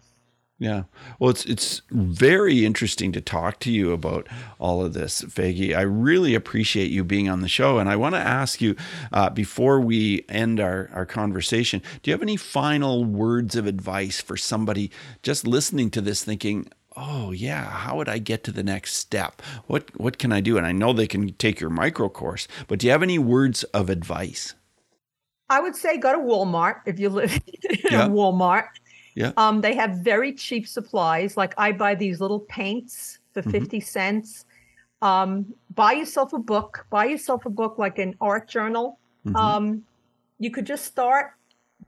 Yeah. 0.59 0.85
Well, 1.19 1.29
it's 1.31 1.45
it's 1.45 1.83
very 1.91 2.65
interesting 2.65 3.13
to 3.13 3.21
talk 3.21 3.61
to 3.61 3.71
you 3.71 3.93
about 3.93 4.27
all 4.59 4.83
of 4.83 4.95
this, 4.95 5.21
Faggy. 5.23 5.77
I 5.77 5.83
really 5.83 6.35
appreciate 6.35 6.91
you 6.91 7.05
being 7.05 7.29
on 7.29 7.43
the 7.43 7.49
show, 7.49 7.79
and 7.79 7.91
I 7.91 7.97
want 7.97 8.15
to 8.15 8.21
ask 8.21 8.63
you 8.63 8.75
uh, 9.13 9.29
before 9.29 9.81
we 9.81 10.25
end 10.31 10.59
our 10.59 10.89
our 10.95 11.05
conversation. 11.05 11.83
Do 12.03 12.11
you 12.11 12.15
have 12.15 12.23
any 12.23 12.39
final 12.39 13.05
words 13.05 13.55
of 13.55 13.67
advice 13.67 14.23
for 14.23 14.39
somebody 14.39 14.91
just 15.23 15.47
listening 15.47 15.91
to 15.91 16.01
this, 16.01 16.25
thinking, 16.25 16.71
"Oh 16.97 17.33
yeah, 17.33 17.65
how 17.65 17.99
would 17.99 18.09
I 18.09 18.17
get 18.17 18.43
to 18.45 18.51
the 18.51 18.63
next 18.63 18.95
step? 18.95 19.43
What 19.67 19.91
what 20.01 20.17
can 20.17 20.33
I 20.33 20.41
do?" 20.41 20.57
And 20.57 20.67
I 20.67 20.73
know 20.73 20.95
they 20.95 21.07
can 21.07 21.35
take 21.35 21.61
your 21.61 21.71
micro 21.71 22.09
course, 22.09 22.49
but 22.67 22.79
do 22.79 22.87
you 22.87 22.93
have 22.93 23.03
any 23.03 23.19
words 23.19 23.63
of 23.65 23.91
advice? 23.91 24.55
I 25.51 25.61
would 25.61 25.77
say 25.77 25.99
go 25.99 26.13
to 26.13 26.19
Walmart 26.19 26.81
if 26.87 26.99
you 26.99 27.11
live 27.11 27.33
in 27.71 27.79
yeah. 27.91 28.09
Walmart 28.09 28.69
yeah. 29.17 29.33
Um, 29.39 29.63
they 29.63 29.75
have 29.75 29.99
very 29.99 30.33
cheap 30.35 30.69
supplies. 30.69 31.37
Like 31.39 31.55
I 31.57 31.73
buy 31.73 31.95
these 31.95 32.21
little 32.21 32.41
paints 32.41 33.19
for 33.33 33.41
mm-hmm. 33.41 33.51
50 33.51 33.81
cents. 33.81 34.45
Um, 35.01 35.55
buy 35.75 35.93
yourself 35.93 36.35
a 36.35 36.39
book. 36.39 36.87
Buy 36.91 37.07
yourself 37.07 37.47
a 37.47 37.51
book 37.51 37.79
like 37.79 37.99
an 37.99 38.15
art 38.21 38.47
journal. 38.47 38.99
Mm-hmm. 39.27 39.37
Um, 39.37 39.85
you 40.39 40.51
could 40.51 40.67
just 40.67 40.85
start 40.85 41.33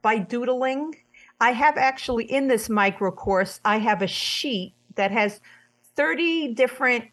by 0.01 0.17
doodling. 0.17 0.95
I 1.39 1.51
have 1.51 1.77
actually 1.77 2.25
in 2.25 2.47
this 2.47 2.67
micro 2.67 3.11
course, 3.11 3.61
I 3.63 3.77
have 3.77 4.01
a 4.01 4.07
sheet 4.07 4.73
that 4.95 5.11
has 5.11 5.39
30 5.95 6.55
different 6.55 7.05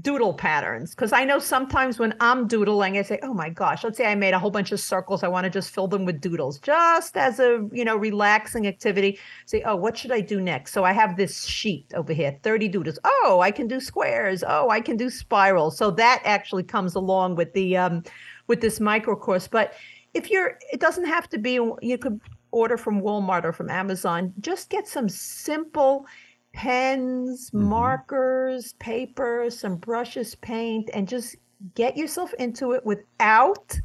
doodle 0.00 0.32
patterns 0.32 0.94
because 0.94 1.12
I 1.12 1.24
know 1.24 1.40
sometimes 1.40 1.98
when 1.98 2.14
I'm 2.20 2.46
doodling, 2.46 2.96
I 2.96 3.02
say, 3.02 3.18
"Oh 3.22 3.34
my 3.34 3.48
gosh!" 3.48 3.82
Let's 3.82 3.96
say 3.96 4.06
I 4.06 4.14
made 4.14 4.34
a 4.34 4.38
whole 4.38 4.50
bunch 4.50 4.70
of 4.72 4.80
circles. 4.80 5.24
I 5.24 5.28
want 5.28 5.44
to 5.44 5.50
just 5.50 5.70
fill 5.70 5.88
them 5.88 6.04
with 6.04 6.20
doodles, 6.20 6.58
just 6.60 7.16
as 7.16 7.40
a 7.40 7.68
you 7.72 7.84
know 7.84 7.96
relaxing 7.96 8.66
activity. 8.66 9.18
Say, 9.46 9.62
"Oh, 9.62 9.76
what 9.76 9.98
should 9.98 10.12
I 10.12 10.20
do 10.20 10.40
next?" 10.40 10.72
So 10.72 10.84
I 10.84 10.92
have 10.92 11.16
this 11.16 11.44
sheet 11.44 11.92
over 11.94 12.12
here, 12.12 12.38
30 12.42 12.68
doodles. 12.68 12.98
Oh, 13.04 13.40
I 13.42 13.50
can 13.50 13.66
do 13.66 13.80
squares. 13.80 14.44
Oh, 14.46 14.70
I 14.70 14.80
can 14.80 14.96
do 14.96 15.10
spirals. 15.10 15.76
So 15.76 15.90
that 15.92 16.22
actually 16.24 16.62
comes 16.62 16.94
along 16.94 17.36
with 17.36 17.52
the 17.52 17.76
um, 17.76 18.04
with 18.46 18.60
this 18.60 18.78
micro 18.80 19.16
course. 19.16 19.48
But 19.48 19.74
if 20.14 20.30
you're, 20.30 20.58
it 20.72 20.80
doesn't 20.80 21.06
have 21.06 21.28
to 21.30 21.38
be. 21.38 21.52
You 21.82 21.98
could 21.98 22.20
order 22.52 22.76
from 22.76 23.00
Walmart 23.00 23.44
or 23.44 23.52
from 23.52 23.70
Amazon. 23.70 24.32
Just 24.40 24.70
get 24.70 24.86
some 24.88 25.08
simple 25.08 26.06
pens, 26.52 27.50
mm-hmm. 27.50 27.64
markers, 27.64 28.74
paper, 28.74 29.46
some 29.50 29.76
brushes, 29.76 30.34
paint, 30.36 30.90
and 30.94 31.08
just 31.08 31.36
get 31.74 31.96
yourself 31.96 32.32
into 32.34 32.72
it 32.72 32.84
without 32.84 33.78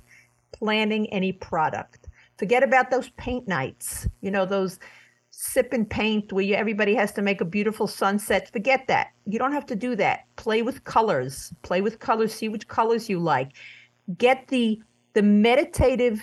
planning 0.51 1.11
any 1.11 1.31
product. 1.31 2.07
Forget 2.37 2.63
about 2.63 2.91
those 2.91 3.09
paint 3.11 3.47
nights, 3.47 4.07
you 4.21 4.31
know, 4.31 4.45
those 4.45 4.79
sip 5.31 5.73
and 5.73 5.89
paint 5.89 6.31
where 6.31 6.43
you, 6.43 6.55
everybody 6.55 6.95
has 6.95 7.11
to 7.13 7.21
make 7.21 7.41
a 7.41 7.45
beautiful 7.45 7.87
sunset. 7.87 8.51
Forget 8.51 8.87
that. 8.87 9.09
You 9.25 9.37
don't 9.37 9.51
have 9.51 9.65
to 9.67 9.75
do 9.75 9.95
that. 9.97 10.25
Play 10.37 10.61
with 10.61 10.83
colors. 10.85 11.53
Play 11.61 11.81
with 11.81 11.99
colors. 11.99 12.33
See 12.33 12.47
which 12.47 12.67
colors 12.67 13.09
you 13.09 13.19
like. 13.19 13.51
Get 14.17 14.47
the 14.47 14.81
the 15.13 15.21
meditative 15.21 16.21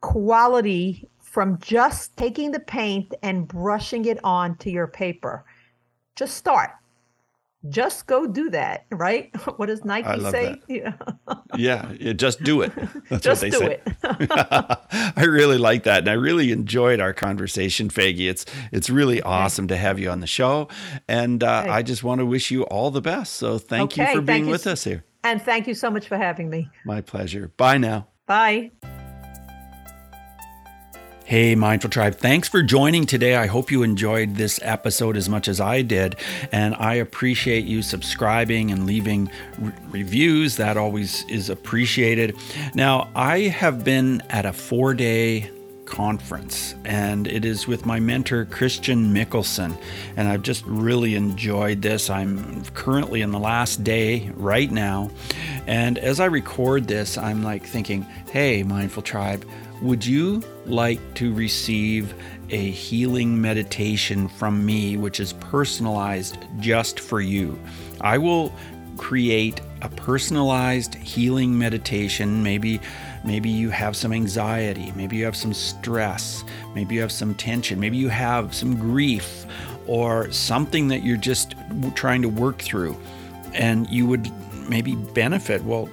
quality 0.00 1.08
from 1.20 1.58
just 1.58 2.16
taking 2.16 2.50
the 2.50 2.60
paint 2.60 3.14
and 3.22 3.46
brushing 3.46 4.04
it 4.04 4.18
onto 4.24 4.70
your 4.70 4.88
paper 4.88 5.44
just 6.16 6.36
start 6.36 6.70
just 7.68 8.06
go 8.06 8.26
do 8.26 8.50
that, 8.50 8.86
right? 8.90 9.30
What 9.56 9.66
does 9.66 9.84
Nike 9.84 10.20
say? 10.30 10.60
Yeah. 10.68 10.94
yeah, 11.54 11.92
yeah, 12.00 12.12
just 12.12 12.42
do 12.42 12.62
it. 12.62 12.72
That's 13.08 13.22
just 13.22 13.26
what 13.26 13.40
they 13.40 13.50
do 13.50 13.58
say. 13.58 13.80
it. 13.86 14.28
I 15.16 15.24
really 15.24 15.58
like 15.58 15.84
that, 15.84 16.00
and 16.00 16.08
I 16.08 16.14
really 16.14 16.50
enjoyed 16.50 16.98
our 16.98 17.12
conversation, 17.12 17.88
Faggy. 17.88 18.28
It's 18.28 18.44
it's 18.72 18.90
really 18.90 19.22
awesome 19.22 19.68
to 19.68 19.76
have 19.76 19.98
you 19.98 20.10
on 20.10 20.20
the 20.20 20.26
show, 20.26 20.68
and 21.08 21.44
uh, 21.44 21.60
okay. 21.62 21.70
I 21.70 21.82
just 21.82 22.02
want 22.02 22.18
to 22.18 22.26
wish 22.26 22.50
you 22.50 22.64
all 22.64 22.90
the 22.90 23.02
best. 23.02 23.34
So 23.34 23.58
thank 23.58 23.92
okay, 23.92 24.10
you 24.10 24.16
for 24.16 24.22
being 24.22 24.46
with 24.48 24.66
us 24.66 24.84
here, 24.84 25.04
and 25.22 25.40
thank 25.40 25.66
you 25.66 25.74
so 25.74 25.90
much 25.90 26.08
for 26.08 26.16
having 26.16 26.50
me. 26.50 26.68
My 26.84 27.00
pleasure. 27.00 27.52
Bye 27.56 27.78
now. 27.78 28.08
Bye. 28.26 28.72
Hey, 31.26 31.54
Mindful 31.54 31.88
Tribe, 31.88 32.16
thanks 32.16 32.48
for 32.50 32.62
joining 32.62 33.06
today. 33.06 33.34
I 33.34 33.46
hope 33.46 33.70
you 33.70 33.82
enjoyed 33.82 34.34
this 34.34 34.60
episode 34.62 35.16
as 35.16 35.26
much 35.26 35.48
as 35.48 35.58
I 35.58 35.80
did. 35.80 36.16
And 36.52 36.74
I 36.74 36.96
appreciate 36.96 37.64
you 37.64 37.80
subscribing 37.80 38.70
and 38.70 38.84
leaving 38.84 39.30
re- 39.58 39.72
reviews. 39.88 40.56
That 40.58 40.76
always 40.76 41.24
is 41.30 41.48
appreciated. 41.48 42.36
Now, 42.74 43.08
I 43.16 43.38
have 43.40 43.84
been 43.84 44.22
at 44.28 44.44
a 44.44 44.52
four 44.52 44.92
day 44.92 45.50
conference 45.86 46.74
and 46.84 47.26
it 47.26 47.44
is 47.44 47.66
with 47.66 47.86
my 47.86 48.00
mentor 48.00 48.44
Christian 48.46 49.12
Mickelsen 49.12 49.76
and 50.16 50.28
I've 50.28 50.42
just 50.42 50.64
really 50.66 51.14
enjoyed 51.14 51.80
this. 51.80 52.10
I'm 52.10 52.64
currently 52.74 53.22
in 53.22 53.30
the 53.32 53.38
last 53.38 53.84
day 53.84 54.30
right 54.34 54.70
now 54.70 55.10
and 55.66 55.98
as 55.98 56.20
I 56.20 56.26
record 56.26 56.86
this 56.88 57.18
I'm 57.18 57.42
like 57.42 57.64
thinking, 57.66 58.02
"Hey, 58.30 58.62
Mindful 58.62 59.02
Tribe, 59.02 59.44
would 59.84 60.04
you 60.04 60.42
like 60.64 60.98
to 61.14 61.34
receive 61.34 62.14
a 62.48 62.70
healing 62.70 63.38
meditation 63.38 64.28
from 64.28 64.64
me, 64.64 64.96
which 64.96 65.20
is 65.20 65.34
personalized 65.34 66.38
just 66.58 66.98
for 66.98 67.20
you? 67.20 67.58
I 68.00 68.16
will 68.16 68.50
create 68.96 69.60
a 69.82 69.90
personalized 69.90 70.94
healing 70.94 71.58
meditation. 71.58 72.42
Maybe, 72.42 72.80
maybe 73.26 73.50
you 73.50 73.68
have 73.68 73.94
some 73.94 74.14
anxiety, 74.14 74.90
maybe 74.96 75.16
you 75.16 75.24
have 75.26 75.36
some 75.36 75.52
stress, 75.52 76.44
maybe 76.74 76.94
you 76.94 77.02
have 77.02 77.12
some 77.12 77.34
tension, 77.34 77.78
maybe 77.78 77.98
you 77.98 78.08
have 78.08 78.54
some 78.54 78.76
grief 78.76 79.44
or 79.86 80.32
something 80.32 80.88
that 80.88 81.02
you're 81.02 81.18
just 81.18 81.56
trying 81.94 82.22
to 82.22 82.28
work 82.28 82.58
through, 82.58 82.96
and 83.52 83.86
you 83.90 84.06
would 84.06 84.30
maybe 84.66 84.94
benefit. 84.94 85.62
Well, 85.62 85.90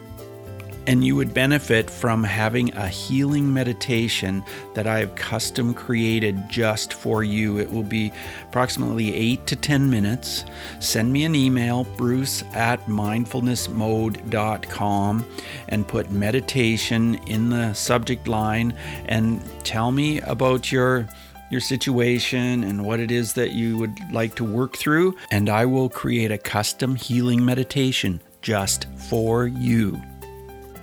and 0.88 1.04
you 1.04 1.16
would 1.16 1.32
benefit 1.34 1.90
from 1.90 2.24
having 2.24 2.74
a 2.76 2.88
healing 2.88 3.52
meditation 3.54 4.44
that 4.74 4.88
I 4.88 5.00
have 5.00 5.16
custom 5.16 5.74
created 5.74 6.50
just 6.50 6.94
for 6.94 7.24
you. 7.24 7.60
It 7.60 7.72
will 7.72 7.84
be 7.84 8.12
approximately 8.44 9.16
8 9.16 9.48
to 9.48 9.56
10 9.56 9.90
minutes. 9.90 10.44
Send 10.80 11.14
me 11.14 11.26
an 11.26 11.36
email, 11.36 11.86
bruce 11.98 12.44
at 12.54 12.86
mindfulnessmode.com, 12.88 15.26
and 15.70 15.88
put 15.88 16.12
meditation 16.12 17.16
in 17.28 17.50
the 17.50 17.74
subject 17.74 18.28
line 18.28 18.74
and 19.06 19.42
tell 19.64 19.92
me 19.92 20.20
about 20.22 20.72
your 20.72 21.08
your 21.50 21.60
situation 21.60 22.64
and 22.64 22.86
what 22.86 23.02
it 23.02 23.12
is 23.12 23.34
that 23.34 23.52
you 23.52 23.78
would 23.78 24.00
like 24.12 24.36
to 24.36 24.46
work 24.46 24.78
through, 24.78 25.18
and 25.32 25.50
I 25.50 25.66
will 25.66 25.90
create 25.90 26.32
a 26.32 26.38
custom 26.38 26.96
healing 26.96 27.44
meditation 27.44 28.22
just 28.42 28.88
for 28.96 29.48
you. 29.48 30.02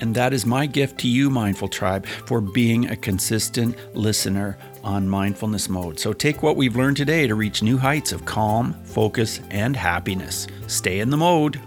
And 0.00 0.14
that 0.14 0.32
is 0.32 0.46
my 0.46 0.66
gift 0.66 0.98
to 1.00 1.08
you, 1.08 1.30
Mindful 1.30 1.68
Tribe, 1.68 2.06
for 2.06 2.40
being 2.40 2.88
a 2.88 2.96
consistent 2.96 3.76
listener 3.94 4.56
on 4.84 5.08
mindfulness 5.08 5.68
mode. 5.68 5.98
So 5.98 6.12
take 6.12 6.42
what 6.42 6.56
we've 6.56 6.76
learned 6.76 6.96
today 6.96 7.26
to 7.26 7.34
reach 7.34 7.62
new 7.62 7.78
heights 7.78 8.12
of 8.12 8.24
calm, 8.24 8.74
focus, 8.84 9.40
and 9.50 9.76
happiness. 9.76 10.46
Stay 10.66 11.00
in 11.00 11.10
the 11.10 11.16
mode. 11.16 11.60